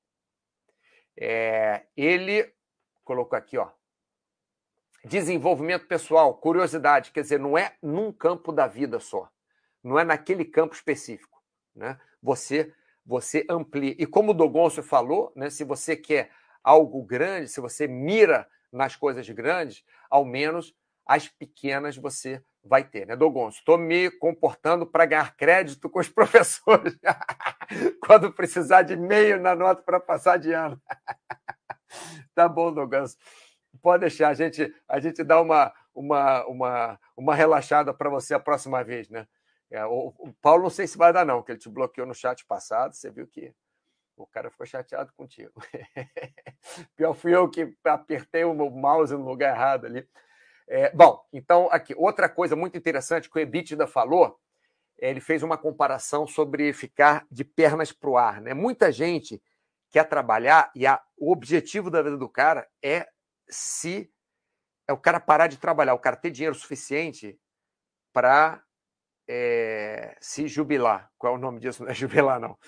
É, 1.16 1.86
ele 1.96 2.52
colocou 3.04 3.36
aqui, 3.36 3.58
ó. 3.58 3.68
Desenvolvimento 5.04 5.86
pessoal, 5.86 6.34
curiosidade, 6.34 7.10
quer 7.10 7.22
dizer, 7.22 7.38
não 7.38 7.56
é 7.56 7.74
num 7.82 8.12
campo 8.12 8.52
da 8.52 8.66
vida 8.66 9.00
só, 9.00 9.30
não 9.82 9.98
é 9.98 10.04
naquele 10.04 10.44
campo 10.44 10.74
específico, 10.74 11.42
né? 11.74 11.98
Você 12.22 12.72
você 13.04 13.44
amplia. 13.50 13.94
E 13.98 14.06
como 14.06 14.30
o 14.30 14.34
Dogoncio 14.34 14.82
falou, 14.82 15.32
né, 15.34 15.50
se 15.50 15.64
você 15.64 15.96
quer 15.96 16.30
algo 16.62 17.02
grande, 17.02 17.48
se 17.48 17.60
você 17.60 17.88
mira 17.88 18.46
nas 18.72 18.94
coisas 18.94 19.28
grandes, 19.28 19.82
ao 20.08 20.24
menos 20.24 20.74
as 21.04 21.26
pequenas 21.26 21.96
você 21.96 22.40
vai 22.62 22.84
ter, 22.84 23.06
né, 23.06 23.16
Dogonço? 23.16 23.58
Estou 23.58 23.76
me 23.76 24.10
comportando 24.12 24.86
para 24.86 25.06
ganhar 25.06 25.34
crédito 25.36 25.90
com 25.90 25.98
os 25.98 26.06
professores 26.12 26.96
quando 28.06 28.32
precisar 28.32 28.82
de 28.82 28.96
meio 28.96 29.40
na 29.40 29.56
nota 29.56 29.82
para 29.82 29.98
passar 29.98 30.36
de 30.36 30.52
ano. 30.52 30.80
tá 32.32 32.48
bom, 32.48 32.72
Dogonço. 32.72 33.16
Pode 33.82 34.00
deixar, 34.00 34.28
a 34.28 34.34
gente, 34.34 34.74
a 34.88 35.00
gente 35.00 35.22
dá 35.22 35.40
uma, 35.40 35.72
uma, 35.94 36.44
uma, 36.46 37.00
uma 37.16 37.34
relaxada 37.34 37.94
para 37.94 38.10
você 38.10 38.34
a 38.34 38.40
próxima 38.40 38.82
vez, 38.82 39.08
né? 39.08 39.26
É, 39.70 39.84
o, 39.86 40.12
o 40.18 40.32
Paulo 40.42 40.64
não 40.64 40.70
sei 40.70 40.86
se 40.86 40.98
vai 40.98 41.12
dar, 41.12 41.24
não, 41.24 41.42
que 41.42 41.52
ele 41.52 41.58
te 41.58 41.68
bloqueou 41.68 42.06
no 42.06 42.14
chat 42.14 42.44
passado, 42.44 42.94
você 42.94 43.10
viu 43.10 43.26
que 43.26 43.54
o 44.16 44.26
cara 44.26 44.50
ficou 44.50 44.66
chateado 44.66 45.12
contigo. 45.16 45.52
Pior 46.96 47.14
fui 47.14 47.34
eu 47.34 47.48
que 47.48 47.72
apertei 47.84 48.44
o 48.44 48.52
meu 48.52 48.70
mouse 48.70 49.14
no 49.14 49.24
lugar 49.24 49.54
errado 49.54 49.86
ali. 49.86 50.06
É, 50.68 50.90
bom, 50.92 51.24
então 51.32 51.68
aqui, 51.70 51.94
outra 51.96 52.28
coisa 52.28 52.54
muito 52.54 52.76
interessante 52.76 53.30
que 53.30 53.38
o 53.38 53.40
Ebitda 53.40 53.86
falou, 53.86 54.38
ele 54.98 55.20
fez 55.20 55.42
uma 55.42 55.56
comparação 55.56 56.26
sobre 56.26 56.72
ficar 56.72 57.26
de 57.30 57.44
pernas 57.44 57.92
para 57.92 58.10
o 58.10 58.18
ar. 58.18 58.40
Né? 58.40 58.52
Muita 58.52 58.92
gente 58.92 59.42
quer 59.90 60.04
trabalhar 60.04 60.70
e 60.74 60.86
a, 60.86 61.00
o 61.16 61.32
objetivo 61.32 61.90
da 61.90 62.02
vida 62.02 62.16
do 62.16 62.28
cara 62.28 62.68
é 62.82 63.08
se 63.50 64.10
é 64.88 64.92
o 64.92 64.98
cara 64.98 65.20
parar 65.20 65.46
de 65.46 65.58
trabalhar, 65.58 65.94
o 65.94 65.98
cara 65.98 66.16
ter 66.16 66.30
dinheiro 66.30 66.54
suficiente 66.54 67.38
para 68.12 68.62
é, 69.28 70.16
se 70.20 70.48
jubilar. 70.48 71.08
Qual 71.16 71.34
é 71.34 71.36
o 71.36 71.40
nome 71.40 71.60
disso? 71.60 71.82
Não 71.84 71.90
é 71.90 71.94
jubilar, 71.94 72.40
não. 72.40 72.58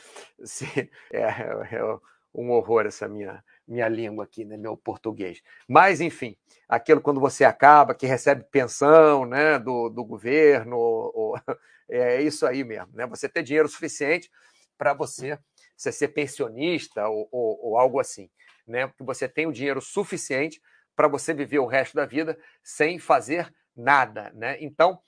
Se, 0.45 0.65
é, 1.13 1.23
é 1.23 1.99
um 2.33 2.51
horror 2.53 2.87
essa 2.87 3.09
minha, 3.09 3.45
minha 3.67 3.89
língua 3.89 4.25
aqui, 4.25 4.45
né? 4.45 4.57
meu 4.57 4.77
português. 4.77 5.43
Mas, 5.69 6.01
enfim, 6.01 6.37
aquilo 6.69 7.01
quando 7.01 7.21
você 7.21 7.45
acaba, 7.45 7.95
que 7.95 8.07
recebe 8.07 8.45
pensão 8.45 9.27
né? 9.27 9.59
do, 9.59 9.89
do 9.89 10.05
governo, 10.05 10.77
ou, 10.79 11.35
é 11.91 12.23
isso 12.23 12.47
aí 12.47 12.63
mesmo. 12.63 12.93
Né? 12.95 13.05
Você 13.09 13.29
ter 13.29 13.43
dinheiro 13.43 13.69
suficiente 13.69 14.31
para 14.79 14.95
você, 14.95 15.37
ser 15.77 16.09
pensionista 16.09 17.09
ou, 17.09 17.29
ou, 17.33 17.67
ou 17.67 17.79
algo 17.79 17.99
assim. 17.99 18.31
Né? 18.65 18.87
Que 18.97 19.03
você 19.03 19.29
tem 19.29 19.47
o 19.47 19.53
dinheiro 19.53 19.81
suficiente 19.81 20.63
para 20.95 21.09
você 21.09 21.33
viver 21.33 21.59
o 21.59 21.67
resto 21.67 21.95
da 21.95 22.07
vida 22.07 22.39
sem 22.63 22.99
fazer 22.99 23.53
nada. 23.75 24.31
Né? 24.35 24.57
Então, 24.61 25.01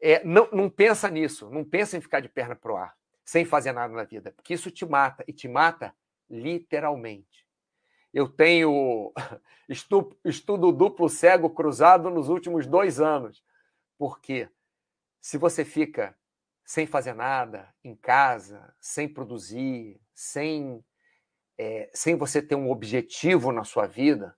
é, 0.00 0.22
não, 0.24 0.48
não 0.52 0.70
pensa 0.70 1.08
nisso, 1.08 1.50
não 1.50 1.64
pensa 1.64 1.96
em 1.96 2.00
ficar 2.00 2.20
de 2.20 2.28
perna 2.28 2.54
para 2.54 2.72
o 2.72 2.76
ar, 2.76 2.94
sem 3.24 3.44
fazer 3.44 3.72
nada 3.72 3.92
na 3.92 4.04
vida, 4.04 4.32
porque 4.32 4.54
isso 4.54 4.70
te 4.70 4.84
mata, 4.84 5.24
e 5.26 5.32
te 5.32 5.48
mata 5.48 5.94
literalmente. 6.28 7.46
Eu 8.12 8.28
tenho 8.28 9.12
estudo, 9.68 10.16
estudo 10.24 10.72
duplo 10.72 11.08
cego 11.08 11.50
cruzado 11.50 12.10
nos 12.10 12.28
últimos 12.28 12.66
dois 12.66 13.00
anos, 13.00 13.44
porque 13.98 14.48
se 15.20 15.38
você 15.38 15.64
fica 15.64 16.16
sem 16.64 16.86
fazer 16.86 17.14
nada, 17.14 17.72
em 17.82 17.94
casa, 17.94 18.74
sem 18.80 19.08
produzir, 19.08 20.00
sem, 20.12 20.84
é, 21.56 21.88
sem 21.94 22.16
você 22.16 22.42
ter 22.42 22.56
um 22.56 22.70
objetivo 22.70 23.52
na 23.52 23.62
sua 23.62 23.86
vida, 23.86 24.36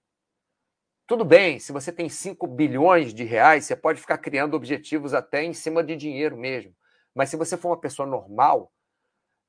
tudo 1.09 1.25
bem, 1.25 1.59
se 1.59 1.73
você 1.73 1.91
tem 1.91 2.07
5 2.07 2.47
bilhões 2.47 3.15
de 3.15 3.25
reais, 3.25 3.65
você 3.65 3.75
pode 3.75 3.99
ficar 3.99 4.19
criando 4.19 4.53
objetivos 4.53 5.15
até 5.15 5.43
em 5.43 5.55
cima 5.55 5.83
de 5.83 5.97
dinheiro 5.97 6.37
mesmo. 6.37 6.77
Mas 7.15 7.31
se 7.31 7.37
você 7.37 7.57
for 7.57 7.71
uma 7.71 7.81
pessoa 7.81 8.07
normal, 8.07 8.71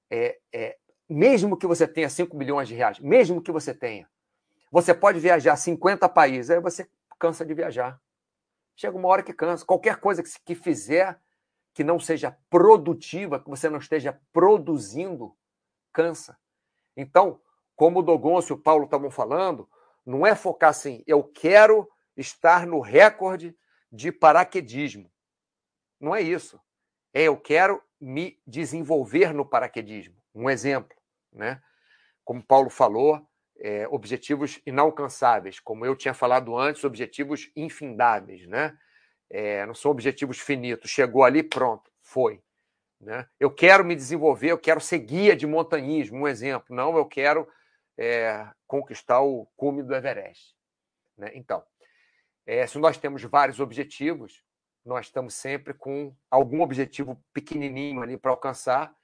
é, 0.10 0.40
é, 0.54 0.78
mesmo 1.10 1.58
que 1.58 1.68
você 1.68 1.86
tenha 1.86 2.10
5 2.10 2.38
bilhões 2.38 2.70
de 2.70 2.76
reais, 2.76 2.98
mesmo 3.02 3.42
que 3.42 3.52
você 3.52 3.74
tenha, 3.74 4.10
você 4.72 4.94
pode 4.94 5.20
viajar 5.20 5.58
50 5.58 6.08
países, 6.08 6.50
aí 6.50 6.62
você 6.62 6.90
cansa 7.20 7.46
de 7.46 7.54
viajar. 7.54 8.00
Chega 8.74 8.96
uma 8.98 9.10
hora 9.10 9.22
que 9.22 9.34
cansa. 9.34 9.66
Qualquer 9.66 9.98
coisa 9.98 10.24
que, 10.24 10.30
que 10.46 10.56
fizer 10.56 11.20
que 11.74 11.84
não 11.84 12.00
seja 12.00 12.38
produtiva, 12.50 13.38
que 13.38 13.50
você 13.50 13.70
não 13.70 13.80
esteja 13.80 14.18
produzindo, 14.32 15.36
cansa. 15.92 16.38
Então, 16.96 17.42
como 17.76 18.00
o 18.00 18.02
Dogoncio 18.02 18.54
e 18.54 18.58
o 18.58 18.62
Paulo 18.62 18.86
estavam 18.86 19.12
falando, 19.12 19.70
não 20.10 20.26
é 20.26 20.34
focar 20.34 20.72
assim, 20.72 21.04
eu 21.06 21.24
quero 21.24 21.88
estar 22.18 22.66
no 22.66 22.80
recorde 22.80 23.56
de 23.92 24.12
paraquedismo. 24.12 25.10
Não 26.00 26.16
é 26.16 26.22
isso. 26.22 26.60
É 27.14 27.24
eu 27.24 27.38
quero 27.38 27.80
me 28.02 28.40
desenvolver 28.46 29.34
no 29.34 29.46
paraquedismo. 29.46 30.16
Um 30.34 30.50
exemplo, 30.50 30.98
né? 31.32 31.62
Como 32.26 32.44
Paulo 32.44 32.72
falou, 32.72 33.24
é, 33.60 33.88
objetivos 33.90 34.60
inalcançáveis, 34.66 35.60
como 35.60 35.86
eu 35.86 35.96
tinha 35.96 36.14
falado 36.14 36.58
antes, 36.58 36.84
objetivos 36.84 37.52
infindáveis, 37.56 38.48
né? 38.48 38.76
É, 39.30 39.64
não 39.68 39.76
são 39.76 39.92
objetivos 39.92 40.40
finitos. 40.40 40.90
Chegou 40.90 41.24
ali, 41.24 41.44
pronto, 41.44 41.92
foi. 42.02 42.42
Né? 43.00 43.28
Eu 43.40 43.52
quero 43.52 43.86
me 43.86 43.96
desenvolver, 43.96 44.50
eu 44.50 44.58
quero 44.58 44.82
ser 44.82 45.00
guia 45.00 45.36
de 45.36 45.46
montanhismo, 45.46 46.18
um 46.18 46.28
exemplo. 46.28 46.76
Não, 46.76 46.98
eu 46.98 47.06
quero 47.06 47.48
é, 48.00 48.50
conquistar 48.66 49.20
o 49.20 49.46
cume 49.58 49.84
do 49.84 49.94
Everest. 49.94 50.56
Né? 51.18 51.32
Então, 51.36 51.62
é, 52.46 52.66
se 52.66 52.80
nós 52.80 52.98
temos 52.98 53.22
vários 53.24 53.60
objetivos, 53.60 54.42
nós 54.86 55.08
estamos 55.08 55.34
sempre 55.34 55.74
com 55.74 56.16
algum 56.32 56.62
objetivo 56.62 57.22
pequenininho 57.34 58.02
ali 58.02 58.18
para 58.18 58.32
alcançar 58.32 58.96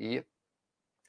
e 0.00 0.24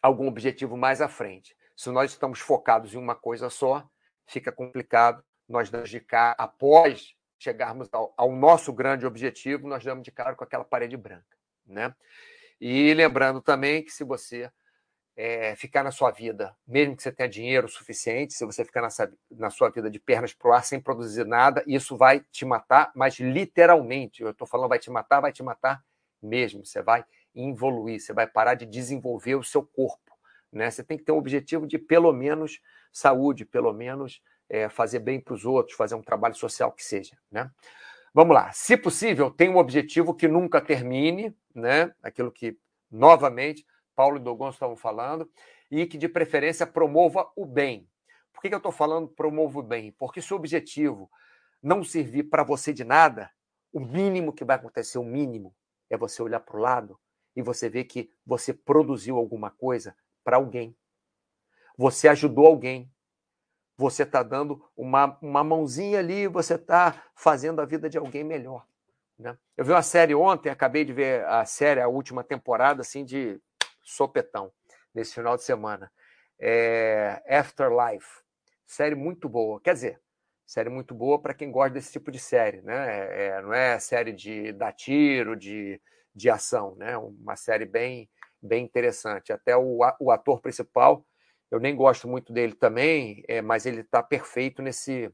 algum 0.02 0.28
objetivo 0.28 0.76
mais 0.76 1.00
à 1.00 1.08
frente. 1.08 1.56
Se 1.78 1.90
nós 1.90 2.12
estamos 2.12 2.42
focados 2.42 2.94
em 2.94 2.98
uma 2.98 3.16
coisa 3.16 3.50
só, 3.50 3.90
fica 4.28 4.52
complicado 4.52 5.24
nós 5.48 5.70
dedicar 5.70 6.36
após 6.38 7.16
chegarmos 7.40 7.88
ao, 7.94 8.14
ao, 8.18 8.34
nosso 8.34 8.74
grande 8.74 9.06
objetivo, 9.06 9.68
nós 9.68 9.84
damos 9.84 10.04
de 10.04 10.12
cara 10.12 10.36
com 10.36 10.44
aquela 10.44 10.66
parede 10.66 10.98
branca, 10.98 11.38
né? 11.66 11.96
E 12.60 12.94
lembrando 12.94 13.42
também 13.42 13.82
que 13.82 13.92
se 13.92 14.04
você 14.04 14.52
é, 15.22 15.54
ficar 15.54 15.84
na 15.84 15.92
sua 15.92 16.12
vida, 16.12 16.56
mesmo 16.66 16.96
que 16.96 17.04
você 17.04 17.12
tenha 17.12 17.28
dinheiro 17.28 17.68
suficiente, 17.68 18.34
se 18.34 18.46
você 18.46 18.64
ficar 18.64 18.82
nessa, 18.82 19.12
na 19.30 19.50
sua 19.50 19.70
vida 19.70 19.92
de 19.92 20.00
pernas 20.00 20.34
para 20.34 20.50
o 20.50 20.54
ar 20.54 20.64
sem 20.64 20.80
produzir 20.80 21.26
nada, 21.26 21.62
isso 21.68 21.98
vai 21.98 22.22
te 22.32 22.46
matar, 22.46 22.90
mas 22.96 23.20
literalmente, 23.20 24.24
eu 24.24 24.30
estou 24.30 24.48
falando 24.48 24.70
vai 24.70 24.80
te 24.80 24.90
matar, 24.90 25.20
vai 25.20 25.34
te 25.34 25.44
matar 25.44 25.84
mesmo. 26.24 26.66
Você 26.66 26.82
vai 26.82 27.04
evoluir, 27.36 28.00
você 28.00 28.14
vai 28.14 28.28
parar 28.28 28.54
de 28.54 28.66
desenvolver 28.66 29.36
o 29.36 29.44
seu 29.44 29.62
corpo. 29.62 30.18
Né? 30.54 30.72
Você 30.72 30.86
tem 30.86 30.98
que 30.98 31.04
ter 31.04 31.12
um 31.12 31.18
objetivo 31.18 31.68
de 31.68 31.78
pelo 31.78 32.14
menos 32.14 32.62
saúde, 32.90 33.44
pelo 33.44 33.74
menos 33.74 34.22
é, 34.50 34.70
fazer 34.70 35.00
bem 35.00 35.20
para 35.20 35.34
os 35.34 35.44
outros, 35.44 35.76
fazer 35.76 35.96
um 35.96 36.02
trabalho 36.02 36.36
social 36.36 36.72
que 36.72 36.84
seja. 36.84 37.18
Né? 37.30 37.52
Vamos 38.14 38.34
lá. 38.34 38.54
Se 38.54 38.78
possível, 38.78 39.30
tem 39.30 39.50
um 39.50 39.58
objetivo 39.58 40.14
que 40.14 40.30
nunca 40.30 40.62
termine, 40.62 41.36
né? 41.54 41.94
aquilo 42.02 42.32
que, 42.32 42.58
novamente, 42.90 43.66
Paulo 44.00 44.16
e 44.16 44.22
Dogon 44.22 44.48
estavam 44.48 44.78
falando, 44.78 45.30
e 45.70 45.86
que 45.86 45.98
de 45.98 46.08
preferência 46.08 46.66
promova 46.66 47.30
o 47.36 47.46
bem. 47.46 47.86
Por 48.32 48.42
que, 48.42 48.48
que 48.48 48.56
eu 48.56 48.60
estou 48.60 48.72
falando 48.72 49.10
promova 49.10 49.60
o 49.60 49.62
bem? 49.62 49.92
Porque 49.92 50.22
se 50.22 50.34
o 50.34 50.38
objetivo 50.38 51.12
não 51.62 51.84
servir 51.84 52.24
para 52.24 52.42
você 52.42 52.72
de 52.72 52.86
nada, 52.86 53.30
o 53.74 53.80
mínimo 53.82 54.32
que 54.32 54.46
vai 54.46 54.56
acontecer, 54.56 54.98
o 55.00 55.04
mínimo, 55.04 55.54
é 55.90 55.98
você 55.98 56.24
olhar 56.24 56.40
para 56.40 56.56
o 56.56 56.62
lado 56.62 56.98
e 57.36 57.42
você 57.42 57.70
ver 57.70 57.84
que 57.84 58.10
você 58.26 58.54
produziu 58.54 59.18
alguma 59.18 59.52
coisa 59.52 59.94
para 60.24 60.38
alguém. 60.38 60.74
Você 61.78 62.08
ajudou 62.08 62.48
alguém. 62.48 62.90
Você 63.76 64.04
está 64.04 64.24
dando 64.24 64.66
uma, 64.78 65.20
uma 65.22 65.44
mãozinha 65.44 66.00
ali, 66.00 66.26
você 66.26 66.54
está 66.54 67.04
fazendo 67.14 67.60
a 67.60 67.66
vida 67.66 67.90
de 67.90 67.98
alguém 67.98 68.24
melhor. 68.24 68.66
Né? 69.18 69.38
Eu 69.58 69.66
vi 69.66 69.72
uma 69.72 69.82
série 69.82 70.16
ontem, 70.16 70.50
acabei 70.50 70.86
de 70.86 70.94
ver 70.94 71.26
a 71.26 71.44
série, 71.44 71.82
a 71.82 71.90
última 71.90 72.24
temporada, 72.24 72.80
assim, 72.80 73.04
de 73.04 73.42
sopetão 73.90 74.52
nesse 74.94 75.14
final 75.14 75.36
de 75.36 75.44
semana. 75.44 75.92
É 76.40 77.22
Afterlife. 77.28 78.24
Série 78.66 78.96
muito 78.96 79.28
boa. 79.28 79.60
Quer 79.62 79.74
dizer, 79.74 80.02
série 80.46 80.70
muito 80.70 80.94
boa 80.94 81.22
para 81.22 81.34
quem 81.34 81.52
gosta 81.52 81.74
desse 81.74 81.92
tipo 81.92 82.12
de 82.12 82.20
série, 82.20 82.62
né? 82.62 83.08
É, 83.08 83.28
é, 83.28 83.42
não 83.42 83.54
é 83.54 83.80
série 83.80 84.14
de 84.14 84.52
dar 84.54 84.72
tiro, 84.74 85.36
de, 85.36 85.82
de 86.14 86.30
ação, 86.30 86.76
né? 86.76 86.98
Uma 86.98 87.36
série 87.36 87.66
bem, 87.66 88.10
bem 88.42 88.64
interessante. 88.64 89.34
Até 89.34 89.58
o, 89.58 89.80
o 90.00 90.12
ator 90.12 90.40
principal, 90.42 91.06
eu 91.52 91.60
nem 91.60 91.76
gosto 91.76 92.08
muito 92.08 92.32
dele 92.32 92.54
também, 92.54 93.24
é, 93.28 93.42
mas 93.42 93.66
ele 93.66 93.82
está 93.82 94.04
perfeito 94.04 94.62
nesse, 94.62 95.12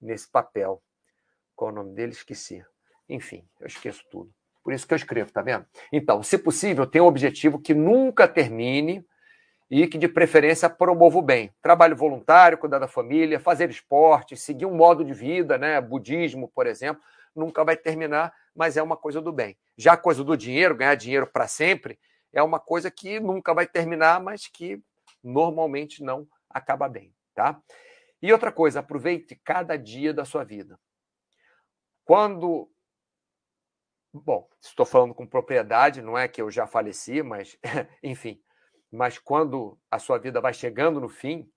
nesse 0.00 0.30
papel. 0.30 0.82
Qual 1.56 1.70
o 1.70 1.74
nome 1.74 1.94
dele? 1.94 2.12
Esqueci. 2.12 2.64
Enfim, 3.08 3.48
eu 3.58 3.66
esqueço 3.66 4.04
tudo. 4.10 4.37
Por 4.62 4.72
isso 4.72 4.86
que 4.86 4.92
eu 4.92 4.96
escrevo, 4.96 5.32
tá 5.32 5.40
vendo? 5.40 5.64
Então, 5.92 6.22
se 6.22 6.36
possível, 6.36 6.86
tenha 6.86 7.04
um 7.04 7.06
objetivo 7.06 7.58
que 7.58 7.74
nunca 7.74 8.28
termine 8.28 9.04
e 9.70 9.86
que, 9.86 9.98
de 9.98 10.08
preferência, 10.08 10.68
promova 10.68 11.18
o 11.18 11.22
bem. 11.22 11.52
Trabalho 11.62 11.96
voluntário, 11.96 12.58
cuidar 12.58 12.78
da 12.78 12.88
família, 12.88 13.38
fazer 13.38 13.70
esporte, 13.70 14.36
seguir 14.36 14.66
um 14.66 14.74
modo 14.74 15.04
de 15.04 15.12
vida, 15.12 15.58
né? 15.58 15.80
Budismo, 15.80 16.48
por 16.48 16.66
exemplo, 16.66 17.02
nunca 17.34 17.64
vai 17.64 17.76
terminar, 17.76 18.32
mas 18.54 18.76
é 18.76 18.82
uma 18.82 18.96
coisa 18.96 19.20
do 19.20 19.32
bem. 19.32 19.56
Já 19.76 19.92
a 19.92 19.96
coisa 19.96 20.24
do 20.24 20.36
dinheiro, 20.36 20.74
ganhar 20.74 20.94
dinheiro 20.94 21.26
para 21.26 21.46
sempre, 21.46 21.98
é 22.32 22.42
uma 22.42 22.58
coisa 22.58 22.90
que 22.90 23.20
nunca 23.20 23.54
vai 23.54 23.66
terminar, 23.66 24.20
mas 24.20 24.46
que 24.46 24.82
normalmente 25.22 26.02
não 26.02 26.26
acaba 26.50 26.88
bem, 26.88 27.12
tá? 27.34 27.60
E 28.20 28.32
outra 28.32 28.50
coisa, 28.50 28.80
aproveite 28.80 29.36
cada 29.44 29.76
dia 29.76 30.12
da 30.12 30.24
sua 30.24 30.44
vida. 30.44 30.78
Quando 32.04 32.68
Bom, 34.24 34.48
estou 34.60 34.86
falando 34.86 35.14
com 35.14 35.26
propriedade, 35.26 36.02
não 36.02 36.16
é 36.16 36.28
que 36.28 36.40
eu 36.40 36.50
já 36.50 36.66
faleci, 36.66 37.22
mas, 37.22 37.58
enfim. 38.02 38.40
Mas 38.90 39.18
quando 39.18 39.78
a 39.90 39.98
sua 39.98 40.18
vida 40.18 40.40
vai 40.40 40.54
chegando 40.54 41.00
no 41.00 41.08
fim, 41.08 41.50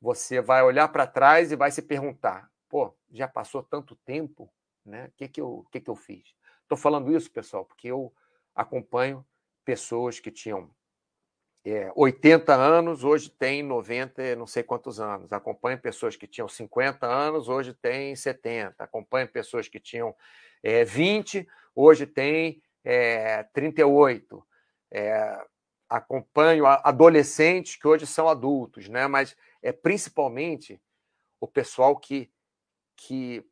você 0.00 0.40
vai 0.40 0.62
olhar 0.62 0.88
para 0.88 1.06
trás 1.06 1.52
e 1.52 1.56
vai 1.56 1.70
se 1.70 1.82
perguntar: 1.82 2.50
pô, 2.68 2.94
já 3.10 3.28
passou 3.28 3.62
tanto 3.62 3.94
tempo, 3.96 4.52
né? 4.84 5.06
O 5.06 5.12
que, 5.12 5.28
que, 5.28 5.40
eu, 5.40 5.66
que, 5.70 5.80
que 5.80 5.90
eu 5.90 5.96
fiz? 5.96 6.34
Estou 6.62 6.76
falando 6.76 7.16
isso, 7.16 7.30
pessoal, 7.30 7.64
porque 7.64 7.88
eu 7.88 8.12
acompanho 8.54 9.24
pessoas 9.64 10.18
que 10.18 10.30
tinham 10.30 10.70
é, 11.72 11.90
80 11.96 12.54
anos, 12.54 13.02
hoje 13.02 13.28
tem 13.28 13.62
90, 13.62 14.36
não 14.36 14.46
sei 14.46 14.62
quantos 14.62 15.00
anos. 15.00 15.32
Acompanho 15.32 15.76
pessoas 15.78 16.14
que 16.14 16.26
tinham 16.26 16.48
50 16.48 17.06
anos, 17.06 17.48
hoje 17.48 17.74
tem 17.74 18.14
70. 18.14 18.84
Acompanho 18.84 19.26
pessoas 19.26 19.68
que 19.68 19.80
tinham 19.80 20.14
é, 20.62 20.84
20, 20.84 21.46
hoje 21.74 22.06
tem 22.06 22.62
é, 22.84 23.42
38. 23.52 24.46
É, 24.92 25.44
acompanho 25.88 26.66
adolescentes 26.66 27.74
que 27.74 27.88
hoje 27.88 28.06
são 28.06 28.28
adultos, 28.28 28.88
né? 28.88 29.08
mas 29.08 29.36
é 29.60 29.72
principalmente 29.72 30.80
o 31.40 31.48
pessoal 31.48 31.96
que, 31.96 32.30
que 32.96 33.44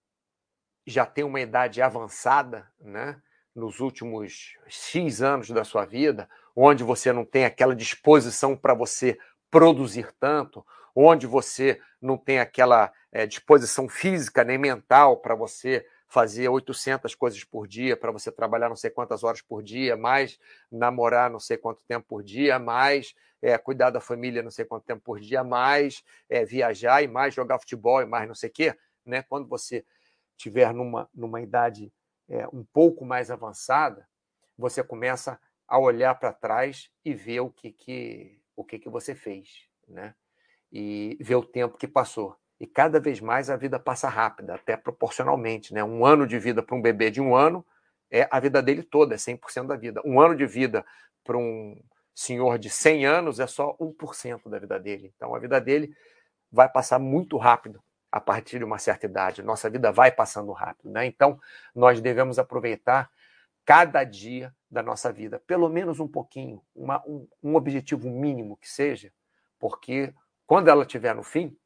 já 0.87 1.05
tem 1.05 1.25
uma 1.25 1.41
idade 1.41 1.83
avançada, 1.83 2.71
né? 2.81 3.21
nos 3.55 3.81
últimos 3.81 4.57
X 4.69 5.23
anos 5.23 5.51
da 5.51 5.65
sua 5.65 5.85
vida, 5.85 6.29
onde 6.55 6.85
você 6.85 7.13
não 7.13 7.25
tem 7.25 7.45
aquela 7.45 7.75
disposição 7.75 8.57
para 8.57 8.75
você 8.75 9.19
produzir 9.51 10.13
tanto, 10.19 10.65
onde 10.95 11.27
você 11.27 11.81
não 12.01 12.17
tem 12.17 12.39
aquela 12.39 12.93
é, 13.11 13.27
disposição 13.27 13.89
física 13.89 14.45
nem 14.45 14.59
mental 14.59 15.17
para 15.17 15.35
você 15.35 15.87
fazer 16.07 16.49
800 16.49 17.15
coisas 17.15 17.43
por 17.43 17.67
dia, 17.67 17.97
para 17.97 18.13
você 18.13 18.31
trabalhar 18.31 18.69
não 18.69 18.77
sei 18.77 18.91
quantas 18.91 19.25
horas 19.25 19.41
por 19.41 19.63
dia, 19.63 19.97
mais 19.97 20.39
namorar 20.71 21.29
não 21.29 21.41
sei 21.41 21.57
quanto 21.57 21.83
tempo 21.89 22.07
por 22.07 22.23
dia, 22.23 22.59
mais 22.59 23.15
é, 23.43 23.59
cuidar 23.59 23.91
da 23.91 24.01
família 24.01 24.43
não 24.43 24.51
sei 24.51 24.65
quanto 24.65 24.85
tempo 24.85 25.03
por 25.03 25.19
dia, 25.19 25.43
mais 25.43 26.05
é, 26.29 26.45
viajar 26.45 27.03
e 27.03 27.09
mais 27.09 27.35
jogar 27.35 27.59
futebol 27.59 28.01
e 28.01 28.07
mais 28.07 28.29
não 28.29 28.35
sei 28.35 28.49
o 28.49 28.53
quê. 28.53 28.77
Né? 29.05 29.23
Quando 29.23 29.49
você 29.49 29.85
tiver 30.37 30.73
numa, 30.73 31.09
numa 31.15 31.41
idade 31.41 31.93
um 32.55 32.65
pouco 32.65 33.05
mais 33.05 33.31
avançada, 33.31 34.09
você 34.57 34.83
começa 34.83 35.39
a 35.67 35.79
olhar 35.79 36.15
para 36.15 36.33
trás 36.33 36.91
e 37.05 37.15
ver 37.15 37.41
o 37.41 37.51
que, 37.51 37.73
que, 37.73 38.41
o 38.55 38.65
que, 38.65 38.79
que 38.79 38.89
você 38.89 39.15
fez, 39.15 39.67
né? 39.89 40.15
E 40.71 41.17
ver 41.21 41.37
o 41.37 41.45
tempo 41.45 41.77
que 41.79 41.87
passou. 41.87 42.37
E 42.59 42.67
cada 42.67 43.01
vez 43.01 43.21
mais 43.21 43.51
a 43.51 43.57
vida 43.57 43.79
passa 43.79 44.09
rápida, 44.09 44.55
até 44.55 44.77
proporcionalmente. 44.77 45.75
Né? 45.75 45.83
Um 45.85 46.05
ano 46.05 46.27
de 46.27 46.39
vida 46.39 46.63
para 46.63 46.77
um 46.77 46.83
bebê 46.83 47.11
de 47.11 47.21
um 47.21 47.35
ano 47.35 47.65
é 48.11 48.29
a 48.31 48.39
vida 48.41 48.63
dele 48.63 48.83
toda, 48.83 49.15
é 49.15 49.19
100% 49.19 49.67
da 49.67 49.77
vida. 49.77 50.01
Um 50.05 50.21
ano 50.21 50.37
de 50.37 50.47
vida 50.47 50.85
para 51.23 51.37
um 51.37 51.81
senhor 52.15 52.59
de 52.59 52.71
100 52.71 53.07
anos 53.07 53.41
é 53.41 53.47
só 53.47 53.77
1% 53.77 54.49
da 54.49 54.59
vida 54.59 54.79
dele. 54.79 55.13
Então 55.17 55.35
a 55.35 55.39
vida 55.39 55.61
dele 55.61 55.95
vai 56.51 56.69
passar 56.69 56.99
muito 56.99 57.37
rápido 57.37 57.83
a 58.11 58.21
partir 58.21 58.59
de 58.59 58.65
uma 58.65 58.79
certa 58.79 59.07
idade. 59.07 59.43
Nossa 59.43 59.69
vida 59.69 59.91
vai 59.91 60.13
passando 60.13 60.53
rápido. 60.53 60.91
Né? 60.91 61.07
Então 61.07 61.39
nós 61.75 62.01
devemos 62.01 62.39
aproveitar 62.39 63.11
cada 63.65 64.05
dia 64.05 64.55
da 64.71 64.83
nossa 64.83 65.13
vida, 65.13 65.41
pelo 65.47 65.69
menos 65.69 66.01
um 66.01 66.09
pouquinho, 66.09 66.63
uma, 66.75 67.03
um, 67.07 67.27
um 67.43 67.55
objetivo 67.55 68.09
mínimo 68.11 68.57
que 68.57 68.69
seja, 68.69 69.13
porque 69.59 70.13
quando 70.47 70.69
ela 70.69 70.83
estiver 70.83 71.15
no 71.15 71.23
fim, 71.23 71.57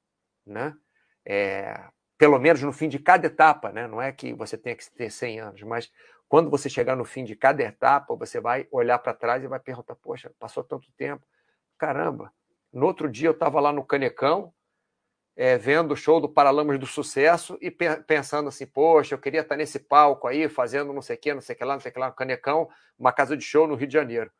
né? 0.47 0.75
É, 1.25 1.89
pelo 2.17 2.39
menos 2.39 2.63
no 2.63 2.73
fim 2.73 2.89
de 2.89 2.99
cada 2.99 3.27
etapa, 3.27 3.71
né? 3.73 3.87
Não 3.87 4.01
é 4.01 4.13
que 4.13 4.33
você 4.33 4.57
tenha 4.57 4.77
que 4.77 4.91
ter 4.91 5.11
100 5.11 5.41
anos, 5.41 5.63
mas 5.63 5.91
quando 6.29 6.51
você 6.51 6.69
chegar 6.69 6.97
no 6.97 7.05
fim 7.05 7.25
de 7.25 7.35
cada 7.35 7.63
etapa, 7.63 8.15
você 8.15 8.41
vai 8.41 8.69
olhar 8.71 8.99
para 8.99 9.15
trás 9.15 9.43
e 9.43 9.49
vai 9.49 9.61
perguntar: 9.61 9.95
poxa, 9.97 10.33
passou 10.39 10.63
tanto 10.63 10.91
tempo, 10.97 11.25
caramba. 11.79 12.33
No 12.73 12.87
outro 12.87 13.11
dia 13.11 13.29
eu 13.29 13.33
estava 13.33 13.61
lá 13.61 13.73
no 13.73 13.85
Canecão, 13.85 14.53
é, 15.41 15.57
vendo 15.57 15.93
o 15.93 15.97
show 15.97 16.21
do 16.21 16.29
Paralamas 16.29 16.81
do 16.81 16.87
Sucesso 16.87 17.57
e 17.61 17.71
pe 17.71 18.03
pensando 18.03 18.49
assim: 18.49 18.67
poxa, 18.67 19.15
eu 19.15 19.21
queria 19.21 19.43
estar 19.43 19.57
nesse 19.57 19.79
palco 19.79 20.27
aí, 20.27 20.49
fazendo 20.49 20.93
não 20.93 21.01
sei 21.01 21.15
o 21.15 21.19
que, 21.21 21.33
não 21.33 21.41
sei 21.41 21.55
o 21.55 21.59
que 21.59 21.65
lá, 21.65 21.75
não 21.75 21.81
sei 21.81 21.93
o 21.93 21.95
que 21.95 22.01
lá, 22.01 22.09
no 22.09 22.15
Canecão, 22.15 22.69
uma 22.99 23.13
casa 23.13 23.37
de 23.37 23.45
show 23.45 23.65
no 23.69 23.77
Rio 23.77 23.87
de 23.87 23.93
Janeiro. 23.93 24.33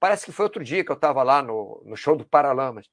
Parece 0.00 0.24
que 0.24 0.32
foi 0.32 0.46
outro 0.46 0.64
dia 0.64 0.84
que 0.84 0.90
eu 0.90 0.96
estava 0.96 1.22
lá 1.22 1.40
no, 1.40 1.80
no 1.84 1.96
show 1.96 2.16
do 2.16 2.26
Paralamas. 2.26 2.90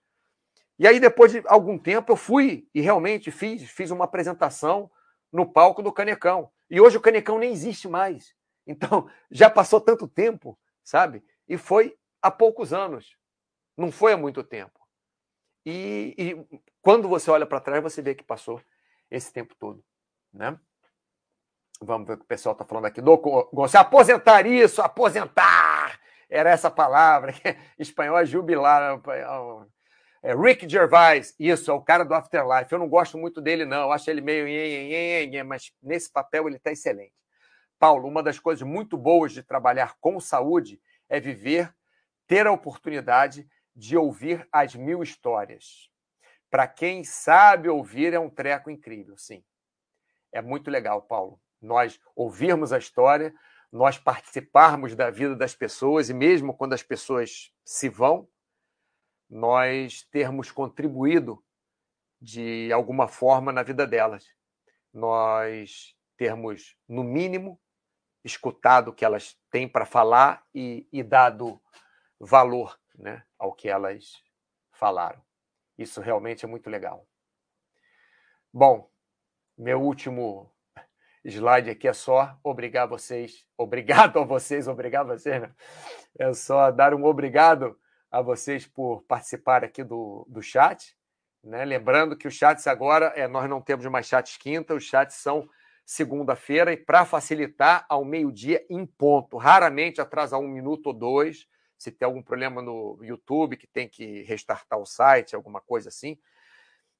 E 0.77 0.87
aí, 0.87 0.99
depois 0.99 1.31
de 1.31 1.41
algum 1.47 1.79
tempo, 1.79 2.11
eu 2.11 2.15
fui 2.15 2.67
e 2.75 2.79
realmente 2.79 3.31
fiz, 3.31 3.63
fiz 3.63 3.89
uma 3.89 4.05
apresentação 4.05 4.91
no 5.33 5.51
palco 5.51 5.81
do 5.81 5.91
Canecão. 5.91 6.51
E 6.69 6.79
hoje 6.79 6.97
o 6.97 7.01
Canecão 7.01 7.39
nem 7.39 7.51
existe 7.51 7.87
mais. 7.87 8.35
Então, 8.69 9.09
já 9.31 9.49
passou 9.49 9.79
tanto 9.79 10.09
tempo, 10.09 10.59
sabe? 10.83 11.23
E 11.47 11.57
foi 11.57 11.97
há 12.21 12.29
poucos 12.29 12.73
anos. 12.73 13.15
Não 13.77 13.93
foi 13.93 14.11
há 14.11 14.17
muito 14.17 14.43
tempo. 14.43 14.77
E, 15.69 16.15
e 16.17 16.61
quando 16.81 17.09
você 17.09 17.29
olha 17.29 17.45
para 17.45 17.59
trás, 17.59 17.83
você 17.83 18.01
vê 18.01 18.15
que 18.15 18.23
passou 18.23 18.61
esse 19.11 19.33
tempo 19.33 19.53
todo, 19.59 19.83
né? 20.31 20.57
Vamos 21.81 22.07
ver 22.07 22.13
o 22.13 22.17
que 22.19 22.23
o 22.23 22.27
pessoal 22.27 22.53
está 22.53 22.63
falando 22.63 22.85
aqui. 22.85 23.01
Do, 23.01 23.19
se 23.67 23.75
aposentar 23.75 24.47
isso, 24.47 24.81
aposentar! 24.81 25.99
Era 26.29 26.51
essa 26.51 26.71
palavra. 26.71 27.33
Espanhol 27.77 28.17
é 28.17 28.25
jubilar. 28.25 29.01
É, 30.23 30.33
Rick 30.33 30.69
Gervais, 30.69 31.35
isso, 31.37 31.69
é 31.69 31.73
o 31.73 31.81
cara 31.81 32.05
do 32.05 32.13
Afterlife. 32.13 32.71
Eu 32.71 32.79
não 32.79 32.87
gosto 32.87 33.17
muito 33.17 33.41
dele, 33.41 33.65
não. 33.65 33.81
Eu 33.81 33.91
acho 33.91 34.09
ele 34.09 34.21
meio. 34.21 34.47
Mas 35.45 35.73
nesse 35.83 36.09
papel 36.09 36.47
ele 36.47 36.55
está 36.55 36.71
excelente. 36.71 37.13
Paulo, 37.77 38.07
uma 38.07 38.23
das 38.23 38.39
coisas 38.39 38.65
muito 38.65 38.97
boas 38.97 39.33
de 39.33 39.43
trabalhar 39.43 39.97
com 39.99 40.17
saúde 40.21 40.81
é 41.09 41.19
viver, 41.19 41.75
ter 42.25 42.47
a 42.47 42.53
oportunidade 42.53 43.45
de 43.77 43.95
ouvir 43.95 44.47
as 44.51 44.73
mil 44.73 45.03
histórias. 45.03 45.91
Para 46.49 46.67
quem 46.67 47.03
sabe 47.03 47.69
ouvir, 47.69 48.11
é 48.11 48.19
um 48.19 48.29
treco 48.29 48.71
incrível, 48.71 49.15
sim. 49.15 49.45
É 50.31 50.41
muito 50.41 50.71
legal, 50.71 51.03
Paulo. 51.03 51.39
Nós 51.61 51.99
ouvirmos 52.15 52.73
a 52.73 52.79
história, 52.79 53.31
nós 53.71 53.99
participarmos 53.99 54.95
da 54.95 55.11
vida 55.11 55.35
das 55.35 55.53
pessoas 55.53 56.09
e 56.09 56.13
mesmo 56.13 56.55
quando 56.55 56.73
as 56.73 56.81
pessoas 56.81 57.53
se 57.63 57.87
vão, 57.87 58.27
nós 59.29 60.01
termos 60.09 60.49
contribuído 60.49 61.43
de 62.19 62.71
alguma 62.73 63.07
forma 63.07 63.51
na 63.51 63.61
vida 63.61 63.85
delas. 63.85 64.25
Nós 64.91 65.95
termos, 66.17 66.75
no 66.87 67.03
mínimo, 67.03 67.61
escutado 68.23 68.87
o 68.87 68.93
que 68.93 69.05
elas 69.05 69.37
têm 69.51 69.69
para 69.69 69.85
falar 69.85 70.43
e, 70.55 70.87
e, 70.91 71.03
dado 71.03 71.61
valor 72.19 72.79
né, 72.97 73.23
ao 73.37 73.53
que 73.53 73.69
elas 73.69 74.23
falaram. 74.71 75.21
Isso 75.77 76.01
realmente 76.01 76.45
é 76.45 76.47
muito 76.47 76.69
legal. 76.69 77.07
Bom, 78.51 78.89
meu 79.57 79.81
último 79.81 80.51
slide 81.23 81.69
aqui 81.69 81.87
é 81.87 81.93
só 81.93 82.37
obrigar 82.43 82.87
vocês, 82.87 83.45
obrigado 83.57 84.19
a 84.19 84.23
vocês, 84.23 84.67
obrigado 84.67 85.11
a 85.11 85.17
vocês, 85.17 85.41
né? 85.41 85.53
é 86.17 86.33
só 86.33 86.71
dar 86.71 86.93
um 86.93 87.05
obrigado 87.05 87.77
a 88.09 88.21
vocês 88.21 88.65
por 88.65 89.03
participar 89.03 89.63
aqui 89.63 89.83
do, 89.83 90.25
do 90.29 90.41
chat. 90.41 90.97
Né? 91.43 91.65
Lembrando 91.65 92.17
que 92.17 92.27
os 92.27 92.33
chats 92.33 92.65
agora, 92.67 93.07
é, 93.15 93.27
nós 93.27 93.49
não 93.49 93.61
temos 93.61 93.85
mais 93.87 94.07
chats 94.07 94.37
quinta, 94.37 94.73
os 94.73 94.83
chats 94.83 95.15
são 95.15 95.47
segunda-feira 95.85 96.73
e 96.73 96.77
para 96.77 97.05
facilitar 97.05 97.85
ao 97.87 98.03
meio-dia 98.03 98.65
em 98.69 98.85
ponto. 98.85 99.37
Raramente 99.37 100.01
atrasa 100.01 100.37
um 100.37 100.47
minuto 100.47 100.87
ou 100.87 100.93
dois. 100.93 101.47
Se 101.77 101.91
tem 101.91 102.05
algum 102.05 102.21
problema 102.21 102.61
no 102.61 102.97
YouTube 103.01 103.57
que 103.57 103.67
tem 103.67 103.87
que 103.87 104.23
restartar 104.23 104.79
o 104.79 104.85
site, 104.85 105.35
alguma 105.35 105.61
coisa 105.61 105.89
assim. 105.89 106.17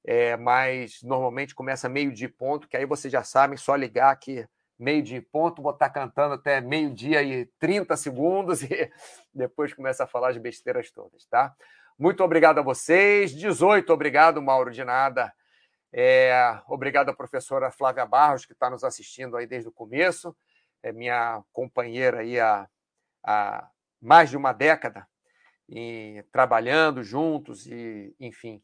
É, 0.04 0.36
mas 0.36 1.02
normalmente 1.02 1.54
começa 1.54 1.88
meio-dia 1.88 2.28
ponto, 2.28 2.68
que 2.68 2.76
aí 2.76 2.86
vocês 2.86 3.12
já 3.12 3.22
sabem, 3.22 3.56
só 3.56 3.74
ligar 3.74 4.14
que 4.16 4.48
meio-dia 4.78 5.24
ponto, 5.32 5.60
vou 5.60 5.72
estar 5.72 5.90
cantando 5.90 6.34
até 6.34 6.60
meio-dia 6.60 7.22
e 7.22 7.46
30 7.58 7.96
segundos 7.96 8.62
e 8.62 8.90
depois 9.34 9.74
começa 9.74 10.04
a 10.04 10.06
falar 10.06 10.30
as 10.30 10.38
besteiras 10.38 10.90
todas, 10.90 11.26
tá? 11.26 11.54
Muito 11.98 12.22
obrigado 12.22 12.60
a 12.60 12.62
vocês. 12.62 13.32
18, 13.32 13.92
obrigado, 13.92 14.40
Mauro, 14.40 14.70
de 14.70 14.84
nada. 14.84 15.32
É, 15.92 16.60
obrigado 16.68 17.08
à 17.08 17.14
professora 17.14 17.72
Flávia 17.72 18.06
Barros, 18.06 18.46
que 18.46 18.52
está 18.52 18.70
nos 18.70 18.84
assistindo 18.84 19.36
aí 19.36 19.46
desde 19.46 19.68
o 19.68 19.72
começo. 19.72 20.36
É 20.80 20.92
minha 20.92 21.42
companheira 21.52 22.20
aí 22.20 22.38
há, 22.38 22.68
há 23.24 23.68
mais 24.00 24.30
de 24.30 24.36
uma 24.36 24.52
década, 24.52 25.06
e, 25.68 26.24
trabalhando 26.32 27.02
juntos 27.02 27.66
e, 27.66 28.14
enfim, 28.18 28.62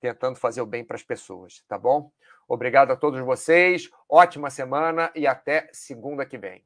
tentando 0.00 0.36
fazer 0.36 0.60
o 0.60 0.66
bem 0.66 0.84
para 0.84 0.96
as 0.96 1.02
pessoas, 1.02 1.62
tá 1.68 1.78
bom? 1.78 2.10
Obrigado 2.48 2.92
a 2.92 2.96
todos 2.96 3.20
vocês, 3.20 3.90
ótima 4.08 4.50
semana 4.50 5.10
e 5.14 5.26
até 5.26 5.68
segunda 5.72 6.24
que 6.24 6.38
vem. 6.38 6.64